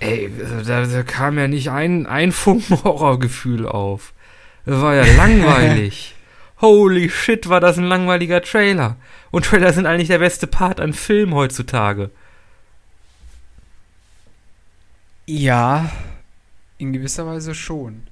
Ey, 0.00 0.30
da, 0.66 0.86
da 0.86 1.02
kam 1.02 1.36
ja 1.38 1.46
nicht 1.46 1.70
ein, 1.70 2.06
ein 2.06 2.32
Funken 2.32 2.82
Horrorgefühl 2.84 3.66
auf. 3.66 4.14
Das 4.64 4.80
war 4.80 4.94
ja 4.94 5.04
langweilig. 5.14 6.14
Holy 6.62 7.10
shit, 7.10 7.48
war 7.48 7.60
das 7.60 7.76
ein 7.76 7.84
langweiliger 7.84 8.40
Trailer. 8.40 8.96
Und 9.30 9.44
Trailer 9.44 9.72
sind 9.72 9.84
eigentlich 9.84 10.08
der 10.08 10.20
beste 10.20 10.46
Part 10.46 10.80
an 10.80 10.92
Film 10.92 11.34
heutzutage. 11.34 12.10
Ja, 15.26 15.90
in 16.78 16.92
gewisser 16.92 17.26
Weise 17.26 17.54
schon. 17.54 18.04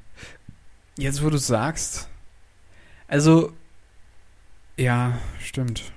Jetzt, 0.98 1.22
wo 1.24 1.30
du 1.30 1.38
sagst. 1.38 2.08
Also, 3.08 3.52
ja, 4.76 5.18
stimmt. 5.40 5.92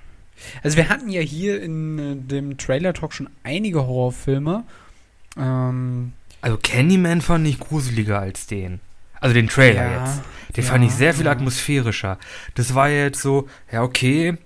Also, 0.62 0.76
wir 0.76 0.88
hatten 0.88 1.08
ja 1.08 1.20
hier 1.20 1.62
in 1.62 1.98
äh, 1.98 2.16
dem 2.16 2.56
Trailer-Talk 2.58 3.12
schon 3.12 3.30
einige 3.42 3.86
Horrorfilme. 3.86 4.64
Ähm, 5.36 6.12
Also 6.40 6.58
Candyman 6.62 7.20
fand 7.20 7.46
ich 7.46 7.58
gruseliger 7.58 8.18
als 8.20 8.46
den. 8.46 8.80
Also 9.24 9.32
den 9.34 9.48
Trailer 9.48 9.90
ja, 9.90 10.04
jetzt. 10.04 10.20
Den 10.54 10.64
ja, 10.64 10.70
fand 10.70 10.84
ich 10.84 10.92
sehr 10.92 11.14
viel 11.14 11.24
ja. 11.24 11.32
atmosphärischer. 11.32 12.18
Das 12.56 12.74
war 12.74 12.90
jetzt 12.90 13.22
so, 13.22 13.48
ja 13.72 13.82
okay, 13.82 14.36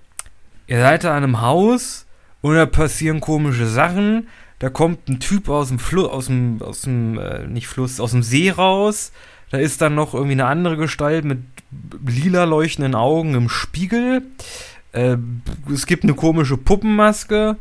ihr 0.67 0.79
seid 0.79 1.03
da 1.03 1.09
an 1.17 1.23
einem 1.23 1.41
Haus 1.41 2.05
und 2.39 2.55
da 2.55 2.65
passieren 2.65 3.19
komische 3.19 3.67
Sachen. 3.67 4.27
Da 4.59 4.69
kommt 4.69 5.09
ein 5.09 5.19
Typ 5.19 5.49
aus 5.49 5.67
dem 5.67 5.79
Fluss, 5.79 6.09
aus 6.09 6.25
dem, 6.27 6.61
aus 6.61 6.81
dem, 6.83 7.19
äh, 7.19 7.45
nicht 7.45 7.67
Fluss, 7.67 7.99
aus 7.99 8.11
dem 8.11 8.23
See 8.23 8.51
raus. 8.51 9.11
Da 9.51 9.57
ist 9.57 9.81
dann 9.81 9.95
noch 9.95 10.13
irgendwie 10.13 10.31
eine 10.33 10.45
andere 10.45 10.77
Gestalt 10.77 11.25
mit 11.25 11.39
lila 12.07 12.45
leuchtenden 12.45 12.95
Augen 12.95 13.33
im 13.35 13.49
Spiegel. 13.49 14.21
Äh, 14.93 15.17
es 15.73 15.85
gibt 15.87 16.03
eine 16.03 16.13
komische 16.13 16.55
Puppenmaske. 16.55 17.57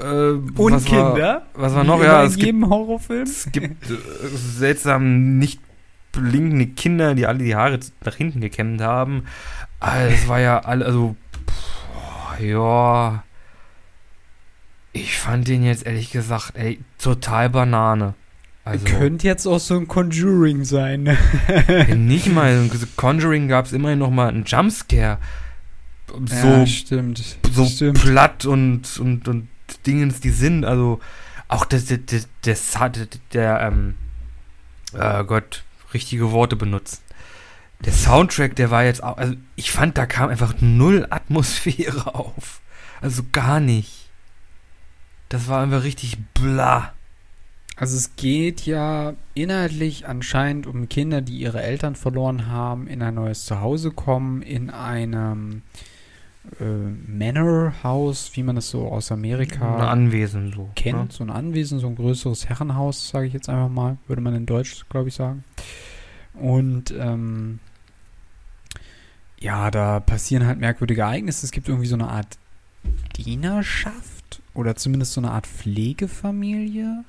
Äh, 0.00 0.04
Und 0.04 0.54
was 0.56 0.90
War, 0.90 1.12
Kinder. 1.12 1.46
was 1.54 1.74
war 1.74 1.84
Wie 1.84 1.86
noch? 1.86 1.96
immer 2.00 2.04
Ja, 2.04 2.20
in 2.22 2.26
es 2.26 2.34
gibt 2.34 2.46
jedem 2.46 2.68
Horrorfilm. 2.68 3.22
es 3.22 3.48
gibt 3.52 3.90
äh, 3.90 3.94
seltsam 4.36 5.38
nicht 5.38 5.60
blinkende 6.14 6.66
Kinder, 6.66 7.14
die 7.14 7.26
alle 7.26 7.38
die 7.38 7.56
Haare 7.56 7.78
nach 8.04 8.14
hinten 8.14 8.40
gekämmt 8.40 8.80
haben. 8.80 9.24
Ah, 9.80 10.06
Das 10.08 10.28
war 10.28 10.40
ja 10.40 10.60
alle, 10.60 10.86
also, 10.86 11.16
pff, 11.48 12.40
ja. 12.40 13.22
Ich 14.92 15.18
fand 15.18 15.48
den 15.48 15.64
jetzt 15.64 15.86
ehrlich 15.86 16.10
gesagt, 16.10 16.52
ey, 16.56 16.80
total 16.98 17.50
Banane. 17.50 18.14
Also, 18.64 18.86
Könnte 18.86 19.26
jetzt 19.26 19.46
auch 19.46 19.58
so 19.58 19.76
ein 19.76 19.88
Conjuring 19.88 20.64
sein. 20.64 21.02
ne? 21.02 21.96
nicht 21.96 22.32
mal, 22.32 22.52
in 22.72 22.88
Conjuring 22.96 23.48
gab 23.48 23.66
es 23.66 23.72
immerhin 23.72 23.98
noch 23.98 24.10
mal 24.10 24.28
einen 24.28 24.44
Jumpscare. 24.44 25.18
So, 26.26 26.46
ja, 26.46 26.66
stimmt. 26.66 27.38
so 27.52 27.66
stimmt. 27.66 28.00
platt 28.00 28.46
und, 28.46 28.98
und, 28.98 29.26
und 29.26 29.48
Dingens, 29.86 30.20
die 30.20 30.30
sind, 30.30 30.64
also 30.64 31.00
auch 31.48 31.64
das, 31.64 31.86
das, 31.86 31.98
das, 32.06 32.28
das 32.42 32.70
der, 32.72 33.08
der 33.32 33.60
ähm, 33.60 33.94
äh 34.94 35.24
Gott, 35.24 35.64
richtige 35.94 36.32
Worte 36.32 36.56
benutzen. 36.56 36.98
Der 37.84 37.92
Soundtrack, 37.92 38.56
der 38.56 38.70
war 38.70 38.84
jetzt 38.84 39.02
auch, 39.02 39.16
also 39.16 39.34
ich 39.56 39.70
fand, 39.70 39.98
da 39.98 40.06
kam 40.06 40.30
einfach 40.30 40.54
null 40.60 41.06
Atmosphäre 41.10 42.14
auf. 42.14 42.60
Also 43.00 43.22
gar 43.32 43.60
nicht. 43.60 44.08
Das 45.28 45.48
war 45.48 45.62
einfach 45.62 45.82
richtig 45.82 46.18
bla. 46.34 46.92
Also 47.76 47.96
es 47.96 48.14
geht 48.14 48.66
ja 48.66 49.14
inhaltlich 49.34 50.06
anscheinend 50.06 50.66
um 50.66 50.88
Kinder, 50.88 51.20
die 51.20 51.38
ihre 51.38 51.62
Eltern 51.62 51.96
verloren 51.96 52.46
haben, 52.46 52.86
in 52.86 53.02
ein 53.02 53.14
neues 53.14 53.44
Zuhause 53.46 53.90
kommen, 53.90 54.42
in 54.42 54.70
einem 54.70 55.62
äh, 56.60 56.64
Manor-Haus, 56.64 58.32
wie 58.34 58.42
man 58.42 58.56
es 58.56 58.70
so 58.70 58.88
aus 58.88 59.10
Ein 59.10 59.18
Amerika 59.18 59.88
Anwesen 59.90 60.52
so. 60.52 60.70
kennt. 60.74 60.98
Ne? 60.98 61.06
So 61.10 61.24
ein 61.24 61.30
Anwesen, 61.30 61.78
so 61.78 61.86
ein 61.86 61.96
größeres 61.96 62.48
Herrenhaus, 62.48 63.08
sage 63.08 63.26
ich 63.26 63.32
jetzt 63.32 63.48
einfach 63.48 63.68
mal, 63.68 63.98
würde 64.06 64.22
man 64.22 64.34
in 64.34 64.46
Deutsch, 64.46 64.84
glaube 64.88 65.08
ich, 65.08 65.14
sagen. 65.14 65.44
Und 66.34 66.92
ähm, 66.98 67.60
ja, 69.40 69.70
da 69.70 70.00
passieren 70.00 70.46
halt 70.46 70.58
merkwürdige 70.58 71.02
Ereignisse. 71.02 71.46
Es 71.46 71.52
gibt 71.52 71.68
irgendwie 71.68 71.86
so 71.86 71.96
eine 71.96 72.08
Art 72.08 72.38
Dienerschaft 73.16 74.42
oder 74.54 74.76
zumindest 74.76 75.12
so 75.12 75.20
eine 75.20 75.30
Art 75.30 75.46
Pflegefamilie. 75.46 77.04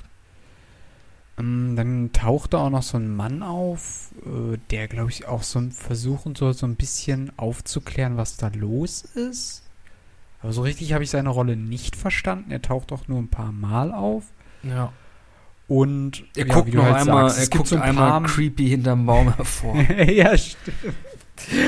Ähm, 1.37 1.75
dann 1.75 2.11
taucht 2.13 2.53
da 2.53 2.59
auch 2.59 2.69
noch 2.69 2.83
so 2.83 2.97
ein 2.97 3.13
Mann 3.13 3.43
auf, 3.43 4.11
äh, 4.25 4.57
der, 4.71 4.87
glaube 4.87 5.09
ich, 5.09 5.27
auch 5.27 5.43
so 5.43 5.59
ein- 5.59 5.71
versuchen 5.71 6.35
soll, 6.35 6.53
so 6.53 6.65
ein 6.65 6.75
bisschen 6.75 7.31
aufzuklären, 7.37 8.15
was 8.17 8.37
da 8.37 8.49
los 8.55 9.01
ist. 9.03 9.63
Aber 10.41 10.53
so 10.53 10.61
richtig 10.61 10.93
habe 10.93 11.03
ich 11.03 11.09
seine 11.09 11.29
Rolle 11.29 11.55
nicht 11.57 11.95
verstanden. 11.95 12.51
Er 12.51 12.61
taucht 12.61 12.91
auch 12.91 13.07
nur 13.07 13.19
ein 13.19 13.29
paar 13.29 13.51
Mal 13.51 13.91
auf. 13.91 14.25
Ja. 14.63 14.93
Und 15.67 16.23
Er 16.35 16.45
ja, 16.45 16.53
guckt 16.53 16.73
noch 16.73 16.83
halt 16.83 16.95
einmal, 16.97 17.29
sagst, 17.29 17.51
er 17.51 17.57
guckt 17.57 17.67
so 17.69 17.75
ein 17.77 17.81
einmal 17.81 18.09
paar 18.21 18.23
creepy 18.23 18.69
hinterm 18.69 19.05
Baum 19.07 19.33
hervor. 19.35 19.75
ja, 20.07 20.37
stimmt. 20.37 20.77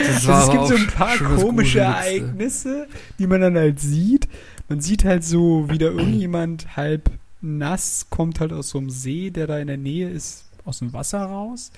Also 0.08 0.32
es 0.32 0.50
gibt 0.52 0.68
so 0.68 0.76
ein 0.76 0.88
paar 0.88 1.18
komische 1.18 1.80
Gruseligste. 1.80 1.80
Ereignisse, 1.82 2.88
die 3.20 3.28
man 3.28 3.42
dann 3.42 3.56
halt 3.58 3.80
sieht. 3.80 4.30
Man 4.70 4.80
sieht 4.80 5.04
halt 5.04 5.24
so, 5.24 5.66
wie 5.70 5.78
da 5.80 5.86
irgendjemand 5.88 6.78
halb 6.78 7.10
nass 7.48 8.08
kommt 8.10 8.40
halt 8.40 8.52
aus 8.54 8.70
so 8.70 8.78
einem 8.78 8.90
See, 8.90 9.30
der 9.32 9.48
da 9.48 9.58
in 9.60 9.68
der 9.68 9.78
Nähe 9.78 10.10
ist, 10.10 10.46
aus 10.66 10.80
dem 10.80 10.94
Wasser 10.94 11.22
raus. 11.24 11.72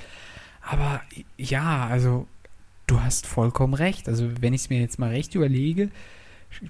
Aber 0.61 1.01
ja, 1.37 1.87
also 1.87 2.27
du 2.87 3.01
hast 3.01 3.27
vollkommen 3.27 3.73
recht. 3.73 4.07
Also 4.09 4.29
wenn 4.41 4.53
ich 4.53 4.61
es 4.61 4.69
mir 4.69 4.79
jetzt 4.81 4.99
mal 4.99 5.09
recht 5.09 5.35
überlege, 5.35 5.89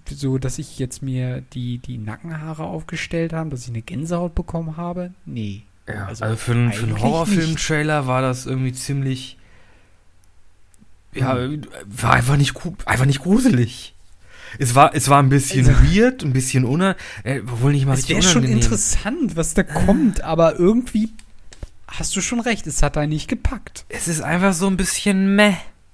so 0.05 0.37
dass 0.37 0.59
ich 0.59 0.77
jetzt 0.79 1.01
mir 1.01 1.41
die, 1.53 1.77
die 1.77 1.97
Nackenhaare 1.97 2.63
aufgestellt 2.63 3.31
habe, 3.33 3.49
dass 3.49 3.63
ich 3.63 3.69
eine 3.69 3.81
Gänsehaut 3.81 4.35
bekommen 4.35 4.75
habe, 4.77 5.13
nee. 5.25 5.63
Ja, 5.87 6.05
Also 6.07 6.25
also, 6.25 6.35
für, 6.37 6.51
einen- 6.51 6.71
für 6.73 6.83
einen 6.85 6.99
Horrorfilm-Trailer 6.99 8.05
war 8.05 8.21
das 8.21 8.45
irgendwie 8.45 8.73
ziemlich. 8.73 9.37
Ja, 11.13 11.37
war 11.85 12.13
einfach 12.13 12.37
nicht, 12.37 12.53
einfach 12.85 13.05
nicht 13.05 13.21
gruselig. 13.21 13.95
Es 14.57 14.75
war, 14.75 14.95
es 14.95 15.09
war 15.09 15.21
ein 15.21 15.29
bisschen 15.29 15.67
Also- 15.67 15.83
weird, 15.83 16.23
ein 16.23 16.33
bisschen 16.33 16.65
uner, 16.65 16.95
äh, 17.23 17.41
wohl 17.43 17.71
nicht 17.73 17.85
mal 17.85 17.93
Es 17.93 17.99
richtig 17.99 18.17
wäre 18.17 18.23
schon 18.33 18.43
interessant, 18.43 19.35
was 19.35 19.53
da 19.53 19.63
kommt, 19.63 20.21
aber 20.21 20.57
irgendwie 20.59 21.09
hast 21.87 22.15
du 22.15 22.21
schon 22.21 22.39
recht, 22.39 22.67
es 22.67 22.81
hat 22.81 22.95
da 22.95 23.05
nicht 23.05 23.27
gepackt. 23.27 23.85
Es 23.89 24.07
ist 24.07 24.21
einfach 24.21 24.53
so 24.53 24.67
ein 24.67 24.77
bisschen 24.77 25.35
meh. 25.35 25.53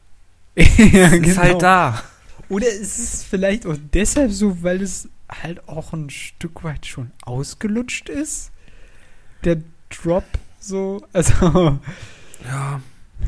ja, 0.57 1.09
genau. 1.09 1.21
Es 1.23 1.27
ist 1.31 1.37
halt 1.37 1.61
da. 1.61 2.01
Oder 2.47 2.67
ist 2.67 2.99
es 2.99 3.23
vielleicht 3.23 3.65
auch 3.65 3.75
deshalb 3.93 4.31
so, 4.31 4.61
weil 4.63 4.81
es 4.81 5.09
halt 5.29 5.67
auch 5.67 5.93
ein 5.93 6.09
Stück 6.09 6.63
weit 6.63 6.85
schon 6.85 7.11
ausgelutscht 7.23 8.09
ist? 8.09 8.51
Der 9.43 9.57
Drop 9.89 10.23
so, 10.59 11.03
also 11.13 11.79
Ja, 12.47 12.81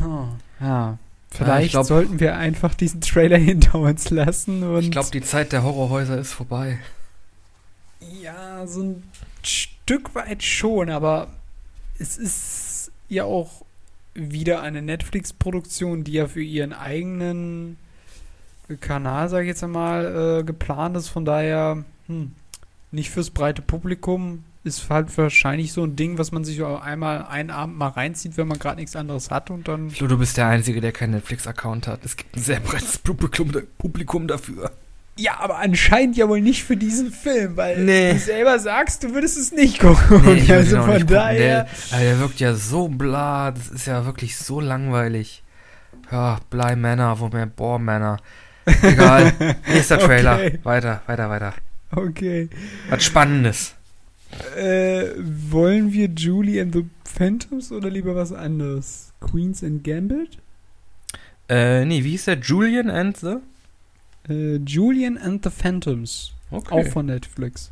oh, 0.03 0.27
ja, 0.59 0.97
vielleicht 1.29 1.71
glaub- 1.71 1.85
sollten 1.85 2.19
wir 2.19 2.37
einfach 2.37 2.73
diesen 2.73 3.01
Trailer 3.01 3.37
hinter 3.37 3.79
uns 3.79 4.09
lassen 4.09 4.63
und 4.63 4.83
ich 4.83 4.91
glaube, 4.91 5.09
die 5.11 5.21
Zeit 5.21 5.51
der 5.51 5.63
Horrorhäuser 5.63 6.17
ist 6.17 6.33
vorbei. 6.33 6.79
Ja, 8.21 8.65
so 8.67 8.83
ein 8.83 9.03
Stück 9.43 10.13
weit 10.15 10.43
schon, 10.43 10.89
aber 10.89 11.27
es 11.99 12.17
ist 12.17 12.91
ja 13.09 13.23
auch 13.23 13.63
wieder 14.13 14.61
eine 14.61 14.81
Netflix-Produktion, 14.81 16.03
die 16.03 16.13
ja 16.13 16.27
für 16.27 16.41
ihren 16.41 16.73
eigenen 16.73 17.77
Kanal, 18.81 19.29
sage 19.29 19.43
ich 19.43 19.49
jetzt 19.49 19.63
einmal, 19.63 20.39
äh, 20.39 20.43
geplant 20.43 20.97
ist. 20.97 21.07
Von 21.07 21.23
daher, 21.23 21.83
hm, 22.07 22.33
nicht 22.91 23.09
fürs 23.09 23.29
breite 23.29 23.61
Publikum. 23.61 24.43
Ist 24.67 24.89
halt 24.89 25.17
wahrscheinlich 25.17 25.71
so 25.73 25.83
ein 25.83 25.95
Ding, 25.95 26.17
was 26.17 26.31
man 26.31 26.43
sich 26.43 26.57
so 26.57 26.77
einmal 26.77 27.25
einen 27.25 27.49
Abend 27.49 27.77
mal 27.77 27.87
reinzieht, 27.87 28.37
wenn 28.37 28.47
man 28.47 28.59
gerade 28.59 28.75
nichts 28.79 28.95
anderes 28.95 29.31
hat 29.31 29.49
und 29.49 29.67
dann. 29.67 29.89
Flo, 29.89 30.07
du 30.07 30.17
bist 30.17 30.37
der 30.37 30.47
Einzige, 30.47 30.81
der 30.81 30.91
keinen 30.91 31.11
Netflix-Account 31.11 31.87
hat. 31.87 32.03
Es 32.05 32.17
gibt 32.17 32.35
ein 32.35 32.41
sehr 32.41 32.59
breites 32.59 32.97
Publikum, 32.97 33.51
Publikum 33.77 34.27
dafür. 34.27 34.71
Ja, 35.19 35.39
aber 35.39 35.57
anscheinend 35.57 36.15
ja 36.17 36.29
wohl 36.29 36.41
nicht 36.41 36.63
für 36.63 36.77
diesen 36.77 37.11
Film, 37.11 37.57
weil 37.57 37.83
Nee. 37.83 38.13
du 38.13 38.19
selber 38.19 38.59
sagst, 38.59 39.03
du 39.03 39.13
würdest 39.15 39.37
es 39.37 39.51
nicht 39.51 39.79
gucken. 39.79 40.21
Nee, 40.25 40.51
also 40.53 40.77
auch 40.79 40.85
von 40.85 41.07
daher. 41.07 41.67
Der, 41.91 41.99
der 41.99 42.19
wirkt 42.19 42.39
ja 42.39 42.53
so 42.53 42.87
bla, 42.87 43.49
das 43.51 43.69
ist 43.69 43.87
ja 43.87 44.05
wirklich 44.05 44.37
so 44.37 44.59
langweilig. 44.59 45.41
Ja, 46.11 46.37
Bly 46.51 46.75
Manor, 46.75 47.19
wo 47.19 47.29
mehr 47.29 47.47
Bohr 47.47 47.79
Manor. 47.79 48.17
Egal. 48.83 49.33
Nächster 49.67 49.97
Trailer. 49.97 50.35
Okay. 50.35 50.59
Weiter, 50.63 51.01
weiter, 51.07 51.29
weiter. 51.29 51.53
Okay. 51.91 52.49
Was 52.89 53.03
Spannendes. 53.05 53.73
Äh, 54.55 55.11
wollen 55.17 55.93
wir 55.93 56.09
Julie 56.09 56.61
and 56.61 56.73
the 56.73 56.85
Phantoms 57.03 57.71
oder 57.71 57.89
lieber 57.89 58.15
was 58.15 58.31
anderes? 58.31 59.13
Queens 59.19 59.63
and 59.63 59.83
Gambit? 59.83 60.37
Äh, 61.49 61.85
nee, 61.85 62.03
wie 62.03 62.11
hieß 62.11 62.25
der? 62.25 62.39
Julian 62.39 62.89
and 62.89 63.17
the? 63.17 63.37
Äh, 64.29 64.57
Julian 64.57 65.17
and 65.17 65.43
the 65.43 65.49
Phantoms. 65.49 66.33
Okay. 66.51 66.73
Auch 66.73 66.91
von 66.91 67.07
Netflix. 67.07 67.71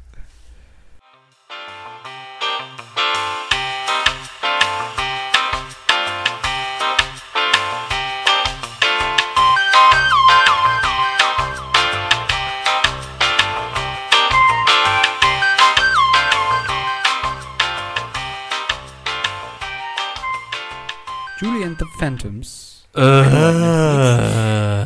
Phantoms. 22.00 22.86
Äh, 22.96 23.02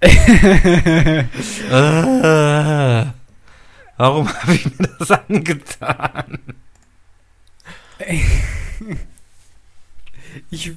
äh, 0.00 1.24
warum 3.96 4.28
habe 4.28 4.54
ich 4.54 4.64
mir 4.66 4.88
das 4.98 5.10
angetan? 5.10 6.38
ich 10.50 10.72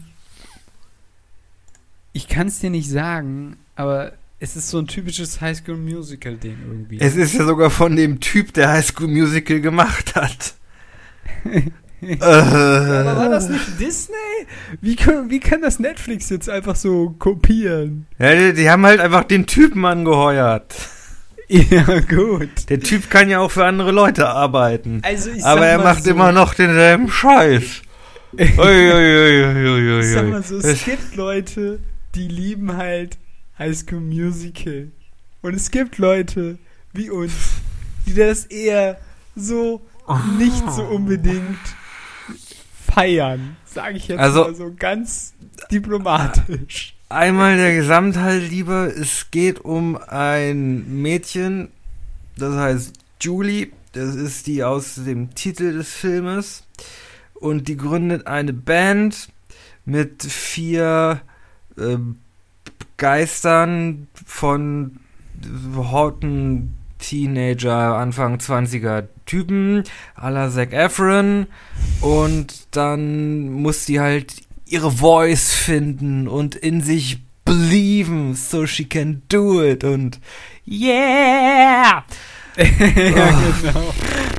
ich 2.13 2.27
kann 2.27 2.47
es 2.47 2.59
dir 2.59 2.69
nicht 2.69 2.89
sagen, 2.89 3.57
aber 3.75 4.13
es 4.39 4.55
ist 4.55 4.69
so 4.69 4.79
ein 4.79 4.87
typisches 4.87 5.41
Highschool 5.41 5.77
Musical 5.77 6.37
Ding 6.37 6.57
irgendwie. 6.65 6.99
Es 6.99 7.15
ist 7.15 7.33
ja 7.33 7.45
sogar 7.45 7.69
von 7.69 7.95
dem 7.95 8.19
Typ, 8.19 8.53
der 8.53 8.69
High 8.69 8.85
School 8.85 9.07
Musical 9.07 9.59
gemacht 9.59 10.15
hat. 10.15 10.55
äh, 12.01 12.17
aber 12.21 13.15
war 13.17 13.29
das 13.29 13.49
nicht 13.49 13.79
Disney? 13.79 14.15
Wie, 14.81 14.95
können, 14.95 15.29
wie 15.29 15.39
kann 15.39 15.61
das 15.61 15.79
Netflix 15.79 16.29
jetzt 16.29 16.49
einfach 16.49 16.75
so 16.75 17.15
kopieren? 17.17 18.07
Ja, 18.19 18.35
die, 18.35 18.53
die 18.53 18.69
haben 18.69 18.85
halt 18.85 18.99
einfach 18.99 19.23
den 19.23 19.45
Typen 19.45 19.85
angeheuert. 19.85 20.75
Ja, 21.47 21.99
gut. 21.99 22.69
Der 22.69 22.79
Typ 22.79 23.09
kann 23.09 23.29
ja 23.29 23.39
auch 23.39 23.51
für 23.51 23.65
andere 23.65 23.91
Leute 23.91 24.27
arbeiten. 24.29 25.01
Also 25.03 25.29
ich 25.29 25.45
aber 25.45 25.67
er 25.67 25.77
macht 25.77 26.03
so, 26.03 26.09
immer 26.09 26.31
noch 26.31 26.55
denselben 26.55 27.07
Scheiß. 27.07 27.83
Ui, 28.37 28.43
ui, 28.57 28.59
ui, 28.59 29.45
ui, 29.45 29.91
ui, 29.93 29.99
Ich 29.99 30.11
sag 30.11 30.27
mal 30.27 30.43
so, 30.43 30.57
es 30.57 30.83
gibt 30.83 31.15
Leute, 31.15 31.79
die 32.15 32.27
lieben 32.27 32.75
halt 32.75 33.17
Highschool 33.59 34.01
Musical. 34.01 34.91
Und 35.41 35.53
es 35.53 35.69
gibt 35.69 35.99
Leute 35.99 36.57
wie 36.93 37.09
uns, 37.09 37.33
die 38.07 38.15
das 38.15 38.45
eher 38.45 38.97
so 39.35 39.81
nicht 40.37 40.71
so 40.71 40.83
unbedingt 40.83 41.59
feiern. 42.95 43.57
Sage 43.65 43.97
ich 43.97 44.07
jetzt 44.07 44.19
Also- 44.19 44.43
mal 44.45 44.55
so 44.55 44.73
ganz 44.77 45.33
diplomatisch. 45.71 46.95
Einmal 47.09 47.57
der 47.57 47.75
Gesamtheit 47.75 48.49
lieber. 48.49 48.87
Es 48.87 49.29
geht 49.31 49.63
um 49.63 49.97
ein 50.07 51.01
Mädchen, 51.01 51.69
das 52.37 52.55
heißt 52.55 52.93
Julie. 53.21 53.67
Das 53.93 54.15
ist 54.15 54.47
die 54.47 54.63
aus 54.63 54.95
dem 54.95 55.33
Titel 55.35 55.73
des 55.77 55.93
Filmes. 55.93 56.63
Und 57.35 57.67
die 57.67 57.77
gründet 57.77 58.27
eine 58.27 58.53
Band 58.53 59.29
mit 59.85 60.23
vier 60.23 61.21
äh, 61.77 61.97
Geistern 62.97 64.07
von 64.25 64.97
Horten 65.75 66.73
Teenager, 66.97 67.95
Anfang 67.97 68.37
20er 68.39 69.03
Typen, 69.25 69.83
à 70.15 70.29
la 70.29 70.49
Zac 70.49 70.73
Efron. 70.73 71.47
Und 72.01 72.67
dann 72.71 73.51
muss 73.51 73.85
sie 73.85 73.99
halt 73.99 74.35
ihre 74.65 74.91
Voice 74.91 75.53
finden 75.53 76.27
und 76.27 76.55
in 76.55 76.81
sich 76.81 77.19
belieben, 77.45 78.33
so 78.33 78.65
she 78.65 78.85
can 78.85 79.21
do 79.29 79.63
it 79.63 79.83
und 79.83 80.19
yeah! 80.67 82.03
ja, 82.57 83.51
genau. 83.61 83.93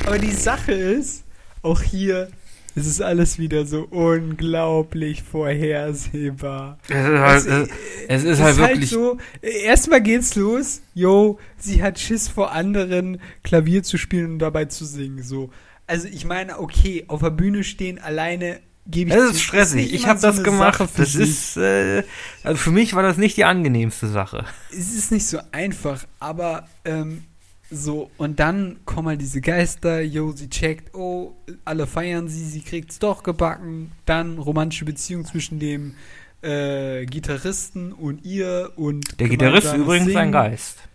Aber 0.07 0.19
die 0.19 0.33
Sache 0.33 0.73
ist, 0.73 1.25
auch 1.63 1.81
hier, 1.83 2.29
es 2.77 2.87
ist 2.87 3.01
alles 3.03 3.39
wieder 3.39 3.67
so 3.67 3.83
unglaublich 3.91 5.23
vorhersehbar. 5.25 6.79
Es 6.89 6.95
ist 6.97 7.19
halt, 7.19 7.47
Es- 7.47 7.69
es, 8.09 8.25
es 8.25 8.25
ist 8.25 8.41
halt 8.41 8.55
ist 8.57 8.61
halt 8.61 8.71
wirklich. 8.73 8.91
so, 8.91 9.19
äh, 9.43 9.63
erstmal 9.65 10.01
geht's 10.03 10.35
los, 10.37 10.83
yo, 10.95 11.39
sie 11.59 11.83
hat 11.83 11.99
Schiss 11.99 12.29
vor 12.29 12.53
anderen, 12.53 13.21
Klavier 13.43 13.83
zu 13.83 13.99
spielen 13.99 14.33
und 14.35 14.39
dabei 14.39 14.67
zu 14.67 14.85
singen, 14.85 15.23
so. 15.23 15.51
Also 15.87 16.09
ich 16.09 16.25
meine, 16.25 16.59
okay, 16.61 17.05
auf 17.09 17.21
der 17.21 17.31
Bühne 17.31 17.63
stehen 17.65 17.99
alleine 17.99 18.61
gebe 18.89 19.11
ich 19.11 19.17
zu, 19.17 19.31
ist 19.31 19.43
stressig. 19.43 19.93
Ich 19.95 20.07
habe 20.07 20.19
so 20.21 20.29
das 20.29 20.43
gemacht. 20.45 20.81
Das 20.97 21.15
ist, 21.17 21.57
äh, 21.57 22.03
also 22.45 22.57
für 22.59 22.71
mich 22.71 22.95
war 22.95 23.03
das 23.03 23.17
nicht 23.17 23.37
die 23.37 23.45
angenehmste 23.45 24.07
Sache. 24.09 24.45
es 24.71 24.95
ist 24.95 25.11
nicht 25.13 25.27
so 25.27 25.39
einfach, 25.53 26.05
aber 26.21 26.69
ähm, 26.85 27.25
so, 27.71 28.11
und 28.17 28.39
dann 28.39 28.79
kommen 28.85 29.09
halt 29.09 29.21
diese 29.21 29.41
Geister, 29.41 30.01
yo, 30.01 30.33
sie 30.33 30.49
checkt, 30.49 30.95
oh, 30.95 31.35
alle 31.65 31.87
feiern 31.87 32.29
sie, 32.29 32.45
sie 32.45 32.61
kriegt's 32.61 32.99
doch 32.99 33.23
gebacken, 33.23 33.93
dann 34.05 34.39
romantische 34.39 34.85
Beziehung 34.85 35.25
zwischen 35.25 35.59
dem 35.59 35.95
äh, 36.43 37.07
Gitarristen 37.07 37.93
und 37.93 38.25
ihr 38.25 38.73
und 38.77 39.19
Der 39.19 39.29
Gitarrist 39.29 39.67
ist 39.67 39.75
übrigens 39.75 40.09
ein 40.09 40.15
Singen. 40.15 40.33
Geist. 40.33 40.86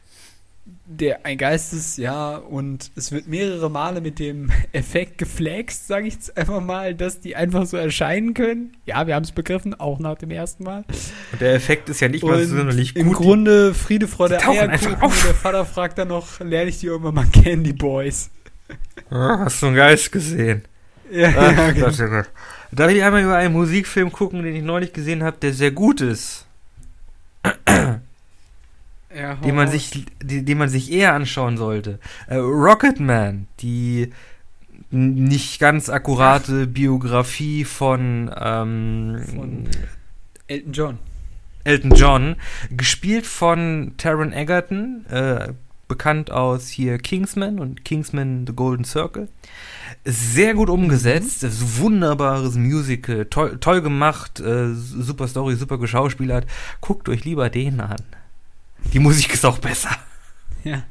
Der 0.86 1.26
ein 1.26 1.38
Geist 1.38 1.74
ist, 1.74 1.98
ja, 1.98 2.36
und 2.36 2.92
es 2.96 3.12
wird 3.12 3.28
mehrere 3.28 3.70
Male 3.70 4.02
mit 4.02 4.20
dem 4.20 4.52
Effekt 4.74 5.18
geflext, 5.18 5.88
sage 5.88 6.08
ich 6.08 6.16
jetzt 6.16 6.38
einfach 6.38 6.62
mal, 6.62 6.94
dass 6.96 7.20
die 7.22 7.36
einfach 7.36 7.66
so 7.66 7.78
erscheinen 7.78 8.34
können. 8.34 8.76
Ja, 8.86 9.08
wir 9.08 9.16
haben 9.16 9.24
es 9.24 9.32
begriffen, 9.32 9.74
auch 9.80 10.00
nach 10.00 10.16
dem 10.18 10.32
ersten 10.32 10.64
Mal. 10.64 10.84
Und 11.32 11.42
der 11.42 11.54
Effekt 11.54 11.90
ist 11.90 12.02
ja 12.02 12.10
nicht 12.10 12.24
mal 12.24 12.42
Und 12.42 12.48
sonderlich 12.48 12.96
Im 12.96 13.08
gut. 13.08 13.18
Grunde 13.18 13.74
Friede, 13.74 14.08
Freude, 14.08 14.38
die 14.38 14.46
Eierkuchen. 14.46 14.98
der 15.00 15.36
Vater 15.36 15.66
fragt 15.66 15.98
dann 15.98 16.10
noch, 16.10 16.40
lerne 16.42 16.70
ich 16.70 16.80
die 16.80 16.88
irgendwann 16.88 17.16
mal 17.16 17.26
Candy 17.28 17.74
Boys. 17.74 18.30
Ah, 19.10 19.40
hast 19.46 19.62
du 19.62 19.68
einen 19.68 19.76
Geist 19.76 20.12
gesehen? 20.12 20.64
Ja, 21.12 21.34
Ach, 21.38 21.58
ja, 21.58 21.72
genau. 21.92 22.10
Gott. 22.10 22.30
Darf 22.72 22.92
ich 22.92 23.04
einmal 23.04 23.24
über 23.24 23.36
einen 23.36 23.54
Musikfilm 23.54 24.12
gucken, 24.12 24.44
den 24.44 24.56
ich 24.56 24.64
neulich 24.64 24.94
gesehen 24.94 25.24
habe, 25.24 25.38
der 25.42 25.54
sehr 25.54 25.72
gut 25.72 26.00
ist? 26.02 26.46
Ja 29.16 29.36
den 29.36 29.56
man 29.56 29.68
sich, 29.70 30.06
die, 30.22 30.44
den 30.44 30.58
man 30.58 30.70
sich 30.70 30.92
eher 30.92 31.14
anschauen 31.14 31.58
sollte. 31.58 32.00
Äh, 32.28 32.36
Rocketman, 32.38 33.48
die 33.60 34.12
nicht 34.92 35.60
ganz 35.60 35.90
akkurate 35.90 36.68
Biografie 36.68 37.64
von, 37.64 38.30
ähm, 38.38 39.22
Von 39.34 39.68
Elton 40.48 40.74
John. 40.74 41.00
Elton 41.64 41.92
John, 41.92 42.36
gespielt 42.72 43.26
von 43.26 43.94
Taron 43.98 44.34
Egerton, 44.34 45.06
äh, 45.10 45.54
bekannt 45.88 46.32
aus 46.32 46.70
hier 46.70 46.98
Kingsman 46.98 47.60
und 47.60 47.86
Kingsman 47.86 48.46
The 48.48 48.54
Golden 48.54 48.84
Circle. 48.84 49.30
Sehr 50.04 50.56
gut 50.56 50.70
umgesetzt, 50.70 51.44
ein 51.44 51.52
wunderbares 51.54 52.56
Musical, 52.56 53.26
toll, 53.26 53.58
toll 53.60 53.82
gemacht, 53.82 54.40
äh, 54.40 54.74
super 54.74 55.28
Story, 55.28 55.56
super 55.56 55.78
geschauspielert. 55.78 56.48
Guckt 56.80 57.08
euch 57.10 57.26
lieber 57.26 57.50
den 57.50 57.80
an. 57.80 58.02
Die 58.94 59.00
Musik 59.00 59.34
ist 59.34 59.46
auch 59.46 59.58
besser. 59.60 59.92
Ja. 60.64 60.84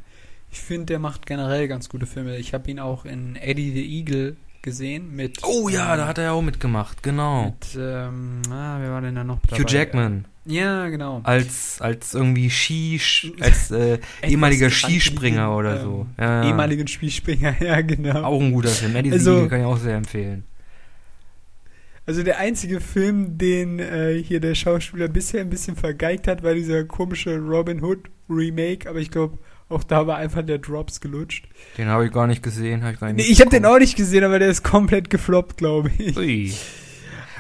Ich 0.53 0.61
finde, 0.61 0.87
der 0.87 0.99
macht 0.99 1.27
generell 1.27 1.69
ganz 1.69 1.89
gute 1.89 2.07
Filme. 2.07 2.37
Ich 2.37 2.55
habe 2.55 2.69
ihn 2.71 2.81
auch 2.81 3.05
in 3.05 3.37
Eddie 3.37 3.71
the 3.73 3.99
Eagle 3.99 4.37
gesehen 4.63 5.15
mit. 5.15 5.39
Oh 5.45 5.69
ja, 5.69 5.93
ähm, 5.93 5.99
da 6.01 6.07
hat 6.09 6.19
er 6.19 6.25
ja 6.25 6.33
auch 6.33 6.43
mitgemacht, 6.43 7.03
genau. 7.03 7.45
Mit, 7.47 7.79
ähm, 7.79 8.43
ah, 8.51 8.79
wer 8.81 8.91
war 8.91 9.01
denn 9.01 9.15
da 9.15 9.25
noch 9.25 9.39
dabei? 9.43 9.63
Hugh 9.63 9.69
Jackman 9.73 10.25
Ja, 10.45 10.89
genau. 10.89 11.21
als 11.23 11.81
als 11.81 12.15
irgendwie 12.15 12.51
Ski 12.51 13.01
als 13.41 13.71
äh, 13.71 13.99
ehemaliger 14.23 14.71
Skispringer 14.71 15.45
kranken, 15.47 15.57
oder 15.57 15.77
ähm, 15.77 15.83
so. 15.83 16.07
Ja, 16.19 16.45
Ehemaligen 16.45 16.89
Spielspringer, 16.89 17.63
ja, 17.63 17.81
genau. 17.81 18.23
auch 18.25 18.41
ein 18.41 18.53
guter 18.53 18.69
Film. 18.71 18.97
Eddie 18.97 19.13
Also- 19.13 19.37
also, 19.37 19.49
kann 19.49 19.61
ich 19.61 19.67
auch 19.67 19.79
sehr 19.79 19.97
empfehlen. 19.97 20.45
Also 22.11 22.25
der 22.25 22.39
einzige 22.39 22.81
Film, 22.81 23.39
den 23.39 23.79
äh, 23.79 24.21
hier 24.21 24.41
der 24.41 24.57
Schauspieler 24.57 25.07
bisher 25.07 25.43
ein 25.43 25.49
bisschen 25.49 25.77
vergeigt 25.77 26.27
hat, 26.27 26.43
war 26.43 26.55
dieser 26.55 26.83
komische 26.83 27.39
Robin 27.39 27.85
Hood 27.85 28.11
Remake, 28.29 28.91
aber 28.91 28.99
ich 28.99 29.13
glaube, 29.13 29.39
auch 29.69 29.85
da 29.85 30.09
war 30.09 30.17
einfach 30.17 30.43
der 30.43 30.59
Drops 30.59 31.01
gelutscht. 31.01 31.47
Den 31.79 31.87
habe 31.87 32.07
ich 32.07 32.13
gar 32.13 32.27
nicht 32.27 32.43
gesehen, 32.43 32.83
habe 32.83 32.95
ich 32.95 32.99
gar 32.99 33.13
nicht. 33.13 33.25
Nee, 33.25 33.33
ich 33.33 33.41
habe 33.41 33.51
den 33.51 33.65
auch 33.65 33.79
nicht 33.79 33.97
gesehen, 33.97 34.25
aber 34.25 34.41
der 34.41 34.49
ist 34.49 34.65
komplett 34.65 35.09
gefloppt, 35.09 35.59
glaube 35.59 35.93
ich. 35.99 36.17
Ui. 36.17 36.53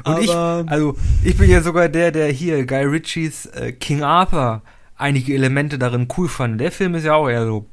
Und 0.05 0.23
ich, 0.23 0.31
aber, 0.31 0.71
also 0.71 0.97
ich 1.25 1.37
bin 1.37 1.51
ja 1.51 1.62
sogar 1.62 1.89
der, 1.89 2.12
der 2.12 2.29
hier 2.29 2.64
Guy 2.64 2.85
Ritchies 2.85 3.47
äh, 3.47 3.73
King 3.73 4.05
Arthur 4.05 4.62
einige 4.95 5.35
Elemente 5.35 5.81
darin 5.81 6.07
cool 6.16 6.29
fand. 6.29 6.61
Der 6.61 6.71
Film 6.71 6.95
ist 6.95 7.05
ja 7.05 7.14
auch 7.14 7.29
eher 7.29 7.45
so. 7.45 7.66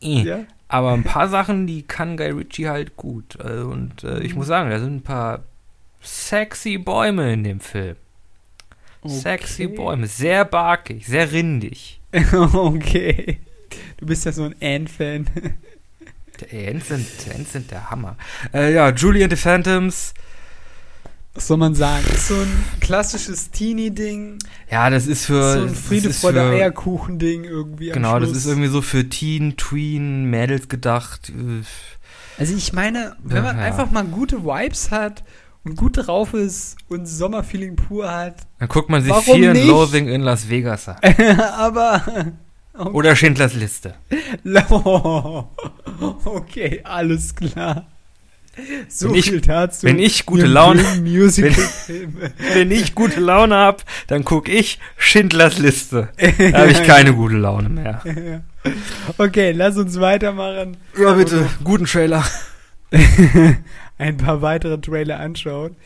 äh. 0.00 0.22
ja, 0.22 0.38
Aber 0.68 0.94
ein 0.94 1.04
paar 1.04 1.28
Sachen, 1.28 1.66
die 1.66 1.82
kann 1.82 2.16
Guy 2.16 2.30
Ritchie 2.30 2.70
halt 2.70 2.96
gut. 2.96 3.38
Also, 3.38 3.68
und 3.68 4.02
äh, 4.02 4.20
ich 4.20 4.34
muss 4.34 4.46
sagen, 4.46 4.70
da 4.70 4.78
sind 4.78 4.94
ein 4.94 5.02
paar 5.02 5.44
sexy 6.00 6.78
Bäume 6.78 7.32
in 7.32 7.44
dem 7.44 7.60
Film. 7.60 7.96
Sexy 9.04 9.66
Okay. 9.66 9.76
Bäume, 9.76 10.06
sehr 10.06 10.44
barkig, 10.44 11.06
sehr 11.06 11.30
rindig. 11.32 12.00
okay. 12.52 13.40
Du 13.96 14.06
bist 14.06 14.24
ja 14.24 14.32
so 14.32 14.44
ein 14.44 14.54
Ant-Fan. 14.60 15.26
Ents 16.50 16.88
sind, 16.88 17.06
Ents 17.34 17.52
sind 17.52 17.70
der 17.70 17.90
Hammer. 17.90 18.16
Äh, 18.54 18.72
ja, 18.74 18.90
Julie 18.90 19.22
and 19.22 19.32
the 19.32 19.36
Phantoms. 19.36 20.14
Was 21.34 21.46
soll 21.46 21.58
man 21.58 21.74
sagen? 21.74 22.04
Ist 22.12 22.28
so 22.28 22.34
ein 22.34 22.64
klassisches 22.80 23.50
Teenie-Ding. 23.50 24.38
Ja, 24.70 24.90
das 24.90 25.06
ist 25.06 25.26
für. 25.26 25.52
So 25.60 25.66
ein 25.66 25.74
Friede, 25.74 26.12
Freude, 26.12 26.40
Eierkuchen-Ding 26.42 27.44
irgendwie 27.44 27.90
Genau, 27.90 28.18
das 28.18 28.30
ist 28.32 28.46
irgendwie 28.46 28.68
so 28.68 28.82
für 28.82 29.08
Teen, 29.08 29.56
Tween, 29.56 30.24
Mädels 30.24 30.68
gedacht. 30.68 31.30
Also 32.38 32.56
ich 32.56 32.72
meine, 32.72 33.16
wenn 33.22 33.44
man 33.44 33.58
Ja. 33.58 33.62
einfach 33.64 33.90
mal 33.90 34.04
gute 34.04 34.42
Vibes 34.44 34.90
hat 34.90 35.22
und 35.64 35.76
gut 35.76 35.96
drauf 36.06 36.32
ist 36.34 36.76
und 36.88 37.06
Sommerfeeling 37.06 37.76
pur 37.76 38.10
hat, 38.10 38.36
Dann 38.58 38.68
guckt 38.68 38.88
man 38.88 39.02
sich 39.02 39.10
Warum 39.10 39.24
Fear 39.40 39.50
and? 39.52 39.64
Loathing 39.64 40.08
in 40.08 40.22
Las 40.22 40.48
Vegas 40.48 40.88
an. 40.88 40.96
aber 41.56 42.02
Oder 42.92 43.14
Schindlers 43.16 43.54
Liste. 43.54 43.94
okay, 46.24 46.80
alles 46.84 47.34
klar. 47.34 47.86
So 48.88 49.08
Wenn 49.10 49.14
ich- 49.14 49.24
viel 49.30 49.40
dazu. 49.40 49.86
wenn 49.86 49.98
ich 49.98 50.26
gute 50.26 50.46
Laune- 50.46 50.82
mögen 50.82 51.02
Musical-Filme. 51.04 52.32
Wenn 52.54 52.70
ich 52.72 52.94
gute 52.94 53.20
Laune 53.20 53.54
hab, 53.56 53.84
dann 54.08 54.24
guck 54.24 54.48
ich 54.48 54.78
Schindlers 54.98 55.58
Liste. 55.58 56.08
Da 56.18 56.58
habe 56.58 56.70
ich 56.72 56.82
keine 56.82 57.14
gute 57.14 57.36
Laune 57.36 57.68
mehr. 57.68 58.42
okay, 59.18 59.52
lass 59.52 59.76
uns 59.76 60.00
weitermachen. 60.00 60.76
Ja, 60.98 61.12
bitte. 61.14 61.48
Guten 61.62 61.84
Trailer. 61.86 62.24
Ein 64.00 64.16
paar 64.16 64.40
weitere 64.40 64.80
Trailer 64.80 65.20
anschauen. 65.20 65.76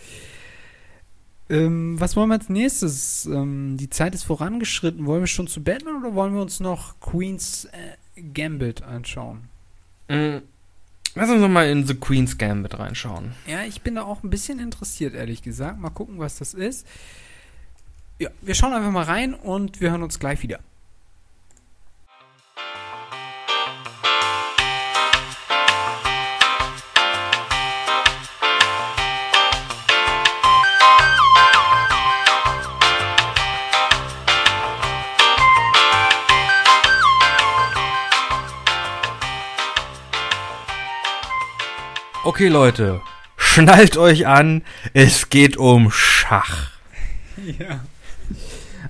Ähm, 1.50 2.00
was 2.00 2.14
wollen 2.14 2.28
wir 2.28 2.34
als 2.34 2.48
nächstes? 2.48 3.26
Ähm, 3.26 3.76
die 3.76 3.90
Zeit 3.90 4.14
ist 4.14 4.22
vorangeschritten. 4.22 5.04
Wollen 5.04 5.22
wir 5.22 5.26
schon 5.26 5.48
zu 5.48 5.62
Batman 5.62 5.96
oder 5.96 6.14
wollen 6.14 6.32
wir 6.32 6.40
uns 6.40 6.60
noch 6.60 7.00
Queen's 7.00 7.66
äh, 7.66 8.22
Gambit 8.32 8.82
anschauen? 8.82 9.48
Mm, 10.08 10.38
Lass 11.16 11.28
uns 11.28 11.40
noch 11.40 11.48
mal 11.48 11.68
in 11.68 11.86
The 11.86 11.94
Queen's 11.94 12.38
Gambit 12.38 12.78
reinschauen. 12.78 13.32
Ja, 13.46 13.62
ich 13.64 13.82
bin 13.82 13.96
da 13.96 14.02
auch 14.02 14.22
ein 14.22 14.30
bisschen 14.30 14.60
interessiert, 14.60 15.14
ehrlich 15.14 15.42
gesagt. 15.42 15.80
Mal 15.80 15.90
gucken, 15.90 16.18
was 16.18 16.38
das 16.38 16.54
ist. 16.54 16.86
Ja, 18.20 18.30
wir 18.42 18.54
schauen 18.54 18.72
einfach 18.72 18.92
mal 18.92 19.04
rein 19.04 19.34
und 19.34 19.80
wir 19.80 19.90
hören 19.90 20.02
uns 20.02 20.20
gleich 20.20 20.42
wieder. 20.42 20.60
Okay, 42.24 42.48
Leute. 42.48 43.02
Schnallt 43.36 43.98
euch 43.98 44.26
an. 44.26 44.62
Es 44.94 45.28
geht 45.28 45.58
um 45.58 45.90
Schach. 45.90 46.70
Ja. 47.58 47.84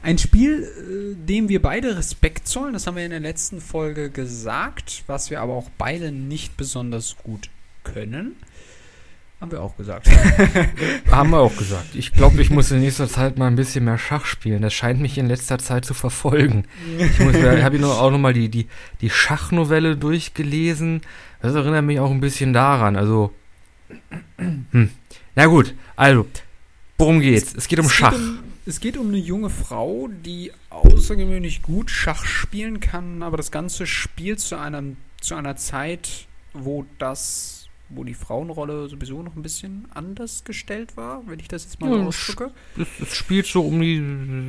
Ein 0.02 0.18
Spiel, 0.18 0.62
äh, 0.62 1.26
dem 1.26 1.48
wir 1.48 1.60
beide 1.60 1.96
Respekt 1.96 2.46
zollen, 2.46 2.74
das 2.74 2.86
haben 2.86 2.96
wir 2.96 3.04
in 3.04 3.10
der 3.10 3.18
letzten 3.18 3.60
Folge 3.60 4.10
gesagt, 4.10 5.02
was 5.08 5.30
wir 5.30 5.40
aber 5.40 5.54
auch 5.54 5.70
beide 5.78 6.12
nicht 6.12 6.56
besonders 6.56 7.16
gut 7.24 7.48
können. 7.82 8.36
Haben 9.44 9.52
wir 9.52 9.62
auch 9.62 9.76
gesagt. 9.76 10.08
Haben 11.10 11.30
wir 11.30 11.40
auch 11.40 11.54
gesagt. 11.54 11.94
Ich 11.94 12.14
glaube, 12.14 12.40
ich 12.40 12.48
muss 12.48 12.70
in 12.70 12.80
nächster 12.80 13.06
Zeit 13.08 13.36
mal 13.36 13.46
ein 13.46 13.56
bisschen 13.56 13.84
mehr 13.84 13.98
Schach 13.98 14.24
spielen. 14.24 14.62
Das 14.62 14.72
scheint 14.72 15.02
mich 15.02 15.18
in 15.18 15.26
letzter 15.26 15.58
Zeit 15.58 15.84
zu 15.84 15.92
verfolgen. 15.92 16.64
Ich 16.98 17.20
habe 17.20 17.76
hier 17.76 17.86
auch 17.86 18.10
nochmal 18.10 18.32
die, 18.32 18.48
die, 18.48 18.68
die 19.02 19.10
Schachnovelle 19.10 19.98
durchgelesen. 19.98 21.02
Das 21.42 21.54
erinnert 21.54 21.84
mich 21.84 22.00
auch 22.00 22.10
ein 22.10 22.22
bisschen 22.22 22.54
daran. 22.54 22.96
Also, 22.96 23.34
hm. 24.38 24.90
na 25.36 25.44
gut, 25.44 25.74
also, 25.94 26.26
worum 26.96 27.20
geht's? 27.20 27.54
Es 27.54 27.68
geht 27.68 27.80
um 27.80 27.84
es 27.84 27.92
Schach. 27.92 28.12
Geht 28.12 28.20
um, 28.20 28.38
es 28.64 28.80
geht 28.80 28.96
um 28.96 29.08
eine 29.08 29.18
junge 29.18 29.50
Frau, 29.50 30.08
die 30.24 30.52
außergewöhnlich 30.70 31.60
gut 31.60 31.90
Schach 31.90 32.24
spielen 32.24 32.80
kann, 32.80 33.22
aber 33.22 33.36
das 33.36 33.50
Ganze 33.50 33.86
spielt 33.86 34.40
zu, 34.40 34.58
einem, 34.58 34.96
zu 35.20 35.34
einer 35.34 35.56
Zeit, 35.56 36.28
wo 36.54 36.86
das, 36.96 37.63
wo 37.88 38.04
die 38.04 38.14
Frauenrolle 38.14 38.88
sowieso 38.88 39.22
noch 39.22 39.36
ein 39.36 39.42
bisschen 39.42 39.86
anders 39.94 40.44
gestellt 40.44 40.96
war, 40.96 41.22
wenn 41.26 41.38
ich 41.38 41.48
das 41.48 41.64
jetzt 41.64 41.80
mal 41.80 41.90
Ja, 41.90 42.06
ausdrücke. 42.06 42.50
Es, 42.78 42.88
es 43.00 43.14
spielt 43.14 43.46
so 43.46 43.62
um 43.62 43.80
die 43.80 44.00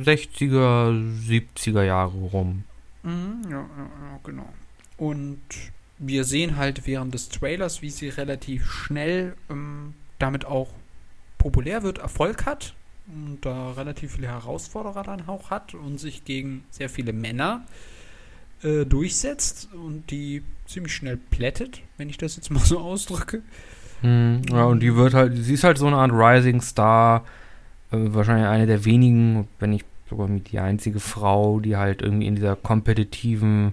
60er, 0.04 0.90
70er 1.26 1.82
Jahre 1.82 2.16
rum. 2.16 2.64
Mhm, 3.02 3.42
ja, 3.44 3.50
ja, 3.50 3.60
ja, 3.60 4.20
genau. 4.24 4.48
Und 4.96 5.40
wir 5.98 6.24
sehen 6.24 6.56
halt 6.56 6.86
während 6.86 7.14
des 7.14 7.28
Trailers, 7.28 7.82
wie 7.82 7.90
sie 7.90 8.08
relativ 8.08 8.70
schnell 8.70 9.34
ähm, 9.50 9.94
damit 10.18 10.44
auch 10.44 10.70
populär 11.38 11.82
wird, 11.82 11.98
Erfolg 11.98 12.46
hat 12.46 12.74
und 13.08 13.38
da 13.42 13.72
relativ 13.72 14.14
viele 14.14 14.28
Herausforderer 14.28 15.02
dann 15.02 15.28
auch 15.28 15.50
hat 15.50 15.74
und 15.74 15.98
sich 15.98 16.24
gegen 16.24 16.64
sehr 16.70 16.88
viele 16.88 17.12
Männer 17.12 17.64
äh, 17.66 17.95
durchsetzt 18.62 19.68
und 19.72 20.10
die 20.10 20.42
ziemlich 20.66 20.94
schnell 20.94 21.16
plättet, 21.16 21.82
wenn 21.96 22.08
ich 22.08 22.18
das 22.18 22.36
jetzt 22.36 22.50
mal 22.50 22.60
so 22.64 22.78
ausdrücke. 22.78 23.42
Hm, 24.02 24.42
ja, 24.50 24.64
und 24.64 24.80
die 24.80 24.94
wird 24.94 25.14
halt, 25.14 25.34
sie 25.36 25.54
ist 25.54 25.64
halt 25.64 25.78
so 25.78 25.86
eine 25.86 25.96
Art 25.96 26.12
Rising 26.12 26.60
Star, 26.60 27.24
äh, 27.90 27.96
wahrscheinlich 27.98 28.46
eine 28.46 28.66
der 28.66 28.84
wenigen, 28.84 29.48
wenn 29.58 29.70
nicht 29.70 29.86
sogar 30.08 30.28
mit 30.28 30.52
die 30.52 30.58
einzige 30.58 31.00
Frau, 31.00 31.60
die 31.60 31.76
halt 31.76 32.02
irgendwie 32.02 32.26
in 32.26 32.36
dieser 32.36 32.56
kompetitiven, 32.56 33.72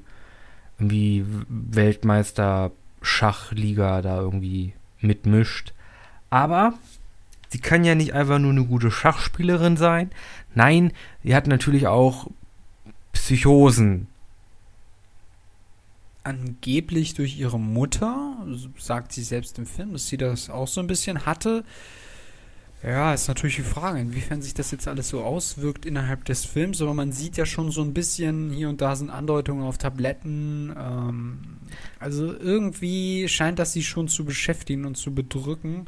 irgendwie 0.80 1.26
Weltmeister-Schachliga 1.50 4.02
da 4.02 4.20
irgendwie 4.20 4.74
mitmischt. 5.00 5.74
Aber 6.30 6.74
sie 7.50 7.60
kann 7.60 7.84
ja 7.84 7.96
nicht 7.96 8.14
einfach 8.14 8.40
nur 8.40 8.52
eine 8.52 8.64
gute 8.66 8.90
Schachspielerin 8.90 9.76
sein. 9.78 10.10
Nein, 10.56 10.94
sie 11.24 11.36
hat 11.36 11.48
natürlich 11.48 11.88
auch 11.88 12.28
Psychosen. 13.12 14.08
Angeblich 16.24 17.16
durch 17.16 17.38
ihre 17.38 17.60
Mutter, 17.60 18.38
sagt 18.78 19.12
sie 19.12 19.24
selbst 19.24 19.60
im 19.60 19.66
Film, 19.66 19.92
dass 19.94 20.08
sie 20.08 20.18
das 20.18 20.50
auch 20.50 20.68
so 20.68 20.80
ein 20.80 20.88
bisschen 20.88 21.26
hatte. 21.26 21.66
Ja, 22.84 23.14
ist 23.14 23.30
natürlich 23.30 23.56
die 23.56 23.62
Frage, 23.62 24.00
inwiefern 24.00 24.42
sich 24.42 24.54
das 24.54 24.72
jetzt 24.72 24.90
alles 24.90 25.08
so 25.08 25.22
auswirkt 25.22 25.86
innerhalb 25.86 26.26
des 26.26 26.44
Films, 26.44 26.82
aber 26.82 26.94
man 26.94 27.14
sieht 27.14 27.38
ja 27.38 27.46
schon 27.46 27.72
so 27.72 27.82
ein 27.82 27.94
bisschen, 27.94 28.52
hier 28.52 28.68
und 28.68 28.82
da 28.82 28.98
sind 28.98 29.10
Andeutungen 29.10 29.64
auf 29.64 29.78
Tabletten. 29.78 30.76
Ähm, 30.78 31.40
also 32.00 32.34
irgendwie 32.34 33.30
scheint 33.30 33.60
das 33.60 33.72
sie 33.72 33.84
schon 33.84 34.10
zu 34.10 34.26
beschäftigen 34.26 34.86
und 34.86 34.98
zu 34.98 35.16
bedrücken. 35.16 35.88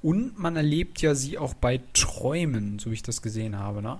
Und 0.00 0.38
man 0.38 0.56
erlebt 0.56 1.02
ja 1.02 1.14
sie 1.14 1.36
auch 1.36 1.52
bei 1.52 1.80
Träumen, 1.92 2.78
so 2.78 2.90
wie 2.90 2.94
ich 2.94 3.02
das 3.02 3.20
gesehen 3.20 3.58
habe, 3.58 3.82
ne? 3.82 3.98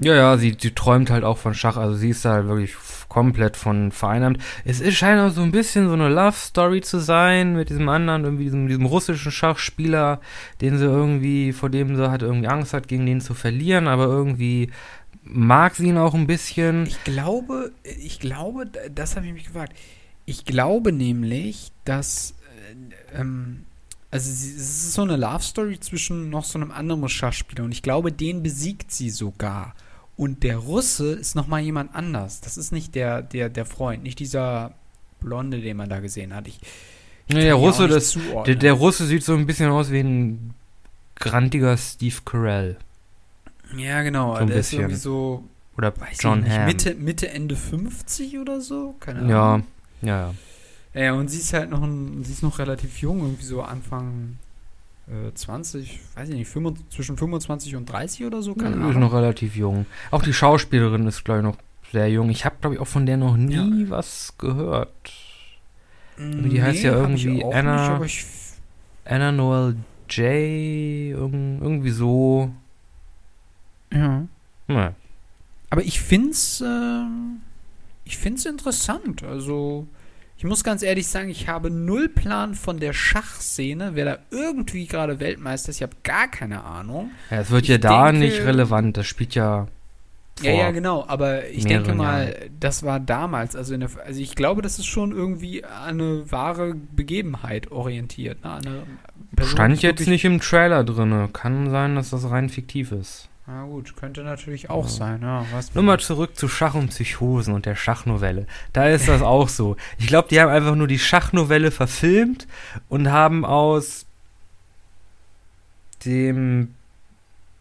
Ja, 0.00 0.14
ja, 0.14 0.38
sie, 0.38 0.56
sie 0.58 0.70
träumt 0.72 1.10
halt 1.10 1.24
auch 1.24 1.38
von 1.38 1.54
Schach, 1.54 1.76
also 1.76 1.94
sie 1.94 2.10
ist 2.10 2.24
da 2.24 2.34
halt 2.34 2.46
wirklich 2.46 2.74
komplett 3.08 3.56
von 3.56 3.90
vereinnahmt. 3.90 4.38
Es 4.64 4.80
ist, 4.80 4.96
scheint 4.96 5.20
auch 5.20 5.34
so 5.34 5.42
ein 5.42 5.50
bisschen 5.50 5.88
so 5.88 5.94
eine 5.94 6.08
Love-Story 6.08 6.82
zu 6.82 7.00
sein 7.00 7.56
mit 7.56 7.70
diesem 7.70 7.88
anderen, 7.88 8.24
irgendwie 8.24 8.44
diesem, 8.44 8.68
diesem 8.68 8.86
russischen 8.86 9.32
Schachspieler, 9.32 10.20
den 10.60 10.78
sie 10.78 10.84
irgendwie, 10.84 11.52
vor 11.52 11.70
dem 11.70 11.96
sie 11.96 12.10
halt 12.10 12.22
irgendwie 12.22 12.48
Angst 12.48 12.74
hat, 12.74 12.86
gegen 12.86 13.06
den 13.06 13.20
zu 13.20 13.34
verlieren, 13.34 13.88
aber 13.88 14.04
irgendwie 14.04 14.70
mag 15.24 15.74
sie 15.74 15.88
ihn 15.88 15.98
auch 15.98 16.14
ein 16.14 16.26
bisschen. 16.26 16.86
Ich 16.86 17.02
glaube, 17.04 17.72
ich 17.82 18.20
glaube, 18.20 18.66
das 18.94 19.16
habe 19.16 19.26
ich 19.26 19.32
mich 19.32 19.46
gefragt. 19.46 19.72
Ich 20.26 20.44
glaube 20.44 20.92
nämlich, 20.92 21.72
dass 21.84 22.34
äh, 23.14 23.20
ähm, 23.20 23.64
also 24.10 24.30
es 24.30 24.42
ist 24.42 24.92
so 24.94 25.02
eine 25.02 25.16
Love 25.16 25.42
Story 25.42 25.80
zwischen 25.80 26.30
noch 26.30 26.44
so 26.44 26.58
einem 26.58 26.70
anderen 26.70 27.06
Schachspieler 27.08 27.64
und 27.64 27.72
ich 27.72 27.82
glaube, 27.82 28.12
den 28.12 28.42
besiegt 28.42 28.90
sie 28.90 29.10
sogar. 29.10 29.74
Und 30.18 30.42
der 30.42 30.58
Russe 30.58 31.12
ist 31.12 31.34
noch 31.36 31.46
mal 31.46 31.60
jemand 31.60 31.94
anders. 31.94 32.40
Das 32.42 32.58
ist 32.58 32.72
nicht 32.72 32.94
der 32.94 33.22
der 33.22 33.48
der 33.48 33.64
Freund, 33.64 34.02
nicht 34.02 34.18
dieser 34.18 34.74
Blonde, 35.20 35.60
den 35.62 35.76
man 35.78 35.88
da 35.88 36.00
gesehen 36.00 36.34
hat. 36.34 36.46
Ich, 36.48 36.58
ich 37.28 37.34
Nee, 37.34 37.42
der 37.42 37.54
Russe, 37.54 37.88
das- 37.88 38.18
Der, 38.46 38.54
der 38.56 38.72
Russe 38.74 39.06
sieht 39.06 39.22
so 39.24 39.34
ein 39.34 39.46
bisschen 39.46 39.70
aus 39.70 39.90
wie 39.90 40.00
ein 40.00 40.54
grantiger 41.14 41.76
Steve 41.76 42.16
Carell. 42.24 42.76
ja, 43.76 44.02
genau. 44.02 44.34
so 44.34 44.40
ein 44.40 44.46
der 44.48 44.56
ist 44.58 44.66
bisschen. 44.66 44.80
irgendwie 44.82 45.00
so, 45.00 45.44
Oder 45.76 45.92
weiß 45.98 46.18
John 46.20 46.38
ich 46.40 46.44
nicht, 46.46 46.56
Hamm. 46.58 46.66
Mitte, 46.66 46.94
Mitte, 46.94 47.28
Ende 47.30 47.56
50 47.56 48.38
oder 48.38 48.60
so? 48.60 48.94
Keine 49.00 49.20
Ahnung. 49.20 49.30
Ja, 49.30 49.62
ja, 50.02 50.20
ja. 50.20 50.34
Ja, 51.02 51.12
und 51.12 51.28
sie 51.28 51.38
ist 51.38 51.52
halt 51.52 51.70
noch, 51.70 51.82
ein, 51.82 52.24
sie 52.24 52.32
ist 52.32 52.42
noch 52.42 52.58
relativ 52.58 52.98
jung, 52.98 53.20
irgendwie 53.20 53.44
so 53.44 53.62
Anfang 53.62 54.38
20, 55.34 56.00
weiß 56.14 56.28
ich 56.28 56.34
nicht, 56.36 56.48
25, 56.48 56.94
zwischen 56.94 57.16
25 57.16 57.76
und 57.76 57.86
30 57.86 58.24
oder 58.26 58.42
so, 58.42 58.54
keine 58.54 58.76
ist 58.76 58.82
Ahnung. 58.82 59.00
noch 59.00 59.12
relativ 59.14 59.56
jung. 59.56 59.86
Auch 60.10 60.22
die 60.22 60.32
Schauspielerin 60.32 61.06
ist, 61.06 61.24
glaube 61.24 61.40
ich, 61.40 61.44
noch 61.44 61.56
sehr 61.92 62.08
jung. 62.10 62.28
Ich 62.30 62.44
habe, 62.44 62.56
glaube 62.60 62.74
ich, 62.74 62.80
auch 62.80 62.86
von 62.86 63.06
der 63.06 63.16
noch 63.16 63.36
nie 63.36 63.84
Ja. 63.84 63.90
was 63.90 64.34
gehört. 64.38 64.90
Mm, 66.18 66.48
die 66.50 66.62
heißt 66.62 66.82
ja 66.82 66.92
irgendwie 66.92 67.42
Anna- 67.44 67.98
Nicht, 67.98 68.26
Anna 69.04 69.32
Noel 69.32 69.76
J. 70.10 70.24
Irg 71.16 71.32
irgendwie 71.32 71.90
so. 71.90 72.50
ja. 73.92 74.24
Naja. 74.66 74.94
Aber 75.70 75.82
ich 75.82 76.00
ähm, 76.62 77.40
ich 78.04 78.16
find's 78.18 78.44
interessant. 78.46 79.22
Also, 79.22 79.86
ich 80.38 80.44
muss 80.44 80.62
ganz 80.64 80.82
ehrlich 80.82 81.08
sagen, 81.08 81.28
ich 81.28 81.48
habe 81.48 81.68
null 81.70 82.08
Plan 82.08 82.54
von 82.54 82.78
der 82.78 82.92
Schachszene, 82.92 83.90
wer 83.94 84.04
da 84.04 84.18
irgendwie 84.30 84.86
gerade 84.86 85.18
Weltmeister 85.20 85.70
ist. 85.70 85.76
Ich 85.76 85.82
habe 85.82 85.96
gar 86.04 86.28
keine 86.28 86.62
Ahnung. 86.64 87.10
Ja, 87.30 87.40
es 87.40 87.50
wird 87.50 87.64
Ich 87.64 87.68
ja 87.70 87.78
da 87.78 88.06
denke- 88.12 88.26
nicht 88.26 88.40
relevant. 88.42 88.96
Das 88.96 89.06
spielt 89.06 89.34
ja. 89.34 89.66
Ja, 90.40 90.52
ja, 90.52 90.70
genau, 90.70 91.04
aber 91.08 91.48
ich 91.48 91.64
denke 91.66 91.94
mal, 91.94 92.48
das 92.60 92.84
war 92.84 93.00
damals, 93.00 93.56
also, 93.56 93.74
in 93.74 93.80
der, 93.80 93.90
also 94.06 94.20
ich 94.20 94.36
glaube, 94.36 94.62
das 94.62 94.78
ist 94.78 94.86
schon 94.86 95.10
irgendwie 95.10 95.64
an 95.64 96.00
eine 96.00 96.30
wahre 96.30 96.76
Begebenheit 96.94 97.72
orientiert. 97.72 98.44
Ne? 98.44 98.84
Stand 99.42 99.82
jetzt 99.82 100.06
nicht 100.06 100.24
im 100.24 100.40
Trailer 100.40 100.84
drin. 100.84 101.32
Kann 101.32 101.70
sein, 101.70 101.96
dass 101.96 102.10
das 102.10 102.30
rein 102.30 102.48
fiktiv 102.50 102.92
ist. 102.92 103.28
Na 103.50 103.64
gut, 103.64 103.96
könnte 103.96 104.22
natürlich 104.24 104.68
auch 104.68 104.84
Ja. 104.84 104.90
sein, 104.90 105.22
ja. 105.22 105.46
Was 105.52 105.74
Nur 105.74 105.82
mal 105.82 105.98
zurück 105.98 106.36
zu 106.36 106.48
Schach 106.48 106.74
und 106.74 106.88
Psychosen 106.90 107.54
und 107.54 107.64
der 107.64 107.76
Schachnovelle. 107.76 108.46
Da 108.74 108.88
ist 108.88 109.08
das 109.08 109.22
auch 109.22 109.48
so. 109.48 109.76
Ich 109.96 110.06
glaube, 110.06 110.28
die 110.28 110.38
haben 110.38 110.50
einfach 110.50 110.74
nur 110.74 110.86
die 110.86 110.98
Schachnovelle 110.98 111.70
verfilmt 111.70 112.46
und 112.90 113.10
haben 113.10 113.46
aus 113.46 114.04
dem 116.04 116.74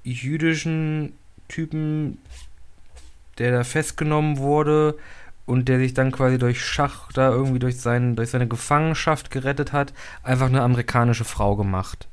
jüdischen 0.03 1.13
Typen, 1.47 2.17
der 3.37 3.53
da 3.53 3.63
festgenommen 3.63 4.39
wurde 4.39 4.97
und 5.45 5.69
der 5.69 5.79
sich 5.79 5.93
dann 5.93 6.11
quasi 6.11 6.37
durch 6.37 6.61
Schach 6.61 7.13
da 7.13 7.29
irgendwie 7.29 7.59
durch, 7.59 7.79
sein, 7.79 8.17
durch 8.17 8.31
seine 8.31 8.49
Gefangenschaft 8.49 9.31
gerettet 9.31 9.71
hat, 9.71 9.93
einfach 10.21 10.47
eine 10.47 10.63
amerikanische 10.63 11.23
Frau 11.23 11.55
gemacht. 11.55 12.09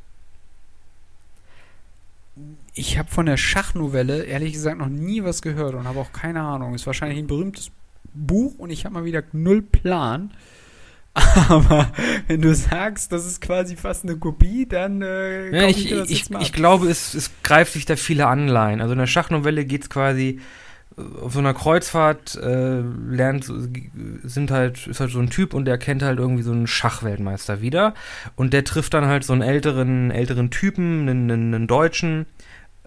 Ich 2.74 2.98
habe 2.98 3.10
von 3.10 3.26
der 3.26 3.36
Schachnovelle 3.36 4.24
ehrlich 4.24 4.52
gesagt 4.52 4.78
noch 4.78 4.88
nie 4.88 5.22
was 5.22 5.42
gehört 5.42 5.74
und 5.74 5.86
habe 5.86 6.00
auch 6.00 6.12
keine 6.12 6.40
Ahnung. 6.40 6.74
Ist 6.74 6.86
wahrscheinlich 6.86 7.18
ein 7.18 7.28
berühmtes 7.28 7.70
Buch 8.14 8.54
und 8.58 8.70
ich 8.70 8.84
habe 8.84 8.94
mal 8.94 9.04
wieder 9.04 9.22
null 9.32 9.62
Plan. 9.62 10.32
Aber 11.48 11.92
wenn 12.26 12.42
du 12.42 12.52
sagst, 12.54 13.12
das 13.12 13.24
ist 13.24 13.40
quasi 13.40 13.76
fast 13.76 14.02
eine 14.02 14.16
Kopie, 14.16 14.66
dann 14.66 15.00
äh, 15.00 15.56
ja, 15.56 15.68
ich, 15.68 15.92
ich, 15.92 16.10
ich, 16.10 16.30
ich, 16.30 16.52
glaube, 16.52 16.88
es, 16.88 17.14
es 17.14 17.30
greift 17.44 17.72
sich 17.72 17.86
da 17.86 17.94
viele 17.94 18.26
Anleihen. 18.26 18.80
Also 18.80 18.92
in 18.92 18.98
der 18.98 19.06
Schachnovelle 19.06 19.64
geht 19.64 19.82
es 19.82 19.90
quasi 19.90 20.40
auf 21.20 21.32
so 21.32 21.40
einer 21.40 21.54
Kreuzfahrt 21.54 22.36
äh, 22.36 22.80
lernt, 22.80 23.50
sind 24.22 24.50
halt, 24.50 24.86
ist 24.86 25.00
halt 25.00 25.10
so 25.10 25.18
ein 25.18 25.30
Typ 25.30 25.54
und 25.54 25.64
der 25.64 25.78
kennt 25.78 26.02
halt 26.02 26.18
irgendwie 26.18 26.42
so 26.42 26.52
einen 26.52 26.66
Schachweltmeister 26.66 27.60
wieder. 27.60 27.94
Und 28.36 28.52
der 28.52 28.64
trifft 28.64 28.94
dann 28.94 29.06
halt 29.06 29.24
so 29.24 29.32
einen 29.32 29.42
älteren, 29.42 30.10
älteren 30.10 30.50
Typen, 30.50 31.08
einen, 31.08 31.30
einen, 31.30 31.54
einen 31.54 31.66
Deutschen, 31.66 32.26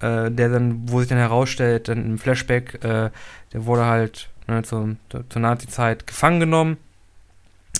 äh, 0.01 0.29
der 0.31 0.49
dann, 0.49 0.89
wo 0.89 0.99
sich 0.99 1.09
dann 1.09 1.17
herausstellt, 1.17 1.87
dann 1.87 2.05
im 2.05 2.17
Flashback, 2.17 2.83
äh, 2.83 3.09
der 3.53 3.65
wurde 3.65 3.85
halt 3.85 4.29
ne, 4.47 4.63
zur, 4.63 4.95
zur 5.29 5.41
Nazi-Zeit 5.41 6.07
gefangen 6.07 6.39
genommen 6.39 6.77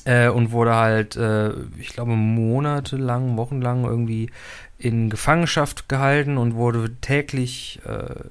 äh, 0.06 0.30
und 0.30 0.52
wurde 0.52 0.76
halt, 0.76 1.16
äh, 1.16 1.52
ich 1.78 1.90
glaube, 1.90 2.16
monatelang, 2.16 3.38
wochenlang 3.38 3.84
irgendwie 3.84 4.32
in 4.78 5.10
Gefangenschaft 5.10 5.90
gehalten 5.90 6.38
und 6.38 6.56
wurde 6.56 6.96
täglich 7.02 7.80
äh, 7.86 8.24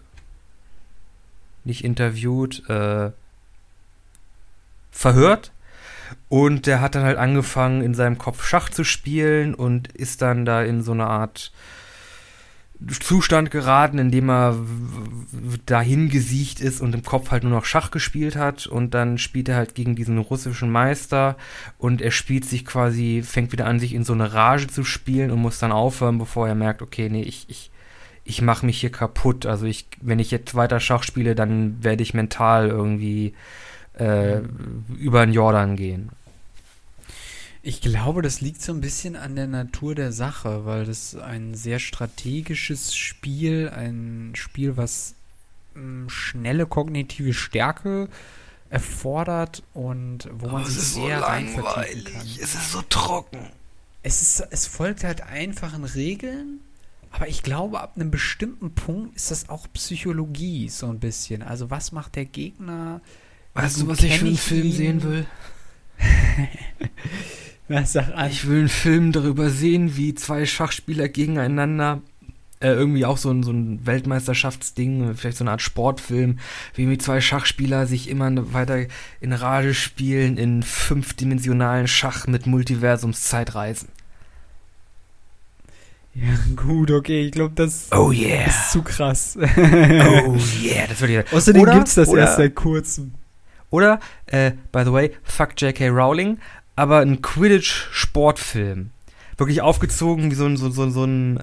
nicht 1.65 1.85
interviewt, 1.85 2.63
verhört. 4.93 5.53
Und 6.29 6.67
der 6.67 6.81
hat 6.81 6.95
dann 6.95 7.03
halt 7.03 7.19
angefangen, 7.19 7.83
in 7.83 7.93
seinem 7.95 8.19
Kopf 8.19 8.45
Schach 8.45 8.69
zu 8.69 8.85
spielen 8.85 9.53
und 9.53 9.89
ist 9.89 10.23
dann 10.23 10.45
da 10.45 10.63
in 10.63 10.83
so 10.83 10.93
eine 10.93 11.07
Art 11.07 11.53
Zustand 13.01 13.51
geraten, 13.51 13.99
in 13.99 14.11
dem 14.11 14.29
er 14.29 14.57
dahin 15.65 16.11
gesiegt 16.11 16.61
ist 16.61 16.81
und 16.81 16.95
im 16.95 17.03
Kopf 17.03 17.31
halt 17.31 17.43
nur 17.43 17.53
noch 17.53 17.65
Schach 17.65 17.91
gespielt 17.91 18.37
hat 18.37 18.67
und 18.67 18.93
dann 18.93 19.17
spielt 19.17 19.49
er 19.49 19.57
halt 19.57 19.75
gegen 19.75 19.97
diesen 19.97 20.19
russischen 20.19 20.71
Meister 20.71 21.37
und 21.79 22.03
er 22.03 22.11
spielt 22.11 22.45
sich 22.45 22.67
quasi, 22.67 23.23
fängt 23.25 23.53
wieder 23.53 23.67
an, 23.67 23.81
sich 23.81 23.95
in 23.95 24.05
so 24.05 24.13
eine 24.13 24.35
Rage 24.35 24.67
zu 24.67 24.85
spielen 24.85 25.31
und 25.31 25.41
muss 25.41 25.59
dann 25.59 25.73
aufhören, 25.73 26.19
bevor 26.19 26.49
er 26.49 26.55
merkt, 26.55 26.83
okay, 26.83 27.09
nee, 27.09 27.23
ich, 27.23 27.47
ich, 27.49 27.71
ich 28.25 28.43
mache 28.43 28.67
mich 28.67 28.81
hier 28.81 28.93
kaputt. 28.93 29.47
Also 29.47 29.65
ich, 29.65 29.87
wenn 30.03 30.19
ich 30.19 30.31
jetzt 30.31 30.55
weiter 30.55 30.81
Schach 30.81 31.03
spiele, 31.03 31.35
dann 31.35 31.83
werde 31.83 32.03
ich 32.03 32.13
mental 32.13 32.69
irgendwie 32.69 33.35
äh, 33.95 34.41
über 34.99 35.25
den 35.25 35.33
Jordan 35.33 35.77
gehen. 35.77 36.11
Ich 37.67 37.81
glaube, 37.81 38.23
das 38.23 38.41
liegt 38.41 38.63
so 38.63 38.73
ein 38.73 38.81
bisschen 38.81 39.17
an 39.17 39.35
der 39.35 39.49
Natur 39.49 39.97
der 39.97 40.13
Sache, 40.13 40.65
weil 40.67 40.85
das 40.85 41.17
ein 41.17 41.55
sehr 41.55 41.81
strategisches 41.81 42.95
Spiel, 42.95 43.69
ein 43.75 44.35
Spiel, 44.37 44.77
was 44.77 45.17
mh, 45.75 45.81
hm, 45.81 46.09
schnelle 46.09 46.67
kognitive 46.67 47.35
Stärke 47.35 48.09
erfordert 48.71 49.65
und 49.75 50.29
wo 50.33 50.47
man 50.47 50.65
sich 50.65 50.81
sehr 50.81 51.19
so 51.19 51.25
rein 51.25 51.49
vertiefen 51.49 52.05
kann. 52.05 52.27
Es 52.41 52.55
ist 52.55 52.71
so 52.71 52.83
trocken. 52.83 53.41
Es, 54.05 54.23
ist, 54.23 54.47
es 54.51 54.69
folgt 54.69 55.03
halt 55.03 55.23
einfachen 55.23 55.83
Regeln 55.83 56.61
aber 57.11 57.29
ich 57.29 57.43
glaube, 57.43 57.81
ab 57.81 57.93
einem 57.97 58.11
bestimmten 58.11 58.75
Punkt 58.75 59.17
ist 59.17 59.31
das 59.31 59.49
auch 59.49 59.67
Psychologie 59.73 60.69
so 60.69 60.87
ein 60.87 61.01
bisschen. 61.01 61.43
Also 61.43 61.71
was 61.71 61.91
macht 61.91 62.15
der 62.15 62.27
Gegner? 62.27 63.01
Weißt 63.55 63.81
du, 63.81 63.89
was 63.89 64.03
ich 64.03 64.19
für 64.19 64.27
einen 64.27 64.37
Film 64.37 64.71
sehen 64.71 65.03
will? 65.03 65.27
was 67.69 67.93
sag 67.93 68.15
an? 68.15 68.31
Ich 68.31 68.49
will 68.49 68.61
einen 68.61 68.69
Film 68.69 69.13
darüber 69.13 69.51
sehen, 69.51 69.97
wie 69.97 70.15
zwei 70.15 70.47
Schachspieler 70.47 71.09
gegeneinander 71.09 72.03
äh, 72.61 72.69
irgendwie 72.69 73.05
auch 73.05 73.19
so 73.19 73.31
ein, 73.31 73.43
so 73.43 73.51
ein 73.51 73.85
Weltmeisterschaftsding, 73.85 75.15
vielleicht 75.15 75.37
so 75.37 75.45
eine 75.45 75.51
Art 75.51 75.63
Sportfilm, 75.63 76.39
wie 76.75 76.99
zwei 76.99 77.21
Schachspieler 77.21 77.87
sich 77.87 78.09
immer 78.09 78.53
weiter 78.55 78.87
in 79.21 79.33
Rage 79.33 79.75
spielen 79.75 80.39
in 80.39 80.63
fünfdimensionalen 80.63 81.87
Schach 81.87 82.27
mit 82.27 82.47
Multiversumszeitreisen. 82.47 83.89
Ja, 86.15 86.33
gut, 86.57 86.91
okay. 86.91 87.27
Ich 87.27 87.33
glaube, 87.33 87.53
das 87.55 87.89
oh 87.93 88.11
yeah. 88.11 88.47
ist 88.47 88.73
zu 88.73 88.83
krass. 88.83 89.37
oh 89.37 89.43
yeah, 90.63 90.87
das 90.89 91.01
würde 91.03 91.21
ich 91.21 91.33
Außerdem 91.33 91.65
gibt 91.67 91.89
es 91.89 91.95
das 91.95 92.09
oder, 92.09 92.23
erst 92.23 92.37
seit 92.39 92.55
kurzem. 92.55 93.13
Oder, 93.69 94.01
äh, 94.27 94.53
by 94.73 94.85
the 94.85 94.93
way, 94.93 95.11
fuck 95.25 95.61
J.K. 95.61 95.89
Rowling, 95.89 96.39
aber 96.77 97.01
ein 97.01 97.23
Quidditch-Sportfilm. 97.23 98.91
Wirklich 99.39 99.63
aufgezogen 99.63 100.31
wie 100.31 100.35
so 100.35 100.47
ein, 100.47 100.57
so, 100.57 100.71
so, 100.71 100.89
so 100.89 101.05
ein 101.05 101.41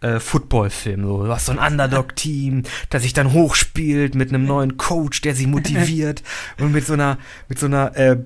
äh, 0.00 0.18
Footballfilm. 0.18 1.04
So. 1.04 1.24
Du 1.24 1.32
hast 1.32 1.46
so 1.46 1.52
ein 1.52 1.58
Underdog-Team, 1.58 2.62
das 2.90 3.02
sich 3.02 3.12
dann 3.12 3.32
hochspielt 3.32 4.14
mit 4.14 4.30
einem 4.30 4.46
neuen 4.46 4.76
Coach, 4.76 5.20
der 5.20 5.34
sie 5.34 5.46
motiviert 5.46 6.22
und 6.58 6.72
mit 6.72 6.86
so 6.86 6.94
einer, 6.94 7.18
mit 7.48 7.58
so 7.58 7.66
einer 7.66 7.96
äh, 7.96 8.16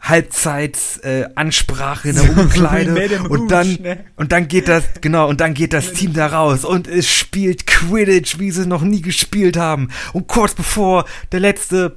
Halbzeitsansprache 0.00 2.08
äh, 2.08 2.10
in 2.10 2.16
der 2.16 2.36
Umkleide 2.36 3.22
und 3.22 3.50
dann 3.50 3.78
ne? 3.80 4.04
und 4.16 4.32
dann 4.32 4.48
geht 4.48 4.68
das 4.68 4.84
genau 5.00 5.28
und 5.28 5.40
dann 5.40 5.54
geht 5.54 5.72
das 5.72 5.94
Team 5.94 6.12
da 6.12 6.26
raus 6.26 6.66
und 6.66 6.86
es 6.86 7.08
spielt 7.08 7.66
Quidditch, 7.66 8.38
wie 8.38 8.50
sie 8.50 8.60
es 8.62 8.66
noch 8.66 8.82
nie 8.82 9.00
gespielt 9.00 9.56
haben 9.56 9.88
und 10.12 10.28
kurz 10.28 10.54
bevor 10.54 11.06
der 11.32 11.40
letzte 11.40 11.96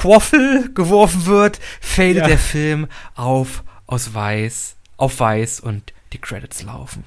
Quaffel 0.00 0.72
geworfen 0.72 1.26
wird, 1.26 1.60
fadet 1.80 2.16
ja. 2.16 2.26
der 2.26 2.38
Film 2.38 2.86
auf 3.14 3.64
aus 3.86 4.14
weiß 4.14 4.76
auf 4.96 5.18
weiß 5.18 5.60
und 5.60 5.92
die 6.12 6.18
Credits 6.18 6.62
laufen. 6.62 7.04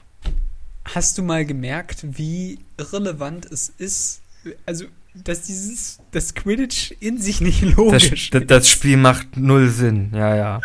Hast 0.86 1.18
du 1.18 1.24
mal 1.24 1.46
gemerkt, 1.46 2.06
wie 2.18 2.60
irrelevant 2.78 3.46
es 3.46 3.70
ist? 3.78 4.22
Also 4.66 4.86
dass 5.16 5.44
dieses, 5.44 6.00
das 6.12 6.34
Quidditch 6.34 6.91
in 7.00 7.20
sich 7.20 7.39
nicht 7.39 7.62
logisch 7.62 8.30
das, 8.32 8.41
ist. 8.41 8.52
Das 8.52 8.70
Spiel 8.70 8.98
macht 8.98 9.38
null 9.38 9.70
Sinn, 9.70 10.10
ja, 10.14 10.36
ja. 10.36 10.62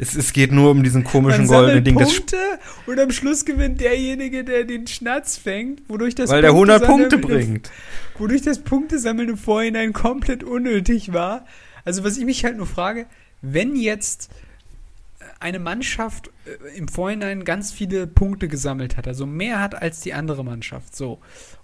Es, 0.00 0.16
es 0.16 0.32
geht 0.32 0.50
nur 0.50 0.70
um 0.70 0.82
diesen 0.82 1.04
komischen 1.04 1.46
goldenen 1.46 1.84
Ding. 1.84 1.94
Punkte 1.94 2.36
und 2.86 2.98
am 2.98 3.10
Schluss 3.10 3.44
gewinnt 3.44 3.80
derjenige, 3.80 4.44
der 4.44 4.64
den 4.64 4.86
Schnatz 4.86 5.36
fängt, 5.36 5.82
wodurch 5.88 6.14
das 6.14 6.30
Weil 6.30 6.40
der 6.40 6.52
100 6.52 6.86
Punkte 6.86 7.18
bringt. 7.18 7.70
Wodurch 8.16 8.42
das 8.42 8.60
Punktesammeln 8.60 9.28
im 9.28 9.36
Vorhinein 9.36 9.92
komplett 9.92 10.42
unnötig 10.42 11.12
war. 11.12 11.44
Also 11.84 12.02
was 12.02 12.16
ich 12.16 12.24
mich 12.24 12.44
halt 12.44 12.56
nur 12.56 12.66
frage, 12.66 13.06
wenn 13.42 13.76
jetzt 13.76 14.30
eine 15.38 15.58
Mannschaft 15.58 16.30
äh, 16.46 16.78
im 16.78 16.88
Vorhinein 16.88 17.44
ganz 17.44 17.70
viele 17.70 18.06
Punkte 18.06 18.48
gesammelt 18.48 18.96
hat, 18.96 19.06
also 19.06 19.26
mehr 19.26 19.60
hat 19.60 19.74
als 19.74 20.00
die 20.00 20.14
andere 20.14 20.44
Mannschaft, 20.44 20.96
so. 20.96 21.18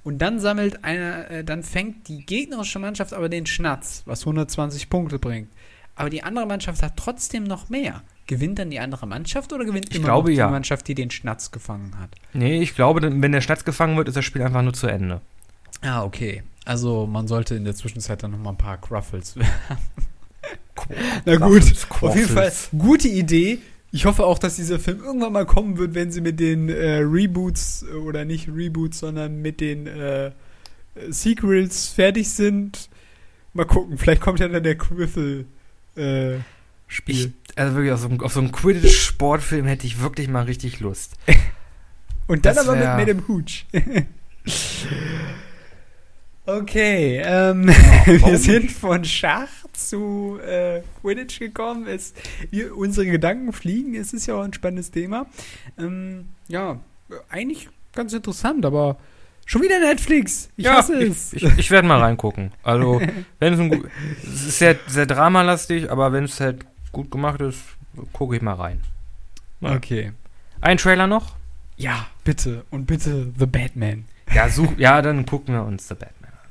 Und 0.05 0.18
dann 0.18 0.41
sammelt 0.41 0.84
einer, 0.84 1.30
äh, 1.30 1.45
dann 1.45 1.62
fängt 1.62 2.09
die 2.09 2.24
gegnerische 2.24 2.78
Mannschaft 2.78 3.14
aber 3.14 3.30
den 3.30 3.47
Schnatz, 3.47 4.03
was 4.05 4.20
120 4.20 4.91
Punkte 4.91 5.18
bringt. 5.18 5.49
Aber 5.95 6.11
die 6.11 6.22
andere 6.22 6.47
Mannschaft 6.47 6.82
hat 6.82 6.97
trotzdem 6.97 7.45
noch 7.45 7.70
mehr. 7.70 8.03
Gewinnt 8.27 8.59
dann 8.59 8.70
die 8.70 8.81
andere 8.81 9.07
Mannschaft 9.07 9.53
oder 9.53 9.64
gewinnt 9.64 9.87
ich 9.91 9.97
immer 9.97 10.07
glaube, 10.07 10.31
die 10.31 10.37
ja. 10.37 10.49
Mannschaft, 10.49 10.89
die 10.89 10.95
den 10.95 11.11
Schnatz 11.11 11.53
gefangen 11.53 11.99
hat? 11.99 12.11
Nee, 12.33 12.61
ich 12.61 12.74
glaube, 12.74 13.01
wenn 13.03 13.33
der 13.33 13.41
Schnatz 13.41 13.64
gefangen 13.64 13.97
wird, 13.97 14.09
ist 14.09 14.16
das 14.16 14.24
Spiel 14.24 14.43
einfach 14.43 14.62
nur 14.62 14.72
zu 14.72 14.89
Ende. 14.89 15.20
Ah, 15.83 16.03
okay. 16.03 16.43
Also 16.64 17.07
man 17.07 17.29
sollte 17.29 17.55
in 17.55 17.64
der 17.64 17.77
Zwischenzeit 17.77 18.22
dann 18.22 18.33
noch 18.33 18.39
mal 18.39 18.51
ein 18.51 18.59
paar 18.59 18.81
Cruffles 18.81 19.37
werfen. 19.37 19.79
Na 21.24 21.37
gut, 21.37 21.62
auf 22.01 22.16
jeden 22.16 22.29
Fall 22.29 22.53
gute 22.77 23.09
Idee. 23.09 23.59
Ich 23.93 24.05
hoffe 24.05 24.24
auch, 24.24 24.39
dass 24.39 24.57
dieser 24.57 24.79
Film 24.79 25.03
irgendwann 25.03 25.33
mal 25.33 25.47
kommen 25.47 25.79
wird, 25.79 25.95
wenn 25.95 26.11
sie 26.11 26.20
mit 26.20 26.41
den 26.41 26.68
äh, 26.68 26.99
Reboots 26.99 27.85
äh, 27.89 27.95
oder 27.95 28.24
nicht 28.24 28.49
Reboots, 28.49 28.99
sondern 28.99 29.41
mit 29.41 29.61
den 29.61 29.87
äh, 29.87 30.33
Sequels 31.09 31.89
fertig 31.89 32.31
sind. 32.31 32.91
Mal 33.55 33.64
gucken, 33.64 33.97
vielleicht 33.97 34.20
kommt 34.20 34.41
ja 34.41 34.49
dann 34.49 34.62
der 34.62 34.77
Quiffle 34.77 35.47
äh, 35.97 36.41
Spiel. 36.89 37.33
Ich, 37.46 37.46
also 37.57 37.75
wirklich 37.75 37.93
auf 37.93 38.01
so, 38.01 38.09
auf 38.25 38.33
so 38.33 38.41
einen 38.41 38.53
Quidditch-Sportfilm 38.53 39.67
hätte 39.67 39.87
ich 39.87 40.01
wirklich 40.01 40.29
mal 40.29 40.45
richtig 40.45 40.81
Lust. 40.81 41.15
Und 42.27 42.45
dann 42.45 42.55
das 42.55 42.69
aber 42.69 42.77
mit 42.77 42.85
Madame 42.85 43.23
Hooch. 43.29 43.67
okay, 46.47 47.23
ähm, 47.25 47.69
wir 48.07 48.39
sind 48.39 48.71
von 48.73 49.05
Schach 49.05 49.49
zu 49.73 50.39
äh, 50.47 50.83
Quidditch 51.01 51.39
gekommen 51.39 51.87
ist. 51.87 52.17
Wir, 52.51 52.77
unsere 52.77 53.07
Gedanken 53.07 53.53
fliegen, 53.53 53.95
es 53.95 54.13
ist 54.13 54.27
ja 54.27 54.35
auch 54.35 54.43
ein 54.43 54.53
spannendes 54.53 54.91
Thema. 54.91 55.27
Ähm, 55.79 56.27
ja, 56.49 56.81
eigentlich 57.31 57.69
ganz 57.95 58.13
interessant, 58.13 58.67
aber 58.67 58.99
schon 59.47 59.63
wieder 59.63 59.79
Netflix. 59.79 60.51
Ich 60.57 60.65
ja, 60.65 60.75
hasse 60.75 60.95
es. 61.01 61.33
Ich, 61.33 61.45
ich, 61.45 61.59
ich 61.59 61.71
werde 61.71 61.87
mal 61.87 62.01
reingucken. 62.01 62.53
Also, 62.65 63.01
wenn 63.39 63.55
es 63.55 63.61
ein 63.61 63.91
es 64.25 64.47
ist 64.47 64.59
sehr, 64.59 64.77
sehr 64.89 65.07
dramalastig, 65.07 65.91
aber 65.91 66.13
wenn 66.13 66.25
es 66.25 66.41
halt 66.41 66.67
gut 66.97 67.11
gemacht 67.11 67.43
ist, 67.43 67.61
gucke 68.15 68.37
ich 68.37 68.43
mal 68.43 68.55
rein. 68.55 68.81
Ja. 69.61 69.75
Okay. 69.77 70.13
Ein 70.63 70.79
Trailer 70.79 71.07
noch? 71.07 71.37
Ja, 71.77 72.07
bitte. 72.25 72.65
Und 72.71 72.87
bitte 72.87 73.33
The 73.39 73.45
Batman. 73.45 74.07
Ja, 74.35 74.49
such, 74.49 74.79
ja, 74.79 75.03
dann 75.03 75.27
gucken 75.27 75.55
wir 75.55 75.63
uns 75.63 75.89
The 75.89 75.95
Batman 75.95 76.31
an. 76.33 76.49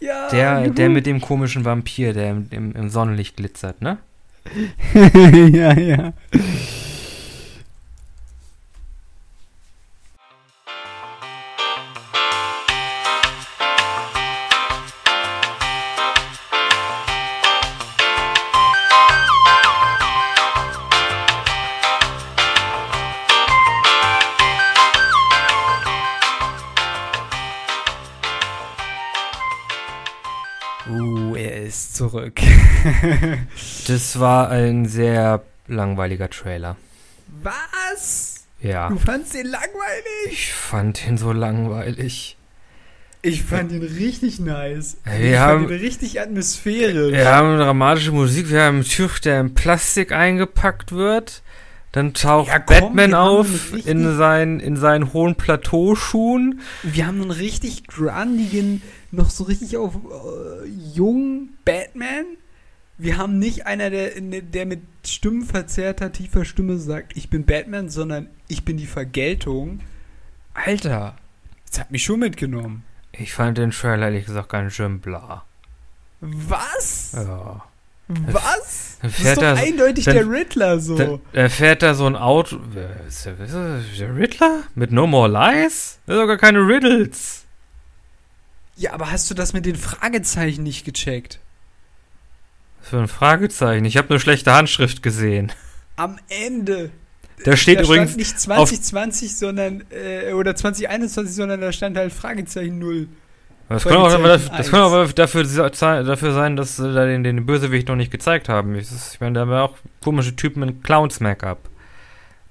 Ja, 0.00 0.28
Der, 0.30 0.70
der 0.70 0.88
mit 0.88 1.06
dem 1.06 1.20
komischen 1.20 1.64
Vampir, 1.64 2.12
der 2.12 2.32
im, 2.32 2.48
im, 2.50 2.72
im 2.74 2.88
Sonnenlicht 2.90 3.36
glitzert, 3.36 3.80
ne? 3.80 3.98
ja, 5.52 5.72
ja. 5.72 6.12
Er 31.36 31.62
ist 31.62 31.96
zurück. 31.96 32.40
Das 33.88 34.18
war 34.20 34.50
ein 34.50 34.86
sehr 34.86 35.42
langweiliger 35.68 36.28
Trailer. 36.30 36.76
Was? 37.42 38.46
Ja. 38.60 38.88
Du 38.88 38.98
fandst 38.98 39.34
den 39.34 39.46
langweilig? 39.46 40.30
Ich 40.30 40.52
fand 40.52 41.06
ihn 41.06 41.18
so 41.18 41.32
langweilig. 41.32 42.36
Ich 43.22 43.42
fand 43.44 43.72
ihn 43.72 43.82
richtig 43.82 44.38
nice. 44.38 44.98
Wir 45.04 45.32
ich 45.32 45.38
haben- 45.38 45.60
fand 45.66 45.72
ihn 45.72 45.78
richtig 45.80 46.20
atmosphärisch. 46.20 47.12
Wir 47.12 47.28
haben 47.34 47.58
dramatische 47.58 48.12
Musik, 48.12 48.50
wir 48.50 48.62
haben 48.62 48.76
einen 48.76 48.84
Typ, 48.84 49.20
der 49.22 49.40
in 49.40 49.54
Plastik 49.54 50.12
eingepackt 50.12 50.92
wird. 50.92 51.42
Dann 51.92 52.12
taucht 52.12 52.48
Ja, 52.48 52.58
komm, 52.58 52.80
Batman 52.80 53.14
auf 53.14 53.72
in, 53.86 54.16
seinen, 54.16 54.60
in 54.60 54.76
seinen 54.76 55.12
hohen 55.12 55.34
Plateauschuhen. 55.34 56.60
Wir 56.82 57.06
haben 57.06 57.22
einen 57.22 57.30
richtig 57.30 57.86
grandigen, 57.86 58.82
noch 59.10 59.30
so 59.30 59.44
richtig 59.44 59.76
auf 59.76 59.94
äh, 59.94 60.66
jungen 60.94 61.56
Batman. 61.64 62.24
Wir 62.98 63.18
haben 63.18 63.38
nicht 63.38 63.66
einer, 63.66 63.90
der, 63.90 64.10
der 64.20 64.66
mit 64.66 64.80
stimmenverzerrter, 65.06 66.12
tiefer 66.12 66.44
Stimme 66.44 66.78
sagt, 66.78 67.16
ich 67.16 67.30
bin 67.30 67.44
Batman, 67.44 67.88
sondern 67.88 68.28
ich 68.48 68.64
bin 68.64 68.76
die 68.76 68.86
Vergeltung. 68.86 69.80
Alter, 70.54 71.16
das 71.70 71.80
hat 71.80 71.90
mich 71.90 72.04
schon 72.04 72.20
mitgenommen. 72.20 72.84
Ich 73.12 73.32
fand 73.32 73.58
den 73.58 73.70
Trailer 73.70 74.06
ehrlich 74.06 74.26
gesagt 74.26 74.50
ganz 74.50 74.74
schön 74.74 75.00
bla. 75.00 75.44
Was? 76.20 77.12
Ja. 77.14 77.64
Was? 78.08 78.98
Dann 79.02 79.10
Das 79.10 79.18
ist 79.18 79.24
fährt 79.24 79.36
doch 79.38 79.42
er- 79.42 79.56
eindeutig 79.56 80.04
dann- 80.04 80.14
der 80.14 80.30
Riddler 80.30 80.78
so. 80.80 80.96
Da, 80.96 81.18
da 81.32 81.48
fährt 81.48 81.82
da 81.82 81.94
so 81.94 82.06
ein 82.06 82.16
Auto. 82.16 82.58
Ist 83.08 83.26
der, 83.26 83.38
ist 83.40 83.98
der, 84.00 84.14
Riddler? 84.16 84.62
Mit 84.74 84.92
No 84.92 85.06
More 85.06 85.28
Lies? 85.28 85.98
Das 86.06 86.14
sind 86.14 86.22
doch 86.22 86.26
gar 86.28 86.36
keine 86.38 86.60
Riddles. 86.60 87.44
ja, 88.76 88.92
aber 88.92 89.10
hast 89.10 89.28
du 89.30 89.34
das 89.34 89.52
mit 89.52 89.66
den 89.66 89.76
Fragezeichen 89.76 90.62
nicht 90.62 90.84
gecheckt? 90.84 91.40
Was 92.80 92.90
für 92.90 92.98
ein 93.00 93.08
Fragezeichen. 93.08 93.84
Ich 93.84 93.96
habe 93.96 94.08
nur 94.10 94.20
schlechte 94.20 94.52
Handschrift 94.54 95.02
gesehen. 95.02 95.50
Am 95.96 96.18
Ende. 96.28 96.90
Da 97.44 97.56
steht 97.56 97.80
da 97.80 97.82
übrigens. 97.82 98.10
stand 98.10 98.16
nicht 98.18 98.40
2020, 98.40 99.36
sondern 99.36 99.84
äh, 99.90 100.32
oder 100.32 100.54
2021, 100.54 101.34
sondern 101.34 101.60
da 101.60 101.72
stand 101.72 101.96
halt 101.96 102.12
Fragezeichen 102.12 102.78
0. 102.78 103.08
Das 103.68 103.82
kann 103.82 103.96
auch, 103.96 104.10
Fragezeichen 104.10 104.56
das 104.56 104.70
kann 104.70 104.80
auch 104.80 105.12
dafür, 105.12 105.42
dafür 105.42 106.32
sein, 106.32 106.54
dass 106.56 106.76
sie 106.76 106.94
da 106.94 107.04
den, 107.04 107.24
den 107.24 107.46
Bösewicht 107.46 107.88
noch 107.88 107.96
nicht 107.96 108.12
gezeigt 108.12 108.48
haben. 108.48 108.74
Ich, 108.76 108.88
ich 108.92 109.20
meine, 109.20 109.32
da 109.34 109.40
haben 109.40 109.50
wir 109.50 109.62
auch 109.62 109.76
komische 110.00 110.36
Typen 110.36 110.62
in 110.62 110.82
Clowns-Make-up. 110.82 111.58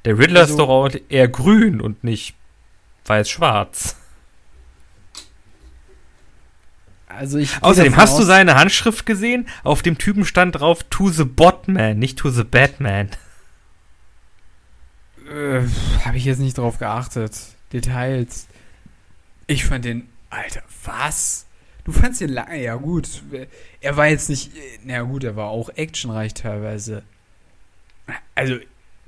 Der 0.03 0.17
Riddler 0.17 0.41
Also- 0.41 0.53
ist 0.53 0.59
doch 0.59 0.69
auch 0.69 0.89
eher 1.09 1.27
grün 1.29 1.79
und 1.79 2.03
nicht 2.03 2.35
weiß-schwarz. 3.05 3.95
Also 7.07 7.37
ich 7.37 7.51
Außerdem, 7.61 7.95
hast 7.95 8.19
du 8.19 8.23
seine 8.23 8.55
Handschrift 8.55 9.05
gesehen? 9.05 9.47
Auf 9.63 9.81
dem 9.81 9.97
Typen 9.97 10.25
stand 10.25 10.59
drauf 10.59 10.83
To 10.89 11.09
the 11.09 11.23
Botman, 11.23 11.97
nicht 11.97 12.19
To 12.19 12.29
the 12.29 12.43
Batman. 12.43 13.09
Äh, 15.29 15.61
Habe 16.03 16.17
ich 16.17 16.25
jetzt 16.25 16.39
nicht 16.39 16.57
drauf 16.57 16.77
geachtet. 16.77 17.37
Details. 17.71 18.47
Ich 19.47 19.63
fand 19.65 19.85
den. 19.85 20.09
Alter, 20.35 20.63
was? 20.83 21.45
Du 21.83 21.91
fandst 21.91 22.19
den 22.19 22.29
lange. 22.29 22.61
Ja, 22.61 22.75
gut. 22.75 23.23
Er 23.79 23.95
war 23.95 24.07
jetzt 24.07 24.29
nicht. 24.29 24.51
Na 24.83 25.01
gut, 25.03 25.23
er 25.23 25.35
war 25.35 25.47
auch 25.49 25.69
actionreich 25.69 26.33
teilweise. 26.33 27.03
Also, 28.33 28.57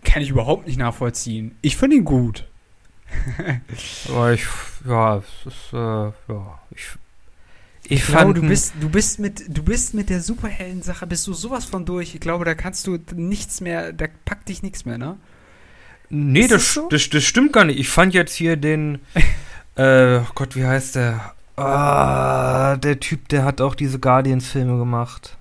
kann 0.03 0.21
ich 0.21 0.29
überhaupt 0.29 0.67
nicht 0.67 0.77
nachvollziehen. 0.77 1.55
Ich 1.61 1.75
fand 1.75 1.93
ihn 1.93 2.05
gut. 2.05 2.47
Aber 4.09 4.33
ich, 4.33 4.45
ja, 4.87 5.17
es 5.17 5.25
ist, 5.45 5.73
äh, 5.73 5.77
ja, 5.77 6.59
ich, 6.71 6.87
ich 7.89 8.05
glaube, 8.05 8.33
fand, 8.33 8.37
du 8.37 8.41
bist, 8.41 8.73
du 8.79 8.89
bist 8.89 9.19
mit, 9.19 9.43
du 9.47 9.63
bist 9.63 9.93
mit 9.93 10.09
der 10.09 10.21
Superhelden-Sache, 10.21 11.07
bist 11.07 11.25
du 11.25 11.33
sowas 11.33 11.65
von 11.65 11.85
durch. 11.85 12.15
Ich 12.15 12.21
glaube, 12.21 12.43
da 12.43 12.53
kannst 12.53 12.85
du 12.85 12.99
nichts 13.15 13.61
mehr, 13.61 13.93
da 13.93 14.07
packt 14.25 14.49
dich 14.49 14.61
nichts 14.61 14.85
mehr, 14.85 14.97
ne? 14.97 15.17
nee, 16.09 16.41
das, 16.41 16.49
das 16.49 16.73
so? 16.73 16.87
das, 16.89 17.09
das 17.09 17.23
stimmt 17.23 17.53
gar 17.53 17.65
nicht. 17.65 17.79
Ich 17.79 17.89
fand 17.89 18.13
jetzt 18.13 18.33
hier 18.33 18.55
den, 18.55 18.99
äh, 19.77 20.19
oh 20.19 20.31
Gott, 20.35 20.55
wie 20.55 20.65
heißt 20.65 20.95
der? 20.95 21.33
Ah, 21.55 22.75
der 22.77 22.99
Typ, 22.99 23.27
der 23.29 23.43
hat 23.43 23.61
auch 23.61 23.75
diese 23.75 23.99
Guardians-Filme 23.99 24.77
gemacht. 24.77 25.37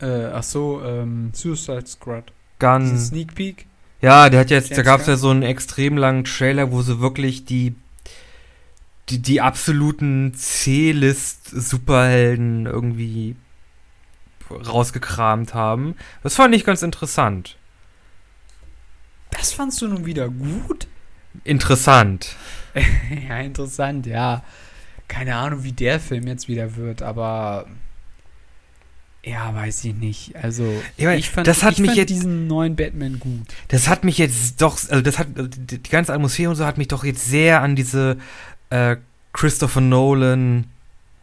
Äh, 0.00 0.26
ach 0.26 0.42
so, 0.42 0.82
ähm, 0.84 1.30
Suicide 1.34 1.86
Squad. 1.86 2.32
Gun. 2.58 2.98
Sneak 2.98 3.34
Peek. 3.34 3.66
Ja, 4.00 4.30
der 4.30 4.40
hat 4.40 4.50
jetzt, 4.50 4.76
da 4.76 4.82
gab 4.82 5.00
es 5.00 5.06
ja 5.06 5.16
so 5.16 5.30
einen 5.30 5.42
extrem 5.42 5.96
langen 5.96 6.24
Trailer, 6.24 6.72
wo 6.72 6.82
sie 6.82 7.00
wirklich 7.00 7.44
die, 7.44 7.76
die, 9.08 9.20
die 9.20 9.40
absoluten 9.40 10.34
C-List-Superhelden 10.34 12.66
irgendwie 12.66 13.36
rausgekramt 14.50 15.54
haben. 15.54 15.94
Das 16.22 16.34
fand 16.36 16.54
ich 16.54 16.64
ganz 16.64 16.82
interessant. 16.82 17.56
Das 19.30 19.52
fandst 19.52 19.82
du 19.82 19.88
nun 19.88 20.06
wieder 20.06 20.28
gut? 20.28 20.86
Interessant. 21.42 22.36
ja, 23.28 23.38
interessant, 23.40 24.06
ja. 24.06 24.42
Keine 25.08 25.36
Ahnung, 25.36 25.64
wie 25.64 25.72
der 25.72 26.00
Film 26.00 26.26
jetzt 26.26 26.48
wieder 26.48 26.76
wird, 26.76 27.02
aber 27.02 27.66
ja, 29.22 29.54
weiß 29.54 29.84
ich 29.84 29.94
nicht. 29.94 30.36
Also, 30.36 30.82
Ja, 30.98 31.12
ich 31.14 31.30
fand, 31.30 31.46
das 31.46 31.62
hat 31.62 31.74
ich 31.74 31.78
mich 31.80 31.88
fand 31.90 31.98
jetzt- 31.98 32.10
diesen 32.10 32.46
neuen 32.46 32.76
Batman 32.76 33.18
gut. 33.18 33.46
Das 33.68 33.88
hat 33.88 34.04
mich 34.04 34.18
jetzt 34.18 34.60
doch, 34.60 34.74
also 34.90 35.00
das 35.00 35.18
hat, 35.18 35.28
also 35.36 35.48
die, 35.48 35.82
ganze 35.82 36.12
Atmosphäre 36.12 36.50
und 36.50 36.56
so 36.56 36.66
hat 36.66 36.76
mich 36.78 36.88
doch 36.88 37.04
jetzt 37.04 37.24
sehr 37.26 37.62
an 37.62 37.74
diese 37.74 38.18
äh, 38.70 38.96
Christopher 39.32 39.80
Nolan, 39.80 40.66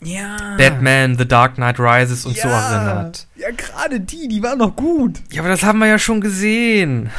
Ja. 0.04 0.56
Batman, 0.58 1.18
The 1.18 1.28
Dark 1.28 1.56
Knight 1.56 1.80
Rises 1.80 2.26
und 2.26 2.36
so 2.38 2.48
erinnert. 2.48 3.28
Ja, 3.36 3.50
gerade 3.52 4.00
die, 4.00 4.28
die 4.28 4.42
waren 4.42 4.58
noch 4.58 4.76
gut. 4.76 5.20
Ja, 5.32 5.42
aber 5.42 5.50
das 5.50 5.64
haben 5.64 5.80
wir 5.80 5.88
ja 5.88 6.00
schon 6.00 6.22
gesehen. 6.22 7.12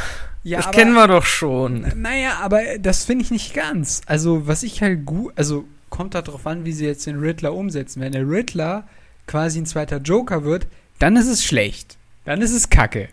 Ja, 0.44 0.58
das 0.58 0.66
aber- 0.68 0.76
kennen 0.76 0.94
wir 0.94 1.06
doch 1.08 1.24
schon. 1.24 1.92
Naja, 1.96 2.38
aber 2.40 2.60
das 2.78 3.04
finde 3.04 3.24
ich 3.24 3.30
nicht 3.30 3.54
ganz. 3.54 4.00
Also, 4.06 4.46
was 4.46 4.62
ich 4.62 4.82
halt 4.82 5.04
gut, 5.06 5.32
also 5.36 5.64
kommt 5.90 6.14
darauf 6.14 6.46
an, 6.46 6.64
wie 6.64 6.72
sie 6.72 6.86
jetzt 6.86 7.06
den 7.06 7.18
Riddler 7.20 7.52
umsetzen. 7.54 8.00
Wenn 8.00 8.12
der 8.12 8.28
Riddler 8.28 8.88
quasi 9.26 9.58
ein 9.60 9.66
zweiter 9.66 9.98
Joker 9.98 10.42
wird, 10.44 10.66
dann 10.98 11.16
ist 11.16 11.28
es 11.28 11.44
schlecht. 11.44 11.96
Dann 12.24 12.40
ist 12.42 12.52
es 12.52 12.70
kacke. 12.70 13.08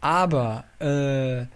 Aber, 0.00 0.64
äh, 0.78 1.46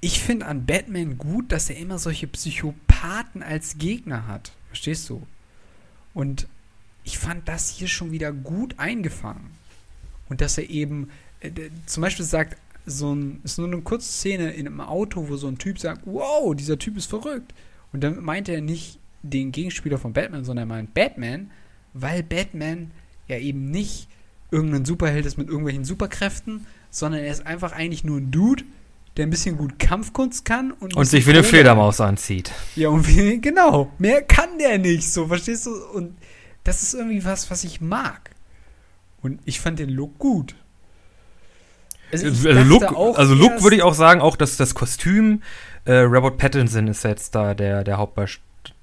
ich 0.00 0.20
finde 0.20 0.46
an 0.46 0.66
Batman 0.66 1.16
gut, 1.18 1.52
dass 1.52 1.70
er 1.70 1.76
immer 1.76 1.98
solche 1.98 2.26
Psychopathen 2.26 3.42
als 3.42 3.78
Gegner 3.78 4.26
hat. 4.26 4.52
Verstehst 4.68 5.08
du? 5.08 5.26
Und 6.14 6.48
ich 7.04 7.18
fand 7.18 7.48
das 7.48 7.68
hier 7.68 7.88
schon 7.88 8.10
wieder 8.12 8.32
gut 8.32 8.78
eingefangen. 8.78 9.50
Und 10.28 10.40
dass 10.40 10.58
er 10.58 10.68
eben 10.70 11.10
äh, 11.40 11.50
zum 11.86 12.00
Beispiel 12.02 12.24
sagt, 12.24 12.56
so 12.86 13.14
ein, 13.14 13.40
ist 13.44 13.58
nur 13.58 13.68
eine 13.68 13.80
kurze 13.82 14.10
Szene 14.10 14.52
in 14.52 14.66
einem 14.66 14.80
Auto, 14.80 15.28
wo 15.28 15.36
so 15.36 15.48
ein 15.48 15.58
Typ 15.58 15.78
sagt, 15.78 16.02
wow, 16.04 16.54
dieser 16.54 16.78
Typ 16.78 16.96
ist 16.96 17.06
verrückt. 17.06 17.54
Und 17.92 18.02
dann 18.02 18.22
meint 18.22 18.48
er 18.48 18.60
nicht 18.60 18.98
den 19.22 19.52
Gegenspieler 19.52 19.98
von 19.98 20.12
Batman, 20.12 20.44
sondern 20.44 20.68
er 20.68 20.74
meint 20.74 20.94
Batman, 20.94 21.50
weil 21.94 22.22
Batman 22.22 22.90
ja 23.28 23.38
eben 23.38 23.70
nicht 23.70 24.08
irgendein 24.50 24.84
Superheld 24.84 25.26
ist 25.26 25.38
mit 25.38 25.48
irgendwelchen 25.48 25.84
Superkräften, 25.84 26.66
sondern 26.90 27.22
er 27.22 27.30
ist 27.30 27.46
einfach 27.46 27.72
eigentlich 27.72 28.04
nur 28.04 28.18
ein 28.18 28.30
Dude, 28.30 28.64
der 29.16 29.26
ein 29.26 29.30
bisschen 29.30 29.56
gut 29.56 29.78
Kampfkunst 29.78 30.44
kann 30.44 30.72
und, 30.72 30.96
Und 30.96 31.04
sich 31.04 31.26
wie 31.26 31.30
eine 31.30 31.44
Fledermaus 31.44 32.00
anzieht. 32.00 32.52
ja, 32.76 32.88
und 32.88 33.06
wie, 33.08 33.40
genau. 33.40 33.92
Mehr 33.98 34.22
kann 34.22 34.58
der 34.58 34.78
nicht, 34.78 35.10
so, 35.10 35.26
verstehst 35.26 35.66
du? 35.66 35.74
Und 35.92 36.16
das 36.64 36.82
ist 36.82 36.94
irgendwie 36.94 37.24
was, 37.24 37.50
was 37.50 37.64
ich 37.64 37.80
mag. 37.80 38.30
Und 39.20 39.40
ich 39.44 39.60
fand 39.60 39.78
den 39.78 39.90
Look 39.90 40.18
gut. 40.18 40.56
Ich 42.20 42.26
Also 42.26 42.48
dachte 42.48 42.62
Look, 42.94 43.18
also 43.18 43.34
Look 43.34 43.62
würde 43.62 43.76
ich 43.76 43.82
auch 43.82 43.94
sagen, 43.94 44.20
auch 44.20 44.36
dass 44.36 44.56
das 44.56 44.74
Kostüm, 44.74 45.42
äh, 45.84 45.94
Robert 46.00 46.36
Pattinson 46.36 46.86
ist 46.88 47.04
jetzt 47.04 47.34
da 47.34 47.54
der, 47.54 47.82
der, 47.84 47.98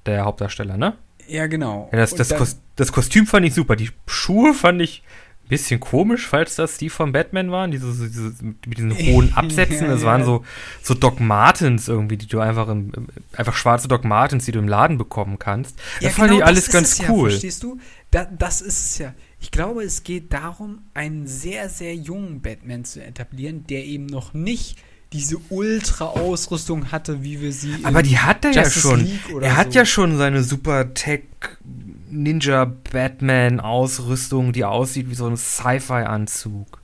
der 0.05 0.23
Hauptdarsteller, 0.25 0.77
ne? 0.77 0.93
Ja, 1.27 1.45
genau. 1.47 1.89
Ja, 1.91 1.99
das, 1.99 2.15
das, 2.15 2.29
dann- 2.29 2.39
Kos 2.39 2.57
das 2.75 2.91
Kostüm 2.91 3.27
fand 3.27 3.45
ich 3.45 3.53
super. 3.53 3.75
Die 3.75 3.91
Schuhe 4.07 4.53
fand 4.53 4.81
ich 4.81 5.03
bisschen 5.49 5.79
komisch, 5.81 6.27
falls 6.27 6.55
das 6.55 6.77
die 6.77 6.89
von 6.89 7.11
Batman 7.11 7.51
waren, 7.51 7.71
diese, 7.71 8.07
diese 8.07 8.33
mit 8.41 8.77
diesen 8.77 8.97
hohen 8.97 9.33
Absätzen. 9.35 9.87
Ja, 9.87 9.91
das 9.91 10.01
ja. 10.01 10.07
waren 10.07 10.23
so, 10.23 10.45
so 10.81 10.93
Doc 10.93 11.19
Martens 11.19 11.89
irgendwie, 11.89 12.15
die 12.15 12.27
du 12.27 12.39
einfach 12.39 12.69
im, 12.69 12.91
einfach 13.35 13.55
schwarze 13.55 13.89
Doc 13.89 14.05
Martens, 14.05 14.45
die 14.45 14.53
du 14.53 14.59
im 14.59 14.67
Laden 14.67 14.97
bekommen 14.97 15.37
kannst. 15.39 15.77
Das 16.01 16.13
fand 16.13 16.33
ich 16.33 16.45
alles 16.45 16.67
genau 16.67 16.83
ist 16.83 16.99
ganz 16.99 17.09
cool. 17.09 17.29
Ja, 17.29 17.31
verstehst 17.31 17.63
du? 17.63 17.77
Da, 18.11 18.25
das 18.25 18.61
ist 18.61 18.79
es 18.79 18.97
ja. 18.99 19.13
Ich 19.41 19.51
glaube, 19.51 19.83
es 19.83 20.03
geht 20.03 20.33
darum, 20.33 20.83
einen 20.93 21.27
sehr, 21.27 21.69
sehr 21.69 21.95
jungen 21.95 22.41
Batman 22.41 22.85
zu 22.85 23.03
etablieren, 23.03 23.65
der 23.67 23.85
eben 23.85 24.05
noch 24.05 24.33
nicht 24.33 24.77
diese 25.13 25.37
Ultra-Ausrüstung 25.49 26.91
hatte, 26.91 27.23
wie 27.23 27.41
wir 27.41 27.51
sie 27.51 27.73
Aber 27.83 28.03
die 28.03 28.19
hat 28.19 28.45
er 28.45 28.51
ja 28.51 28.63
Justice 28.63 28.81
schon. 28.81 28.99
League 29.05 29.29
oder 29.33 29.47
Er 29.47 29.57
hat 29.57 29.73
so. 29.73 29.79
ja 29.79 29.85
schon 29.85 30.17
seine 30.17 30.43
Super 30.43 30.93
Tech 30.93 31.23
Ninja 32.11 32.65
Batman 32.91 33.59
Ausrüstung, 33.59 34.51
die 34.53 34.65
aussieht 34.65 35.09
wie 35.09 35.15
so 35.15 35.27
ein 35.27 35.37
Sci-Fi-Anzug. 35.37 36.79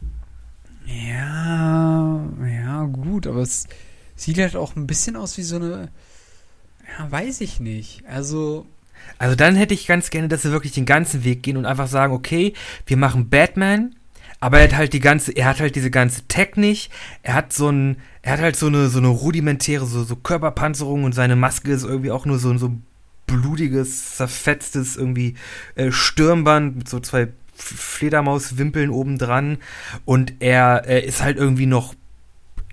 Ja, 0.86 2.24
ja, 2.48 2.84
gut, 2.86 3.28
aber 3.28 3.42
es 3.42 3.68
sieht 4.16 4.38
halt 4.38 4.56
auch 4.56 4.76
ein 4.76 4.88
bisschen 4.88 5.16
aus 5.16 5.38
wie 5.38 5.44
so 5.44 5.56
eine. 5.58 5.90
Ja, 6.98 7.12
weiß 7.12 7.42
ich 7.42 7.60
nicht. 7.60 8.04
Also, 8.08 8.66
Also 9.18 9.36
dann 9.36 9.56
hätte 9.56 9.74
ich 9.74 9.88
ganz 9.88 10.10
gerne, 10.12 10.28
dass 10.28 10.44
sie 10.44 10.52
wirklich 10.52 10.74
den 10.74 10.86
ganzen 10.86 11.24
Weg 11.24 11.42
gehen 11.44 11.58
und 11.58 11.66
einfach 11.66 11.88
sagen, 11.88 12.14
okay, 12.14 12.54
wir 12.86 12.98
machen 12.98 13.30
Batman, 13.30 13.96
aber 14.40 14.60
er 14.60 14.66
hat 14.66 14.76
halt 14.76 14.94
die 14.94 15.00
ganze, 15.00 15.32
er 15.32 15.46
hat 15.46 15.60
halt 15.60 15.76
diese 15.76 15.92
ganze 15.92 16.24
Tech 16.28 16.56
nicht, 16.56 16.92
er 17.24 17.34
hat 17.34 17.54
so 17.54 17.70
ein, 17.70 17.98
er 18.22 18.34
hat 18.34 18.42
halt 18.42 18.56
so 18.56 18.68
eine, 18.68 18.90
so 18.90 19.00
eine 19.00 19.08
rudimentäre, 19.08 19.86
so, 19.86 20.04
so 20.04 20.16
Körperpanzerung 20.16 21.04
und 21.04 21.14
seine 21.14 21.36
Maske 21.36 21.72
ist 21.72 21.84
irgendwie 21.84 22.12
auch 22.12 22.26
nur 22.26 22.40
so, 22.40 22.50
ein 22.50 22.58
so 22.58 22.72
blutiges, 23.28 24.16
zerfetztes 24.16 24.96
irgendwie 24.96 25.36
äh, 25.76 25.92
Stirnband 25.92 26.78
mit 26.78 26.90
so 26.90 27.00
zwei 27.00 27.30
Fledermauswimpeln 27.56 28.90
obendran. 28.90 29.58
Und 30.04 30.34
er, 30.40 30.84
er 30.86 31.04
ist 31.04 31.22
halt 31.22 31.38
irgendwie 31.38 31.66
noch 31.66 31.96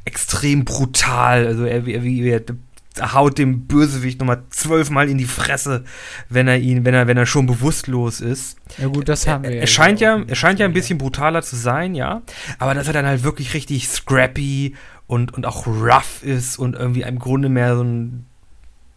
extrem 0.04 0.64
brutal, 0.64 1.46
also 1.46 1.64
er, 1.64 1.86
er, 1.86 2.02
er, 2.02 2.40
er 2.48 2.56
haut 3.01 3.38
dem 3.38 3.66
Bösewicht 3.66 4.20
nochmal 4.20 4.43
zwölfmal 4.51 5.09
in 5.09 5.18
die 5.18 5.24
Fresse, 5.24 5.84
wenn 6.28 6.49
er 6.49 6.59
ihn, 6.59 6.84
wenn 6.84 6.95
er, 6.95 7.07
wenn 7.07 7.16
er 7.16 7.26
schon 7.26 7.47
bewusstlos 7.47 8.20
ist. 8.20 8.59
ja 8.78 8.88
gut, 8.88 9.09
das 9.09 9.26
haben 9.26 9.45
wir 9.45 9.53
Er 9.53 9.66
scheint 9.66 10.01
ja, 10.01 10.22
er 10.26 10.34
scheint 10.34 10.59
ja 10.59 10.66
ein 10.66 10.72
bisschen 10.72 10.99
brutaler 10.99 11.43
zu 11.43 11.57
sein, 11.57 11.95
ja. 11.95 12.22
Aber 12.59 12.74
dass 12.74 12.86
er 12.86 12.93
dann 12.93 13.07
halt 13.07 13.24
wirklich 13.24 13.55
richtig 13.55 13.88
scrappy 13.88 14.74
und, 15.07 15.32
und 15.34 15.47
auch 15.47 15.66
rough 15.66 16.22
ist 16.22 16.59
und 16.59 16.74
irgendwie 16.74 17.03
im 17.03 17.18
Grunde 17.18 17.49
mehr 17.49 17.76
so 17.76 17.82
ein, 17.82 18.26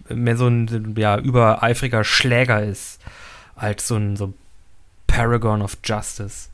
mehr 0.09 0.37
so 0.37 0.47
ein, 0.47 0.95
ja, 0.97 1.17
übereifriger 1.17 2.03
Schläger 2.03 2.63
ist, 2.63 2.99
als 3.55 3.87
so 3.87 3.95
ein, 3.95 4.15
so 4.15 4.33
Paragon 5.07 5.61
of 5.61 5.77
Justice. 5.83 6.49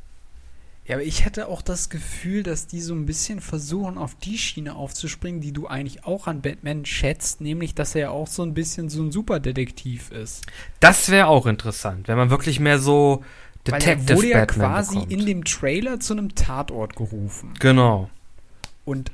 Ja, 0.87 0.95
aber 0.95 1.03
ich 1.03 1.25
hatte 1.25 1.47
auch 1.47 1.61
das 1.61 1.89
Gefühl, 1.89 2.43
dass 2.43 2.65
die 2.67 2.81
so 2.81 2.93
ein 2.95 3.05
bisschen 3.05 3.39
versuchen, 3.39 3.97
auf 3.97 4.15
die 4.15 4.37
Schiene 4.37 4.75
aufzuspringen, 4.75 5.39
die 5.39 5.53
du 5.53 5.67
eigentlich 5.67 6.05
auch 6.05 6.27
an 6.27 6.41
Batman 6.41 6.85
schätzt, 6.85 7.39
nämlich, 7.39 7.75
dass 7.75 7.93
er 7.95 8.01
ja 8.01 8.09
auch 8.09 8.27
so 8.27 8.41
ein 8.43 8.53
bisschen 8.53 8.89
so 8.89 9.01
ein 9.03 9.11
Superdetektiv 9.11 10.11
ist. 10.11 10.43
Das 10.79 11.09
wäre 11.09 11.27
auch 11.27 11.45
interessant, 11.45 12.07
wenn 12.07 12.17
man 12.17 12.29
wirklich 12.31 12.59
mehr 12.59 12.79
so 12.79 13.23
Weil 13.65 13.79
Detective 13.79 14.11
er 14.13 14.17
wurde 14.17 14.27
ja 14.29 14.39
Batman 14.39 14.71
quasi 14.71 14.95
bekommt. 14.95 15.11
in 15.13 15.25
dem 15.27 15.43
Trailer 15.45 15.99
zu 15.99 16.13
einem 16.13 16.33
Tatort 16.33 16.95
gerufen. 16.95 17.53
Genau. 17.59 18.09
Und 18.83 19.11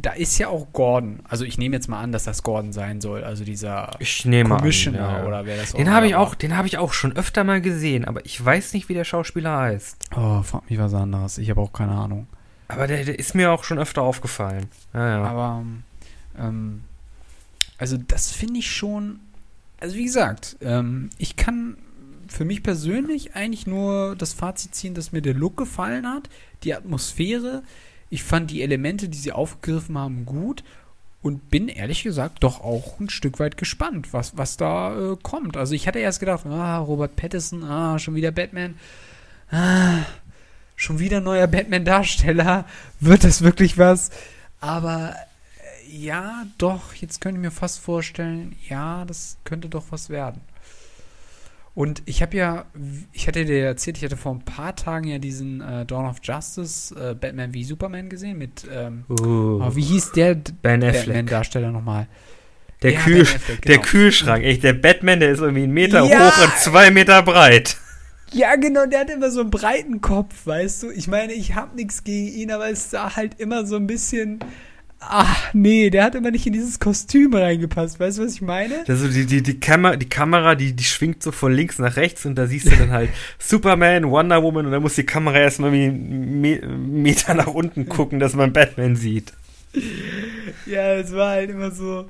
da 0.00 0.12
ist 0.12 0.38
ja 0.38 0.48
auch 0.48 0.72
Gordon. 0.72 1.20
Also 1.28 1.44
ich 1.44 1.58
nehme 1.58 1.76
jetzt 1.76 1.88
mal 1.88 2.00
an, 2.00 2.12
dass 2.12 2.24
das 2.24 2.42
Gordon 2.42 2.72
sein 2.72 3.00
soll. 3.00 3.24
Also 3.24 3.44
dieser 3.44 3.90
Ich 3.98 4.24
nehme 4.24 4.54
an. 4.54 4.60
Commissioner 4.60 4.98
ja, 4.98 5.18
ja. 5.18 5.26
oder 5.26 5.46
wer 5.46 5.56
das 5.56 5.72
Den 5.72 5.88
auch 5.88 5.92
habe 5.92 6.06
ich 6.06 6.14
auch, 6.14 6.34
den 6.34 6.56
habe 6.56 6.66
ich 6.68 6.78
auch 6.78 6.92
schon 6.92 7.16
öfter 7.16 7.44
mal 7.44 7.60
gesehen, 7.60 8.04
aber 8.04 8.24
ich 8.24 8.42
weiß 8.42 8.72
nicht, 8.74 8.88
wie 8.88 8.94
der 8.94 9.04
Schauspieler 9.04 9.58
heißt. 9.58 9.96
Oh, 10.16 10.42
frag 10.42 10.68
mich 10.70 10.78
was 10.78 10.94
anderes. 10.94 11.38
Ich 11.38 11.50
habe 11.50 11.60
auch 11.60 11.72
keine 11.72 11.92
Ahnung. 11.92 12.26
Aber 12.68 12.86
der, 12.86 13.04
der 13.04 13.18
ist 13.18 13.34
mir 13.34 13.50
auch 13.50 13.64
schon 13.64 13.78
öfter 13.78 14.02
aufgefallen. 14.02 14.66
Ja, 14.92 15.08
ja. 15.08 15.24
Aber 15.24 15.64
ähm, 16.38 16.82
also 17.78 17.96
das 17.96 18.30
finde 18.30 18.58
ich 18.58 18.70
schon. 18.70 19.20
Also 19.80 19.96
wie 19.96 20.04
gesagt, 20.04 20.56
ähm, 20.60 21.10
ich 21.18 21.36
kann 21.36 21.76
für 22.26 22.44
mich 22.44 22.62
persönlich 22.62 23.34
eigentlich 23.34 23.66
nur 23.66 24.16
das 24.16 24.34
Fazit 24.34 24.74
ziehen, 24.74 24.94
dass 24.94 25.12
mir 25.12 25.22
der 25.22 25.34
Look 25.34 25.56
gefallen 25.56 26.06
hat, 26.06 26.28
die 26.62 26.74
Atmosphäre. 26.74 27.62
Ich 28.10 28.22
fand 28.22 28.50
die 28.50 28.62
Elemente, 28.62 29.08
die 29.08 29.18
sie 29.18 29.32
aufgegriffen 29.32 29.98
haben, 29.98 30.24
gut 30.24 30.64
und 31.22 31.50
bin 31.50 31.68
ehrlich 31.68 32.02
gesagt 32.02 32.42
doch 32.44 32.60
auch 32.60 33.00
ein 33.00 33.10
Stück 33.10 33.38
weit 33.40 33.56
gespannt, 33.56 34.12
was, 34.12 34.36
was 34.36 34.56
da 34.56 35.12
äh, 35.12 35.16
kommt. 35.22 35.56
Also 35.56 35.74
ich 35.74 35.88
hatte 35.88 35.98
erst 35.98 36.20
gedacht, 36.20 36.46
ah, 36.46 36.78
Robert 36.78 37.16
Pattinson, 37.16 37.64
ah, 37.64 37.98
schon 37.98 38.14
wieder 38.14 38.30
Batman, 38.30 38.76
ah, 39.50 40.04
schon 40.76 40.98
wieder 41.00 41.20
neuer 41.20 41.46
Batman-Darsteller, 41.46 42.64
wird 43.00 43.24
das 43.24 43.42
wirklich 43.42 43.78
was? 43.78 44.10
Aber 44.60 45.14
äh, 45.86 45.96
ja, 45.96 46.46
doch, 46.56 46.94
jetzt 46.94 47.20
könnte 47.20 47.38
ich 47.38 47.42
mir 47.42 47.50
fast 47.50 47.80
vorstellen, 47.80 48.56
ja, 48.68 49.04
das 49.04 49.38
könnte 49.44 49.68
doch 49.68 49.86
was 49.90 50.10
werden. 50.10 50.40
Und 51.78 52.02
ich 52.06 52.22
habe 52.22 52.36
ja, 52.36 52.64
ich 53.12 53.28
hatte 53.28 53.44
dir 53.44 53.64
erzählt, 53.64 53.98
ich 53.98 54.02
hatte 54.04 54.16
vor 54.16 54.34
ein 54.34 54.44
paar 54.44 54.74
Tagen 54.74 55.06
ja 55.06 55.18
diesen 55.18 55.60
äh, 55.60 55.86
Dawn 55.86 56.06
of 56.06 56.16
Justice 56.24 56.92
äh, 56.92 57.14
Batman 57.14 57.54
wie 57.54 57.62
Superman 57.62 58.08
gesehen 58.08 58.36
mit, 58.36 58.66
ähm, 58.68 59.04
Uh, 59.08 59.62
oh, 59.62 59.76
wie 59.76 59.82
hieß 59.82 60.10
der. 60.10 60.34
Batman-Darsteller 60.34 61.70
nochmal? 61.70 62.08
Der, 62.82 62.94
Ja, 62.94 63.00
Kühl, 63.02 63.20
Affleck, 63.22 63.62
der 63.62 63.76
genau. 63.76 63.88
Kühlschrank, 63.88 64.42
echt, 64.42 64.64
der 64.64 64.72
Batman, 64.72 65.20
der 65.20 65.30
ist 65.30 65.38
irgendwie 65.38 65.62
einen 65.62 65.72
Meter 65.72 66.02
Ja. 66.04 66.18
hoch 66.18 66.42
und 66.46 66.52
zwei 66.58 66.90
Meter 66.90 67.22
breit. 67.22 67.76
Ja, 68.32 68.56
genau, 68.56 68.86
der 68.86 68.98
hat 69.02 69.10
immer 69.10 69.30
so 69.30 69.40
einen 69.40 69.50
breiten 69.50 70.00
Kopf, 70.00 70.48
weißt 70.48 70.82
du? 70.82 70.90
Ich 70.90 71.06
meine, 71.06 71.32
ich 71.32 71.54
habe 71.54 71.76
nichts 71.76 72.02
gegen 72.02 72.26
ihn, 72.26 72.50
aber 72.50 72.68
es 72.68 72.90
sah 72.90 73.14
halt 73.14 73.38
immer 73.38 73.64
so 73.64 73.76
ein 73.76 73.86
bisschen. 73.86 74.40
Ach, 75.00 75.54
nee, 75.54 75.90
der 75.90 76.04
hat 76.04 76.16
immer 76.16 76.32
nicht 76.32 76.46
in 76.46 76.52
dieses 76.52 76.80
Kostüm 76.80 77.32
reingepasst. 77.32 78.00
Weißt 78.00 78.18
du, 78.18 78.24
was 78.24 78.34
ich 78.34 78.42
meine? 78.42 78.84
Also 78.88 79.08
die, 79.08 79.26
die, 79.26 79.42
die, 79.42 79.60
Kamera, 79.60 79.96
die 79.96 80.08
Kamera, 80.08 80.56
die, 80.56 80.72
die 80.72 80.84
schwingt 80.84 81.22
so 81.22 81.30
von 81.30 81.52
links 81.52 81.78
nach 81.78 81.96
rechts 81.96 82.26
und 82.26 82.34
da 82.34 82.46
siehst 82.46 82.66
du 82.66 82.76
dann 82.76 82.90
halt 82.90 83.10
Superman, 83.38 84.10
Wonder 84.10 84.42
Woman 84.42 84.66
und 84.66 84.72
dann 84.72 84.82
muss 84.82 84.96
die 84.96 85.06
Kamera 85.06 85.38
erstmal 85.38 85.72
wie 85.72 85.84
einen 85.84 86.40
Me 86.40 86.60
Meter 86.66 87.34
nach 87.34 87.46
unten 87.46 87.88
gucken, 87.88 88.18
dass 88.18 88.34
man 88.34 88.52
Batman 88.52 88.96
sieht. 88.96 89.32
Ja, 90.66 90.94
es 90.94 91.12
war 91.12 91.30
halt 91.30 91.50
immer 91.50 91.70
so. 91.70 92.08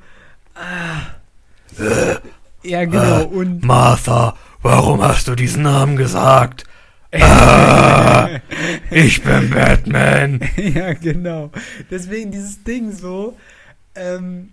Ah. 0.54 1.18
Ja, 2.62 2.84
genau. 2.84 3.24
Und 3.24 3.64
Martha, 3.64 4.36
warum 4.62 5.02
hast 5.02 5.28
du 5.28 5.34
diesen 5.34 5.62
Namen 5.62 5.96
gesagt? 5.96 6.64
Ah, 7.12 8.28
ich 8.90 9.22
bin 9.22 9.50
Batman. 9.50 10.40
ja, 10.56 10.92
genau. 10.92 11.50
Deswegen 11.90 12.30
dieses 12.30 12.62
Ding 12.64 12.92
so. 12.92 13.36
Ähm, 13.94 14.50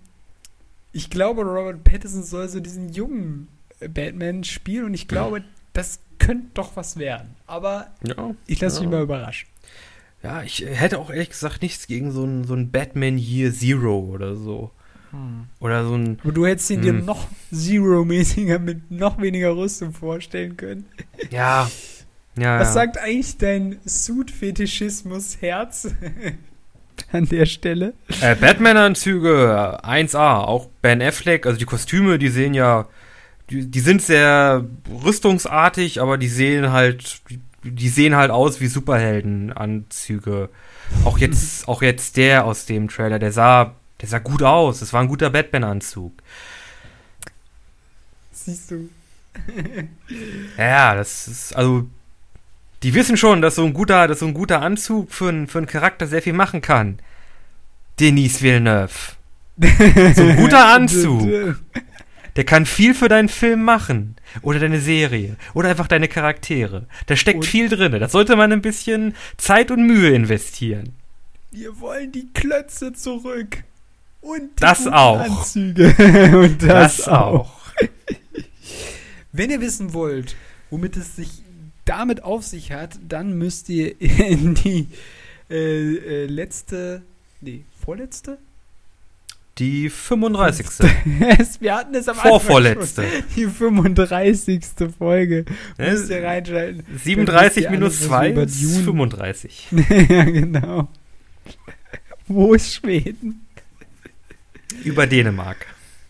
ich 0.92 1.10
glaube, 1.10 1.42
Robert 1.42 1.84
Pattinson 1.84 2.22
soll 2.22 2.48
so 2.48 2.60
diesen 2.60 2.92
jungen 2.92 3.48
äh, 3.80 3.88
Batman 3.88 4.42
spielen 4.44 4.86
und 4.86 4.94
ich 4.94 5.06
glaube, 5.08 5.44
das 5.74 5.98
könnte 6.18 6.46
doch 6.54 6.76
was 6.76 6.96
werden. 6.98 7.36
Aber 7.46 7.88
Ja, 8.02 8.34
ich 8.46 8.60
lasse 8.60 8.80
mich 8.80 8.90
Ja. 8.90 8.96
mal 8.96 9.02
überraschen. 9.02 9.48
ja, 10.22 10.42
ich 10.42 10.64
hätte 10.66 10.98
auch 10.98 11.10
ehrlich 11.10 11.30
gesagt 11.30 11.60
nichts 11.60 11.86
gegen 11.86 12.10
so 12.10 12.24
ein, 12.24 12.44
so 12.44 12.56
Batman 12.56 13.18
Year 13.18 13.52
Zero 13.52 13.98
oder 14.00 14.34
so. 14.34 14.70
Oder 15.60 15.84
so 15.86 15.94
ein. 15.94 16.18
Aber 16.22 16.32
du 16.32 16.44
hättest 16.46 16.68
ihn 16.70 16.82
dir 16.82 16.92
Hm. 16.92 17.04
noch 17.06 17.26
Zero-mäßiger 17.50 18.58
mit 18.58 18.90
noch 18.90 19.18
weniger 19.20 19.56
Rüstung 19.56 19.92
vorstellen 19.92 20.56
können. 20.56 20.86
Ja. 21.30 21.70
Ja. 22.38 22.60
Was 22.60 22.68
ja. 22.68 22.74
sagt 22.74 22.98
eigentlich 22.98 23.38
dein 23.38 23.78
Suit-Fetischismus-Herz 23.86 25.88
an 27.12 27.26
der 27.26 27.46
Stelle? 27.46 27.94
Äh, 28.20 28.34
Batman-Anzüge 28.34 29.78
1A, 29.82 30.44
auch 30.44 30.68
Ben 30.82 31.00
Affleck, 31.00 31.46
also 31.46 31.58
die 31.58 31.64
Kostüme, 31.64 32.18
die 32.18 32.28
sehen 32.28 32.52
ja, 32.52 32.86
die, 33.50 33.70
die 33.70 33.80
sind 33.80 34.02
sehr 34.02 34.64
rüstungsartig, 35.04 36.00
aber 36.00 36.18
die 36.18 36.28
sehen 36.28 36.72
halt, 36.72 37.20
die, 37.62 37.88
sehen 37.88 38.16
halt 38.16 38.30
aus 38.30 38.60
wie 38.60 38.66
Superheldenanzüge. 38.66 40.50
Auch 41.04 41.18
jetzt, 41.18 41.68
auch 41.68 41.80
jetzt 41.80 42.16
der 42.16 42.44
aus 42.44 42.66
dem 42.66 42.88
Trailer, 42.88 43.18
der 43.18 43.32
sah, 43.32 43.76
der 44.00 44.08
sah 44.08 44.18
gut 44.18 44.42
aus. 44.42 44.80
Das 44.80 44.92
war 44.92 45.00
ein 45.00 45.08
guter 45.08 45.30
Batman-Anzug. 45.30 46.12
Siehst 48.32 48.70
du. 48.70 48.88
Ja, 50.56 50.94
das 50.94 51.28
ist, 51.28 51.56
also, 51.56 51.88
die 52.86 52.94
wissen 52.94 53.16
schon, 53.16 53.42
dass 53.42 53.56
so 53.56 53.64
ein 53.64 53.72
guter, 53.74 54.06
dass 54.06 54.20
so 54.20 54.26
ein 54.26 54.32
guter 54.34 54.62
Anzug 54.62 55.10
für, 55.12 55.28
einen- 55.28 55.48
für 55.48 55.58
einen 55.58 55.66
Charakter 55.66 56.06
sehr 56.06 56.22
viel 56.22 56.34
machen 56.34 56.60
kann. 56.60 57.00
Denis 57.98 58.42
Villeneuve. 58.42 58.92
So 60.14 60.22
ein 60.22 60.36
guter 60.36 60.66
Anzug. 60.72 61.56
Der 62.36 62.44
kann 62.44 62.64
viel 62.64 62.94
für 62.94 63.08
deinen 63.08 63.28
Film 63.28 63.64
machen. 63.64 64.14
Oder 64.42 64.60
deine 64.60 64.78
Serie. 64.80 65.34
Oder 65.52 65.70
einfach 65.70 65.88
deine 65.88 66.06
Charaktere. 66.06 66.86
Da 67.06 67.16
steckt 67.16 67.38
Und- 67.40 67.44
viel 67.46 67.68
drin. 67.68 67.90
Da 67.90 68.08
sollte 68.08 68.36
man 68.36 68.52
ein 68.52 68.62
bisschen 68.62 69.16
Zeit 69.36 69.72
und 69.72 69.84
Mühe 69.84 70.10
investieren. 70.14 70.92
Wir 71.50 71.80
wollen 71.80 72.12
die 72.12 72.28
Klötze 72.34 72.92
zurück. 72.92 73.64
Und 74.20 74.42
die 74.42 74.60
Das 74.60 74.86
auch. 74.86 75.18
Anzüge. 75.18 75.92
Und 76.38 76.62
das, 76.62 76.98
Das 76.98 77.08
auch. 77.08 77.34
auch. 77.50 77.60
Wenn 79.32 79.50
ihr 79.50 79.60
wissen 79.60 79.92
wollt, 79.92 80.36
womit 80.70 80.96
es 80.96 81.16
sich 81.16 81.30
damit 81.86 82.22
auf 82.22 82.44
sich 82.44 82.72
hat, 82.72 82.98
dann 83.08 83.38
müsst 83.38 83.68
ihr 83.70 83.98
in 84.00 84.54
die 84.54 84.88
äh, 85.50 85.94
äh, 85.94 86.26
letzte, 86.26 87.00
nee, 87.40 87.64
vorletzte? 87.82 88.36
Die 89.58 89.88
35. 89.88 90.66
Es- 91.38 91.60
Wir 91.62 91.74
hatten 91.76 91.94
es 91.94 92.08
am 92.08 92.16
Anfang 92.16 92.28
Vorvorletzte. 92.32 93.02
schon. 93.04 93.22
Die 93.36 93.46
35. 93.46 94.62
Folge. 94.98 95.46
Müsst 95.78 96.10
ihr 96.10 96.22
reinschalten. 96.22 96.84
37 97.02 97.24
Dann 97.24 97.44
wisst 97.44 97.56
ihr 97.56 97.70
minus 97.70 97.92
alles, 98.02 98.10
was 98.10 98.18
2 98.18 98.30
über 98.32 98.42
ist 98.42 98.62
Dune- 98.62 98.84
35. 98.84 99.66
ja, 100.10 100.24
genau. 100.24 100.88
Wo 102.28 102.52
ist 102.52 102.74
Schweden? 102.74 103.46
Über 104.84 105.06
Dänemark. 105.06 105.66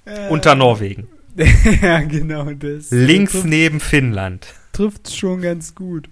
Äh, 0.06 0.28
Unter 0.28 0.56
Norwegen. 0.56 1.06
ja, 1.82 2.00
genau 2.00 2.50
das. 2.52 2.90
Links 2.90 3.44
neben 3.44 3.78
Finnland. 3.78 4.54
Trifft 4.76 5.10
schon 5.10 5.40
ganz 5.42 5.74
gut. 5.74 6.10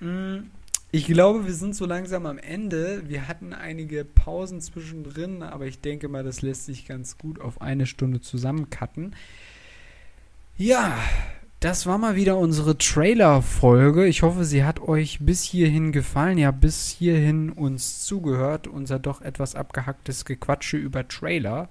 Mm, 0.00 0.50
Ich 0.92 1.06
glaube, 1.06 1.46
wir 1.46 1.52
sind 1.54 1.74
so 1.76 1.84
langsam 1.84 2.24
am 2.26 2.38
Ende. 2.38 3.02
Wir 3.08 3.28
hatten 3.28 3.52
einige 3.52 4.04
Pausen 4.04 4.60
zwischendrin, 4.62 5.42
aber 5.42 5.66
ich 5.66 5.80
denke 5.80 6.08
mal, 6.08 6.24
das 6.24 6.40
lässt 6.42 6.64
sich 6.66 6.86
ganz 6.86 7.18
gut 7.18 7.40
auf 7.40 7.60
eine 7.60 7.86
Stunde 7.86 8.20
zusammencutten. 8.22 9.14
Ja, 10.56 10.96
das 11.60 11.86
war 11.86 11.98
mal 11.98 12.16
wieder 12.16 12.38
unsere 12.38 12.78
Trailer-Folge. 12.78 14.06
Ich 14.06 14.22
hoffe, 14.22 14.44
sie 14.44 14.64
hat 14.64 14.80
euch 14.80 15.18
bis 15.20 15.42
hierhin 15.42 15.92
gefallen. 15.92 16.44
Habt 16.44 16.60
bis 16.60 16.88
hierhin 16.88 17.50
uns 17.50 18.04
zugehört. 18.04 18.66
Unser 18.66 18.98
doch 18.98 19.20
etwas 19.22 19.54
abgehacktes 19.54 20.24
Gequatsche 20.24 20.76
über 20.78 21.08
Trailer 21.08 21.68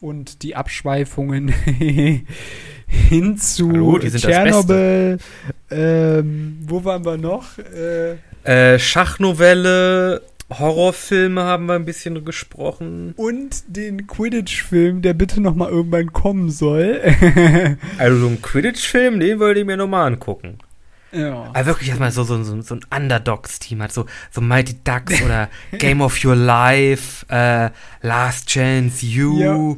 und 0.00 0.42
die 0.42 0.56
Abschweifungen 0.56 1.48
hin 2.86 3.36
zu 3.38 3.68
Hallo, 3.70 3.98
Tschernobyl. 3.98 5.18
Ähm, 5.70 6.58
wo 6.66 6.84
waren 6.84 7.04
wir 7.04 7.16
noch? 7.16 7.58
Äh, 7.58 8.16
Äh, 8.42 8.78
Schachnovelle, 8.78 10.22
Horrorfilme 10.50 11.42
haben 11.42 11.66
wir 11.66 11.74
ein 11.74 11.84
bisschen 11.84 12.24
gesprochen. 12.24 13.12
und 13.16 13.62
den 13.68 14.06
Quidditch-Film, 14.06 15.02
der 15.02 15.12
bitte 15.14 15.40
noch 15.40 15.54
mal 15.54 15.68
irgendwann 15.68 16.12
kommen 16.12 16.50
soll. 16.50 17.00
Also 17.98 18.18
so 18.18 18.26
ein 18.28 18.42
Quidditch-Film, 18.42 19.20
den 19.20 19.38
wollte 19.38 19.60
ich 19.60 19.66
mir 19.66 19.76
nochmal 19.76 20.06
angucken. 20.06 20.58
ja. 21.12 21.50
Aber 21.52 21.66
wirklich 21.66 21.90
erstmal 21.90 22.10
so, 22.12 22.24
so, 22.24 22.42
so, 22.42 22.60
so 22.62 22.74
ein 22.74 22.80
Underdogs-Team 22.96 23.82
hat, 23.82 23.92
so, 23.92 24.06
so 24.30 24.40
Mighty 24.40 24.76
Ducks 24.82 25.22
oder 25.22 25.48
Game 25.78 26.00
of 26.00 26.24
Your 26.24 26.34
Life, 26.36 27.26
äh, 27.28 27.70
Last 28.02 28.48
Chance 28.48 29.04
You. 29.06 29.38
Ja. 29.38 29.76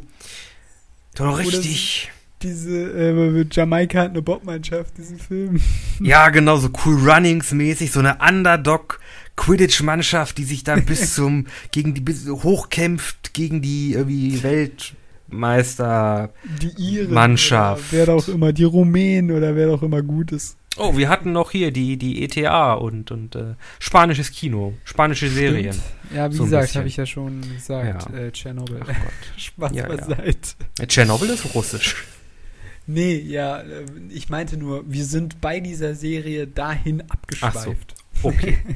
Doch 1.15 1.35
Oder 1.35 1.39
richtig. 1.39 2.11
Diese, 2.43 2.71
äh, 2.77 3.47
Jamaika 3.51 4.01
hat 4.01 4.11
eine 4.11 4.21
Bobmannschaft, 4.23 4.99
diesen 4.99 5.19
Film. 5.19 5.61
Ja, 6.01 6.29
genau, 6.31 6.57
so 6.57 6.69
Cool 6.85 6.97
Runnings-mäßig, 7.09 7.93
so 7.93 8.01
eine 8.01 8.17
Underdog-Quidditch-Mannschaft, 8.19 10.37
die 10.39 10.45
sich 10.45 10.65
dann 10.65 10.85
bis 10.87 11.15
zum, 11.15 11.47
gegen 11.71 11.95
die, 11.95 12.01
bis 12.01 12.27
hochkämpft 12.29 13.33
gegen 13.35 13.63
die 13.63 13.93
irgendwie 13.93 14.43
Weltmeister. 14.43 16.31
Die 16.61 16.73
Iren. 16.97 17.15
Mannschaft. 17.15 17.85
Wer 17.93 18.09
auch 18.09 18.27
immer, 18.29 18.53
die 18.53 18.65
Rumänen 18.65 19.31
oder 19.37 19.55
wer 19.55 19.71
auch 19.71 19.83
immer 19.83 20.03
gut 20.03 20.33
ist. 20.33 20.57
Oh, 20.79 20.97
wir 20.97 21.11
hatten 21.11 21.33
noch 21.33 21.51
hier 21.51 21.71
die, 21.71 21.99
die 21.99 22.25
ETA 22.25 22.73
und, 22.73 23.11
und 23.11 23.37
äh, 23.37 23.57
spanisches 23.79 24.31
Kino, 24.33 24.73
spanische 24.85 25.29
Serien. 25.29 25.75
Stimmt. 25.75 25.87
Ja, 26.17 26.33
wie 26.33 26.37
So 26.37 26.45
gesagt, 26.45 26.75
habe 26.77 26.89
ich 26.89 26.97
ja 26.97 27.05
schon 27.05 27.43
gesagt, 27.43 28.09
Ja. 28.11 28.19
äh, 28.19 28.33
Tschernobyl. 28.33 28.81
Ach 28.83 28.87
Gott. 28.87 28.97
Spaß 29.37 29.73
Ja, 29.75 29.83
ja. 29.83 29.89
beiseite. 29.95 30.39
Äh, 30.83 30.87
Tschernobyl 30.89 31.31
ist 31.31 31.55
russisch. 31.55 32.05
Nee, 32.87 33.17
ja, 33.17 33.61
äh, 33.61 33.85
ich 34.11 34.29
meinte 34.29 34.57
nur, 34.57 34.91
wir 34.91 35.05
sind 35.05 35.41
bei 35.41 35.61
dieser 35.61 35.95
Serie 35.95 36.49
dahin 36.49 37.03
abgeschweift. 37.09 37.95
Okay. 38.23 38.59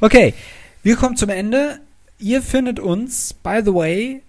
Okay, 0.00 0.32
wir 0.82 0.96
kommen 0.96 1.16
zum 1.16 1.28
Ende. 1.28 1.80
Ihr 2.18 2.40
findet 2.40 2.80
uns, 2.80 3.34
by 3.34 3.60
the 3.64 3.74
way, 3.74 4.22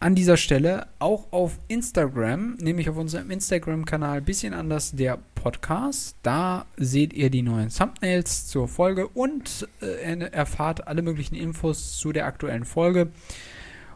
an 0.00 0.14
dieser 0.14 0.36
Stelle 0.36 0.88
auch 0.98 1.30
auf 1.30 1.58
Instagram, 1.68 2.56
nämlich 2.56 2.88
auf 2.88 2.96
unserem 2.96 3.30
Instagram-Kanal 3.30 4.22
bisschen 4.22 4.54
anders 4.54 4.92
der 4.92 5.18
Podcast. 5.34 6.16
Da 6.22 6.66
seht 6.76 7.12
ihr 7.12 7.30
die 7.30 7.42
neuen 7.42 7.68
Thumbnails 7.68 8.48
zur 8.48 8.66
Folge 8.66 9.06
und 9.08 9.68
äh, 9.80 10.18
erfahrt 10.18 10.88
alle 10.88 11.02
möglichen 11.02 11.36
Infos 11.36 11.98
zu 11.98 12.12
der 12.12 12.26
aktuellen 12.26 12.64
Folge, 12.64 13.08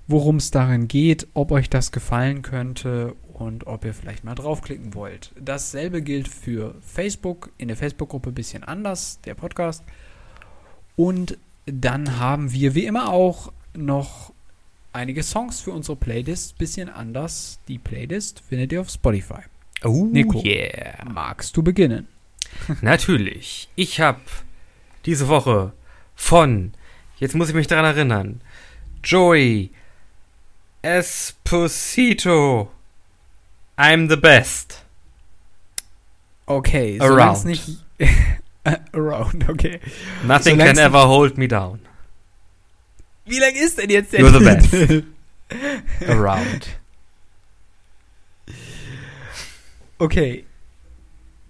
worum 0.07 0.37
es 0.37 0.51
darin 0.51 0.89
geht, 0.89 1.27
ob 1.35 1.51
euch 1.51 1.71
das 1.71 1.93
gefallen 1.93 2.43
könnte 2.43 3.15
und 3.33 3.67
ob 3.67 3.85
ihr 3.85 3.95
vielleicht 3.95 4.25
mal 4.25 4.35
draufklicken 4.35 4.95
wollt. 4.95 5.33
Dasselbe 5.41 6.03
gilt 6.03 6.29
für 6.29 6.75
Facebook, 6.81 7.51
in 7.59 7.69
der 7.69 7.77
Facebook-Gruppe 7.77 8.33
bisschen 8.33 8.65
anders, 8.65 9.21
der 9.25 9.35
Podcast. 9.35 9.83
Und 10.97 11.39
dann 11.67 12.19
haben 12.19 12.53
wir 12.53 12.75
wie 12.75 12.85
immer 12.85 13.13
auch 13.13 13.53
noch 13.75 14.33
einige 14.93 15.23
Songs 15.23 15.61
für 15.61 15.73
unsere 15.73 15.97
Playlist. 15.97 16.59
Bisschen 16.59 16.89
anders. 16.89 17.59
Die 17.69 17.79
Playlist 17.79 18.41
findet 18.41 18.73
ihr 18.73 18.81
auf 18.81 18.91
Spotify. 18.91 19.41
Oh, 19.83 20.07
Nico. 20.11 20.43
yeah. 20.45 21.05
Magst 21.05 21.57
du 21.57 21.63
beginnen? 21.63 22.07
Natürlich. 22.81 23.69
Ich 23.75 24.01
habe 24.01 24.21
diese 25.07 25.29
Woche 25.29 25.73
von, 26.15 26.73
jetzt 27.19 27.35
muss 27.35 27.49
ich 27.49 27.55
mich 27.55 27.67
daran 27.67 27.85
erinnern, 27.85 28.41
Joey 29.03 29.71
Esposito. 30.85 32.69
I'm 33.79 34.09
the 34.09 34.17
best. 34.17 34.83
Okay, 36.47 36.99
Around. 37.01 37.45
nicht. 37.47 37.69
Around, 38.95 39.49
okay. 39.49 39.81
Nothing 40.25 40.59
Solang's 40.59 40.79
can 40.79 40.79
ever 40.79 41.07
hold 41.07 41.39
me 41.39 41.47
down. 41.49 41.81
Wie 43.27 43.39
lang 43.41 43.55
ist 43.55 43.79
denn 43.79 43.89
jetzt 43.91 44.13
der 44.13 44.21
You're 44.21 44.39
the 44.39 44.45
best. 44.45 45.05
Around. 46.09 46.69
Okay. 49.99 50.45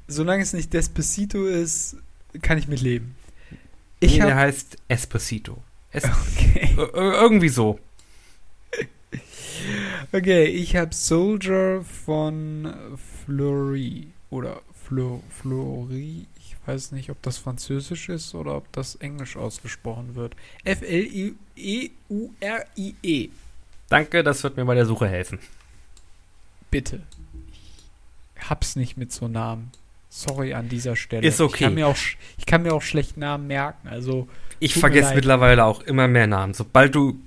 Solange 0.07 0.43
es 0.45 0.53
nicht 0.53 0.73
Despacito 0.73 1.47
ist, 1.47 1.97
kann 2.43 2.59
ich 2.59 2.69
mit 2.69 2.81
leben. 2.81 3.17
Ich 4.01 4.13
nee, 4.19 4.25
der 4.27 4.37
heißt 4.37 4.77
Esposito. 4.89 5.63
Es 5.91 6.05
okay. 6.37 6.75
Ir- 6.77 6.95
ir- 6.95 7.13
irgendwie 7.21 7.49
so. 7.49 7.81
Okay, 10.13 10.45
ich 10.45 10.77
habe 10.77 10.95
Soldier 10.95 11.85
von 12.05 12.75
Fleury 13.25 14.07
oder 14.31 14.61
Flo, 14.87 15.23
Fleury. 15.31 16.27
Ich 16.39 16.57
weiß 16.67 16.93
nicht, 16.93 17.11
ob 17.11 17.21
das 17.23 17.39
Französisch 17.39 18.09
ist 18.09 18.35
oder 18.35 18.57
ob 18.57 18.73
das 18.73 18.95
Englisch 18.97 19.37
ausgesprochen 19.37 20.15
wird. 20.15 20.35
F 20.65 20.83
L 20.83 21.35
I 21.57 21.91
E. 23.03 23.29
Danke, 23.89 24.23
das 24.23 24.43
wird 24.43 24.57
mir 24.57 24.65
bei 24.65 24.75
der 24.75 24.87
Suche 24.87 25.09
helfen. 25.09 25.39
Bitte. 26.71 27.03
Ich 28.37 28.51
hab's 28.51 28.77
nicht 28.77 28.97
mit 28.97 29.13
so 29.13 29.29
Namen. 29.29 29.71
Sorry 30.09 30.55
an 30.55 30.69
dieser 30.69 30.97
Stelle. 30.97 31.27
Ist 31.27 31.41
okay. 31.41 31.55
Ich 31.55 31.61
kann 31.61 31.75
mir 31.75 31.87
auch, 31.89 31.97
ich 32.39 32.47
kann 32.47 32.63
mir 32.63 32.73
auch 32.73 32.83
schlecht 32.83 33.17
Namen 33.17 33.47
merken. 33.47 33.89
Also 33.89 34.29
Ich 34.59 34.75
vergesse 34.75 35.15
mittlerweile 35.15 35.65
auch 35.65 35.83
immer 35.83 36.09
mehr 36.09 36.27
Namen. 36.27 36.55
Sobald 36.55 36.95
du, 36.95 37.19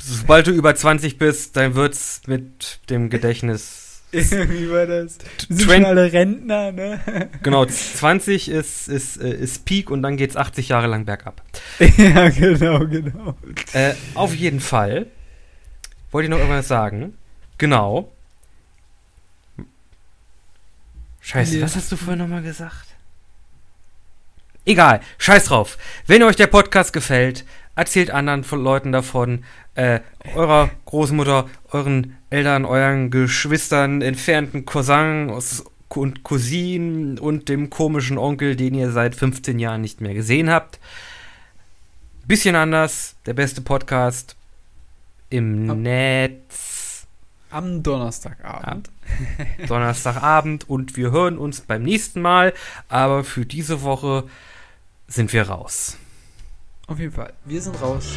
sobald 0.00 0.46
du 0.46 0.50
über 0.52 0.74
20 0.74 1.18
bist, 1.18 1.56
dann 1.56 1.74
wird's 1.74 2.22
mit 2.26 2.80
dem 2.90 3.10
Gedächtnis. 3.10 4.02
Wie 4.12 4.70
war 4.70 4.86
das? 4.86 5.16
Wir 5.48 5.56
sind 5.56 5.70
schon 5.70 5.84
alle 5.86 6.12
Rentner, 6.12 6.70
ne? 6.72 7.30
Genau, 7.42 7.64
20 7.64 8.50
ist, 8.50 8.88
ist, 8.88 9.16
äh, 9.16 9.32
ist 9.34 9.64
Peak 9.64 9.90
und 9.90 10.02
dann 10.02 10.16
geht's 10.18 10.36
80 10.36 10.68
Jahre 10.68 10.86
lang 10.86 11.06
bergab. 11.06 11.42
ja, 11.96 12.28
genau, 12.28 12.80
genau. 12.86 13.34
Äh, 13.72 13.94
auf 14.14 14.34
jeden 14.34 14.60
Fall 14.60 15.06
wollte 16.10 16.24
ich 16.26 16.30
noch 16.30 16.38
irgendwas 16.38 16.68
sagen. 16.68 17.14
Genau. 17.56 18.12
Scheiße, 21.22 21.56
Nee. 21.56 21.62
was 21.62 21.76
hast 21.76 21.90
du 21.90 21.96
vorhin 21.96 22.18
nochmal 22.18 22.42
gesagt? 22.42 22.88
Egal, 24.64 25.00
scheiß 25.18 25.46
drauf. 25.46 25.78
Wenn 26.06 26.22
euch 26.22 26.36
der 26.36 26.46
Podcast 26.48 26.92
gefällt, 26.92 27.44
erzählt 27.74 28.10
anderen 28.10 28.44
von 28.44 28.62
Leuten 28.62 28.92
davon, 28.92 29.44
äh, 29.74 30.00
eurer 30.34 30.70
Großmutter, 30.84 31.48
euren 31.70 32.16
Eltern, 32.30 32.64
euren 32.64 33.10
Geschwistern, 33.10 34.02
entfernten 34.02 34.64
Cousins 34.64 35.64
und 35.88 36.22
Cousinen 36.22 37.18
und 37.18 37.48
dem 37.48 37.70
komischen 37.70 38.18
Onkel, 38.18 38.56
den 38.56 38.74
ihr 38.74 38.90
seit 38.90 39.14
15 39.14 39.58
Jahren 39.58 39.80
nicht 39.80 40.00
mehr 40.00 40.14
gesehen 40.14 40.50
habt. 40.50 40.78
Bisschen 42.26 42.56
anders, 42.56 43.16
der 43.26 43.34
beste 43.34 43.60
Podcast 43.60 44.36
im 45.30 45.70
Ab- 45.70 45.76
Netz. 45.78 47.06
Am 47.50 47.82
Donnerstagabend. 47.82 48.88
Donnerstagabend 49.66 50.68
und 50.70 50.96
wir 50.96 51.10
hören 51.10 51.36
uns 51.36 51.60
beim 51.60 51.82
nächsten 51.82 52.22
Mal. 52.22 52.54
Aber 52.88 53.24
für 53.24 53.44
diese 53.44 53.82
Woche 53.82 54.24
sind 55.08 55.32
wir 55.34 55.48
raus. 55.48 55.98
Auf 56.86 56.98
jeden 56.98 57.12
Fall. 57.12 57.32
Wir 57.44 57.60
sind 57.60 57.80
raus. 57.80 58.16